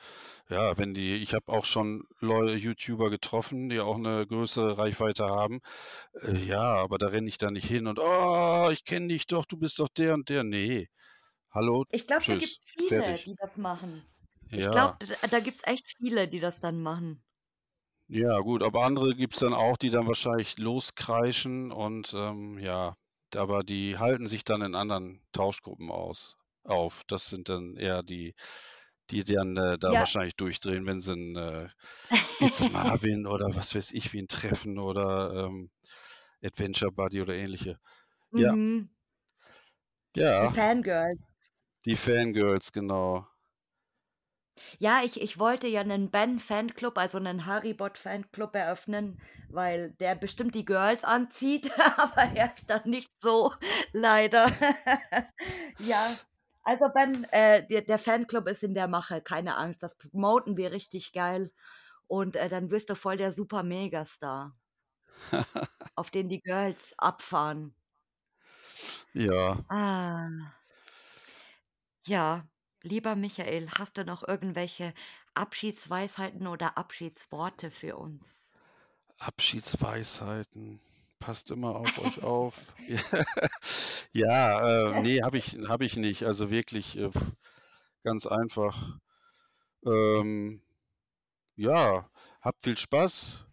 ja, 0.49 0.79
wenn 0.79 0.95
die, 0.95 1.17
ich 1.17 1.35
habe 1.35 1.49
auch 1.53 1.65
schon 1.67 2.05
Leute, 2.21 2.57
YouTuber 2.57 3.11
getroffen, 3.11 3.69
die 3.69 3.81
auch 3.81 3.97
eine 3.97 4.27
größere 4.27 4.79
Reichweite 4.79 5.27
haben. 5.27 5.61
Äh, 6.23 6.39
ja, 6.47 6.61
aber 6.63 6.99
da 6.99 7.09
renne 7.09 7.29
ich 7.29 7.39
da 7.39 7.51
nicht 7.51 7.67
hin 7.69 7.87
und, 7.89 7.99
oh, 8.01 8.71
ich 8.73 8.85
kenne 8.85 9.09
dich 9.09 9.27
doch, 9.27 9.45
du 9.47 9.59
bist 9.59 9.79
doch 9.81 9.89
der 9.89 10.15
und 10.15 10.29
der. 10.31 10.45
Nee. 10.45 10.89
Hallo, 11.53 11.85
Ich 11.91 12.07
glaube, 12.09 12.25
da 12.27 12.37
tschüss, 12.37 12.39
gibt's 12.39 12.59
viele, 12.65 12.89
fertig. 13.05 13.25
die 13.25 13.35
das 13.37 13.57
machen. 13.57 14.05
Ich 14.51 14.71
glaube, 14.71 14.97
Ja, 14.99 14.99
da 15.01 15.29
da 15.29 15.41
gibt's 15.41 15.63
echt 15.65 15.87
viele, 15.99 16.27
die 16.29 16.41
das 16.41 16.61
dann 16.61 16.83
machen. 16.83 17.23
ja, 18.09 18.39
gut, 18.41 18.63
aber 18.63 18.85
andere 18.85 19.15
gibt 19.15 19.35
es 19.35 19.41
dann 19.41 19.55
auch, 19.55 19.77
die 19.77 19.91
dann 19.91 20.07
wahrscheinlich 20.07 20.59
loskreischen 20.59 21.71
und 21.73 22.13
ähm, 22.15 22.59
ja, 22.59 22.97
aber 23.37 23.63
die 23.65 23.99
halten 23.99 24.27
sich 24.27 24.45
dann 24.45 24.63
in 24.63 24.75
anderen 24.75 25.21
Tauschgruppen 25.33 25.91
aus, 25.91 26.37
auf. 26.65 27.05
Das 27.07 27.29
sind 27.29 27.49
dann 27.49 27.77
eher 27.77 28.03
die, 28.03 28.35
die 29.11 29.25
dann 29.25 29.57
äh, 29.57 29.79
da 29.79 29.93
Ja. 29.93 29.99
wahrscheinlich 29.99 30.37
durchdrehen, 30.37 30.87
wenn 30.87 31.01
sie 31.01 31.13
einen 31.13 31.37
äh, 31.37 31.69
It's 32.39 32.69
Marvin 32.69 33.27
oder 33.27 33.55
was 33.55 33.75
weiß 33.75 33.93
ich, 33.93 34.13
wen 34.15 34.29
treffen 34.29 34.79
oder 34.79 35.47
ähm, 35.47 35.71
Adventure 36.45 36.93
Buddy 36.93 37.23
oder 37.23 37.35
ähnliche. 37.35 37.79
Ja, 38.35 38.57
Mhm. 38.57 38.91
Die 40.41 40.49
ja, 40.49 40.49
Fangirls. 40.49 41.21
die 41.85 41.97
Fangirls, 41.97 42.73
genau. 42.73 43.27
Ja, 44.79 45.03
ich 45.05 45.21
ich 45.21 45.39
wollte 45.39 45.67
ja 45.69 45.85
'nen 45.85 46.11
Ben-Fanclub, 46.11 46.99
also 46.99 47.19
'nen 47.19 47.47
Haribot-Fanclub 47.47 48.55
eröffnen, 48.55 49.19
weil 49.51 49.93
der 50.01 50.15
bestimmt 50.15 50.55
die 50.55 50.65
Girls 50.65 51.05
anzieht, 51.05 51.71
aber 51.99 52.35
er 52.35 52.53
ist 52.55 52.69
dann 52.71 52.89
nicht 52.89 53.11
so, 53.21 53.53
leider. 53.93 54.51
Ja, 55.79 56.19
also 56.63 56.87
Ben, 56.95 57.25
äh, 57.33 57.67
der 57.67 57.83
der 57.83 57.99
Fanclub 57.99 58.47
ist 58.49 58.63
in 58.63 58.75
der 58.75 58.89
Mache, 58.89 59.23
keine 59.23 59.57
Angst, 59.57 59.83
das 59.83 59.97
promoten 59.97 60.57
wir 60.57 60.73
richtig 60.73 61.13
geil 61.13 61.53
und, 62.09 62.37
äh, 62.37 62.49
dann 62.51 62.71
wirst 62.71 62.91
du 62.91 62.95
voll 62.97 63.17
der 63.19 63.33
super 63.33 63.63
Megastar, 63.65 64.57
auf 65.97 66.11
den 66.11 66.29
die 66.29 66.41
Girls 66.41 66.95
abfahren. 66.99 67.75
Ja. 69.15 69.65
Ah. 69.69 70.53
Ja, 72.07 72.50
lieber 72.83 73.17
Michael, 73.17 73.69
hast 73.79 73.99
du 73.99 74.05
noch 74.05 74.27
irgendwelche 74.27 74.95
Abschiedsweisheiten 75.35 76.47
oder 76.47 76.77
Abschiedsworte 76.79 77.71
für 77.71 77.97
uns? 77.97 78.53
Abschiedsweisheiten. 79.19 80.81
Passt 81.19 81.51
immer 81.51 81.77
auf 81.77 81.99
euch 81.99 82.23
auf. 82.23 82.75
Ja, 84.13 84.97
äh, 84.97 85.03
ne, 85.03 85.23
habe 85.23 85.39
ich 85.39 85.57
habe 85.69 85.85
ich 85.85 85.97
nicht. 85.97 86.25
Also 86.25 86.51
wirklich, 86.51 86.99
äh, 86.99 87.11
ganz 88.03 88.27
einfach. 88.27 88.99
Ähm, 89.87 90.63
ja, 91.55 92.11
habt 92.41 92.63
viel 92.63 92.77
Spaß 92.77 93.47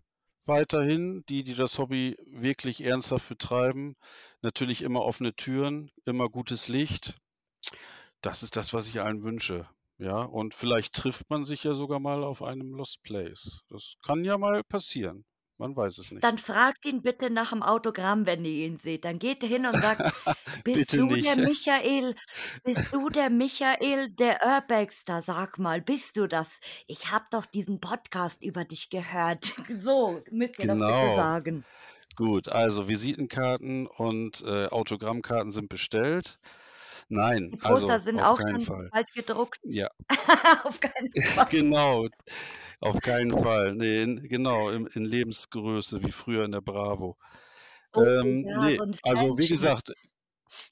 weiterhin, 0.45 1.23
die, 1.29 1.43
die 1.43 1.53
das 1.53 1.77
Hobby 1.77 2.17
wirklich 2.25 2.83
ernsthaft 2.83 3.29
betreiben. 3.29 3.95
Natürlich 4.41 4.81
immer 4.81 5.03
offene 5.03 5.35
Türen, 5.35 5.91
immer 6.05 6.29
gutes 6.29 6.67
Licht. 6.69 7.19
Das 8.21 8.43
ist 8.43 8.55
das, 8.55 8.73
was 8.73 8.87
ich 8.87 9.01
allen 9.01 9.23
wünsche. 9.23 9.67
Ja, 9.99 10.21
und 10.21 10.53
vielleicht 10.53 10.93
trifft 10.93 11.29
man 11.29 11.43
sich 11.45 11.63
ja 11.63 11.73
sogar 11.73 11.99
mal 11.99 12.23
auf 12.23 12.43
einem 12.43 12.73
Lost 12.73 13.01
Place. 13.03 13.61
Das 13.69 13.95
kann 14.05 14.23
ja 14.23 14.37
mal 14.37 14.63
passieren. 14.63 15.25
Man 15.59 15.75
weiß 15.75 15.97
es 15.97 16.11
nicht. 16.11 16.23
Dann 16.23 16.37
fragt 16.37 16.85
ihn 16.85 17.01
bitte 17.01 17.31
nach 17.31 17.49
dem 17.49 17.63
Autogramm, 17.63 18.27
wenn 18.27 18.45
ihr 18.45 18.67
ihn 18.67 18.77
seht. 18.77 19.05
Dann 19.05 19.17
geht 19.17 19.43
hin 19.43 19.65
und 19.65 19.81
sagt: 19.81 20.01
„Bist 20.63 20.93
du 20.93 21.05
nicht. 21.07 21.25
der 21.25 21.35
Michael? 21.47 22.15
Bist 22.63 22.93
du 22.93 23.09
der 23.09 23.31
Michael, 23.31 24.09
der 24.09 24.39
Urbexter? 24.45 25.23
Sag 25.23 25.57
mal, 25.57 25.81
bist 25.81 26.15
du 26.17 26.27
das? 26.27 26.59
Ich 26.85 27.11
habe 27.11 27.25
doch 27.31 27.47
diesen 27.47 27.79
Podcast 27.81 28.43
über 28.43 28.65
dich 28.65 28.91
gehört.“ 28.91 29.55
So 29.79 30.21
müsst 30.29 30.59
ihr 30.59 30.67
das 30.67 30.77
bitte 30.77 31.09
Genau. 31.09 31.15
sagen. 31.15 31.65
Gut, 32.15 32.49
also 32.49 32.87
Visitenkarten 32.87 33.87
und, 33.87 34.41
äh, 34.43 34.67
Autogrammkarten 34.67 35.51
sind 35.51 35.69
bestellt. 35.69 36.39
Nein, 37.09 37.51
Die 37.51 37.57
Poster 37.57 37.93
also 37.93 38.05
sind 38.05 38.19
auf 38.19 38.39
auch 38.39 38.39
keinen 38.39 38.61
schon 38.61 38.65
Fall. 38.65 38.89
bald 38.91 39.11
gedruckt. 39.13 39.59
Ja. 39.63 39.87
Auf 40.63 40.79
keinen 40.79 41.11
Fall. 41.23 41.47
Genau, 41.49 42.07
auf 42.79 42.99
keinen 43.01 43.31
Fall. 43.31 43.73
Ne, 43.75 44.01
in 44.03 44.23
genau, 44.27 44.69
in 44.69 44.87
in 44.87 45.05
Lebensgröße 45.05 46.03
wie 46.03 46.11
früher 46.11 46.43
in 46.45 46.51
der 46.51 46.61
Bravo. 46.61 47.17
Oh 47.93 48.03
Ähm, 48.03 48.45
ja, 48.47 48.59
ne, 48.65 48.75
so 48.77 48.83
also 49.03 49.37
wie 49.37 49.47
gesagt, 49.47 49.91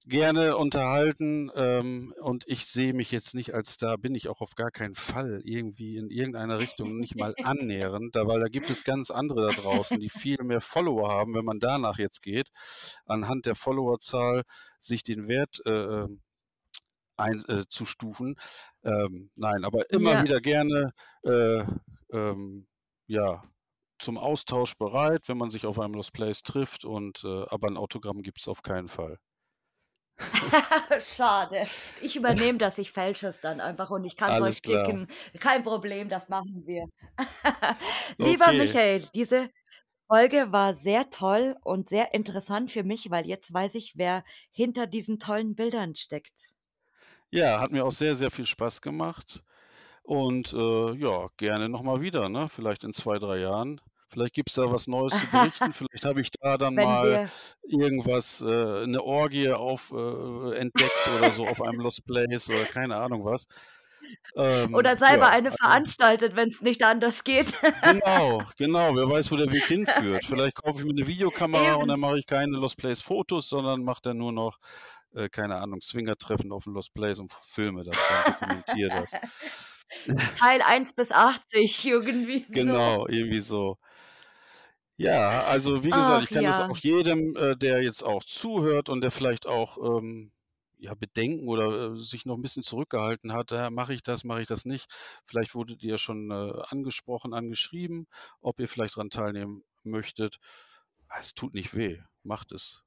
gerne 0.05 0.57
unterhalten, 0.57 1.51
ähm, 1.55 2.13
und 2.21 2.43
ich 2.47 2.65
sehe 2.65 2.93
mich 2.93 3.11
jetzt 3.11 3.35
nicht 3.35 3.53
als 3.53 3.73
Star, 3.73 3.97
bin 3.97 4.15
ich 4.15 4.27
auch 4.29 4.41
auf 4.41 4.55
gar 4.55 4.71
keinen 4.71 4.95
Fall 4.95 5.41
irgendwie 5.43 5.97
in 5.97 6.09
irgendeiner 6.09 6.59
Richtung, 6.59 6.97
nicht 6.97 7.15
mal 7.15 7.33
annähernd, 7.43 8.15
da 8.15 8.27
weil 8.27 8.39
da 8.39 8.47
gibt 8.47 8.69
es 8.69 8.83
ganz 8.83 9.11
andere 9.11 9.47
da 9.49 9.61
draußen, 9.61 9.99
die 9.99 10.09
viel 10.09 10.41
mehr 10.43 10.61
Follower 10.61 11.09
haben, 11.09 11.33
wenn 11.33 11.45
man 11.45 11.59
danach 11.59 11.97
jetzt 11.97 12.21
geht, 12.21 12.49
anhand 13.05 13.45
der 13.45 13.55
Followerzahl 13.55 14.43
sich 14.79 15.03
den 15.03 15.27
Wert, 15.27 15.61
äh, 15.65 16.05
ähm, 17.17 17.43
ein 17.47 17.57
äh. 17.59 18.35
Ähm, 18.83 19.31
nein, 19.35 19.65
aber 19.65 19.89
immer 19.91 20.11
Ja. 20.11 20.19
wieder 20.19 20.39
gerne, 20.41 20.91
äh, 21.23 21.63
ähm, 22.11 22.67
ja, 23.07 23.43
zum 23.99 24.17
Austausch 24.17 24.75
bereit, 24.77 25.29
wenn 25.29 25.37
man 25.37 25.49
sich 25.51 25.65
auf 25.65 25.79
einem 25.79 25.93
Lost 25.95 26.13
Place 26.13 26.43
trifft 26.43 26.85
und, 26.85 27.23
äh 27.23 27.45
aber 27.49 27.67
'n 27.69 27.77
Autogramm 27.77 28.21
gibt's 28.23 28.47
auf 28.47 28.63
keinen 28.63 28.89
Fall. 28.89 29.19
Schade. 30.99 31.67
Ich 32.01 32.15
übernehme 32.15 32.57
das, 32.57 32.77
ich 32.77 32.91
fälsche 32.91 33.27
es 33.27 33.41
dann 33.41 33.59
einfach 33.61 33.89
und 33.89 34.03
ich 34.05 34.17
kann's 34.17 34.39
Alles 34.39 34.41
euch 34.41 34.61
klar. 34.61 34.97
schicken. 34.97 35.07
Kein 35.39 35.63
Problem, 35.63 36.09
das 36.09 36.29
machen 36.29 36.63
wir. 36.65 36.85
Lieber 38.17 38.53
Okay. 38.53 38.53
Michael, 38.53 39.07
diese 39.13 39.49
Folge 40.07 40.51
war 40.51 40.75
sehr 40.75 41.09
toll 41.11 41.57
und 41.63 41.89
sehr 41.89 42.13
interessant 42.13 42.71
für 42.71 42.83
mich, 42.83 43.09
weil 43.11 43.27
jetzt 43.27 43.53
weiß 43.53 43.75
ich, 43.75 43.93
wer 43.97 44.25
hinter 44.51 44.87
diesen 44.87 45.19
tollen 45.19 45.55
Bildern 45.55 45.95
steckt. 45.95 46.54
Ja, 47.35 47.59
hat 47.59 47.71
mir 47.73 47.83
auch 47.83 47.91
sehr, 47.91 48.15
sehr 48.15 48.31
viel 48.31 48.45
Spaß 48.45 48.79
gemacht 48.81 49.43
und, 50.03 50.53
äh, 50.53 50.93
ja, 50.95 51.27
gerne 51.37 51.69
noch 51.69 51.83
mal 51.83 52.01
wieder, 52.01 52.29
ne? 52.29 52.49
Vielleicht 52.49 52.83
in 52.85 52.93
2, 52.93 53.19
3 53.19 53.39
Jahren. 53.39 53.81
Vielleicht 54.09 54.35
gibt's 54.35 54.53
da 54.55 54.71
was 54.71 54.87
Neues 54.87 55.17
zu 55.17 55.29
berichten. 55.29 55.73
Vielleicht 55.73 56.05
habe 56.05 56.21
ich 56.21 56.29
da 56.31 56.57
dann 56.57 56.75
Wenn 56.75 57.01
mal 57.01 57.01
wir 57.01 57.31
irgendwas 57.63 58.41
äh, 58.41 58.87
'ne 58.87 59.01
Orgie 59.03 59.51
auf 59.51 59.91
äh, 59.93 60.57
entdeckt 60.57 61.07
oder 61.09 61.31
so 61.31 61.47
auf 61.47 61.61
einem 61.61 61.79
Lost 61.79 62.05
Place 62.05 62.49
oder 62.51 62.67
keine 62.67 62.97
Ahnung 62.97 63.25
was. 63.25 63.45
Ähm, 64.37 64.73
Oder 64.73 64.97
selber 64.97 65.29
ja, 65.29 65.29
eine 65.29 65.51
also 65.51 65.57
veranstaltet, 65.61 66.35
wenn's 66.35 66.61
nicht 66.61 66.83
anders 66.83 67.23
geht. 67.23 67.53
Genau, 67.83 68.47
genau. 68.57 68.95
Wer 68.95 69.07
weiß, 69.09 69.31
wo 69.31 69.35
der 69.35 69.51
Weg 69.51 69.67
hinführt. 69.67 70.25
Vielleicht 70.25 70.55
kaufe 70.55 70.79
ich 70.79 70.85
mir 70.85 70.93
'ne 70.93 71.05
Videokamera 71.07 71.75
und 71.75 71.87
Eben. 71.87 71.89
dann 71.89 71.99
mache 71.99 72.17
ich 72.17 72.25
keine 72.25 72.57
Lost 72.57 72.77
Place 72.77 73.01
Fotos, 73.01 73.47
sondern 73.49 73.83
mache 73.83 74.01
dann 74.01 74.17
nur 74.17 74.31
noch, 74.31 74.57
äh, 75.15 75.29
keine 75.29 75.57
Ahnung, 75.57 75.81
Swingertreffen 75.81 76.51
auf'm 76.51 76.73
Lost 76.73 76.93
Place 76.93 77.19
und 77.19 77.31
filme 77.33 77.83
das 77.83 78.05
dann, 78.05 78.23
dokumentiere 78.25 78.91
das. 78.91 79.17
Teil 80.39 80.61
1 80.61 80.93
bis 80.93 81.11
80, 81.11 81.85
irgendwie 81.85 82.45
so. 82.53 82.75
Genau, 82.75 83.07
irgendwie 83.07 83.39
so. 83.41 83.77
Ja, 84.99 85.43
also 85.43 85.83
wie 85.83 85.91
gesagt, 85.91 86.21
Ach 86.21 86.23
ich 86.23 86.31
kann 86.31 86.45
das 86.45 86.59
ja. 86.59 86.67
auch 86.67 86.77
jedem, 86.77 87.35
äh, 87.35 87.57
der 87.57 87.83
jetzt 87.83 88.01
auch 88.03 88.23
zuhört 88.23 88.87
und 88.87 89.01
der 89.01 89.11
vielleicht 89.11 89.45
auch, 89.45 89.77
ähm, 89.99 90.31
ja, 90.77 90.93
Bedenken 90.95 91.49
oder, 91.49 91.93
äh, 91.93 91.97
sich 91.97 92.25
noch 92.25 92.35
'n 92.37 92.41
bisschen 92.41 92.63
zurückgehalten 92.63 93.33
hat: 93.33 93.51
„Ja, 93.51 93.69
mache 93.69 93.93
ich 93.93 94.03
das, 94.03 94.23
mache 94.23 94.41
ich 94.41 94.47
das 94.47 94.63
nicht?“ 94.63 94.85
Vielleicht 95.25 95.53
wurdet 95.53 95.83
ihr 95.83 95.97
schon, 95.97 96.31
äh, 96.31 96.61
angesprochen, 96.69 97.33
angeschrieben, 97.33 98.07
ob 98.41 98.59
ihr 98.61 98.69
vielleicht 98.69 98.95
dran 98.95 99.09
teilnehmen 99.09 99.63
möchtet. 99.83 100.37
Es 101.19 101.33
tut 101.33 101.53
nicht 101.55 101.75
weh. 101.75 101.99
Macht 102.23 102.51
es. 102.53 102.84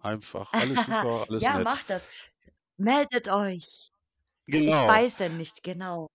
Einfach. 0.00 0.52
Alles 0.56 0.84
super, 0.86 1.26
alles 1.28 1.48
Ja, 1.48 1.50
nett. 1.50 1.64
macht 1.64 1.90
das. 1.90 2.08
Meldet 2.78 3.28
euch. 3.28 3.92
Ich 4.52 4.84
Genau. 4.84 4.84
beiße 4.86 5.30
nicht, 5.30 5.62
genau. 5.62 6.08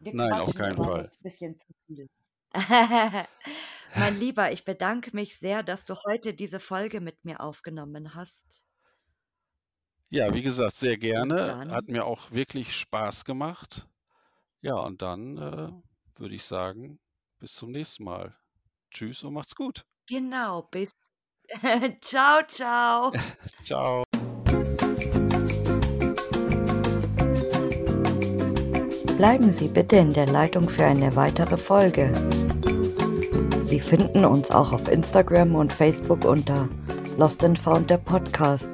Wir 0.00 0.12
Nein, 0.12 0.38
auf 0.40 0.54
keinen 0.54 0.76
Fall. 0.76 1.10
sonst 1.10 1.22
bisschen 1.22 1.58
zu 1.60 1.72
viel. 1.86 2.08
Mein 3.94 4.14
Lieber, 4.18 4.52
ich 4.52 4.64
bedanke 4.64 5.14
mich 5.14 5.38
sehr, 5.38 5.62
dass 5.62 5.84
du 5.84 5.96
heute 6.06 6.34
diese 6.34 6.60
Folge 6.60 7.00
mit 7.00 7.24
mir 7.24 7.40
aufgenommen 7.40 8.14
hast. 8.14 8.64
Ja, 10.10 10.32
wie 10.32 10.42
gesagt, 10.42 10.76
sehr 10.76 10.96
gerne. 10.96 11.68
Hat 11.70 11.88
mir 11.88 12.04
auch 12.06 12.30
wirklich 12.30 12.74
Spaß 12.74 13.24
gemacht. 13.24 13.86
Ja, 14.62 14.76
und 14.76 15.02
dann, 15.02 15.38
äh, 15.38 15.72
würde 16.20 16.34
ich 16.36 16.44
sagen, 16.44 17.00
bis 17.40 17.54
zum 17.54 17.72
nächsten 17.72 18.04
Mal. 18.04 18.36
Tschüss 18.90 19.24
und 19.24 19.34
macht's 19.34 19.54
gut. 19.56 19.86
Genau, 20.08 20.62
bis 20.62 20.90
Tschau, 22.00 22.40
tschau. 22.46 23.12
Tschau. 23.64 24.04
Bleiben 29.16 29.50
Sie 29.50 29.68
bitte 29.68 29.96
in 29.96 30.12
der 30.12 30.26
Leitung 30.26 30.68
für 30.68 30.84
eine 30.84 31.16
weitere 31.16 31.56
Folge. 31.56 32.12
Sie 33.60 33.80
finden 33.80 34.24
uns 34.24 34.50
auch 34.50 34.72
auf 34.72 34.88
Instagram 34.88 35.54
und 35.54 35.72
Facebook 35.72 36.24
unter 36.24 36.68
Lost 37.16 37.42
and 37.44 37.58
Found 37.58 37.90
der 37.90 37.98
Podcast. 37.98 38.70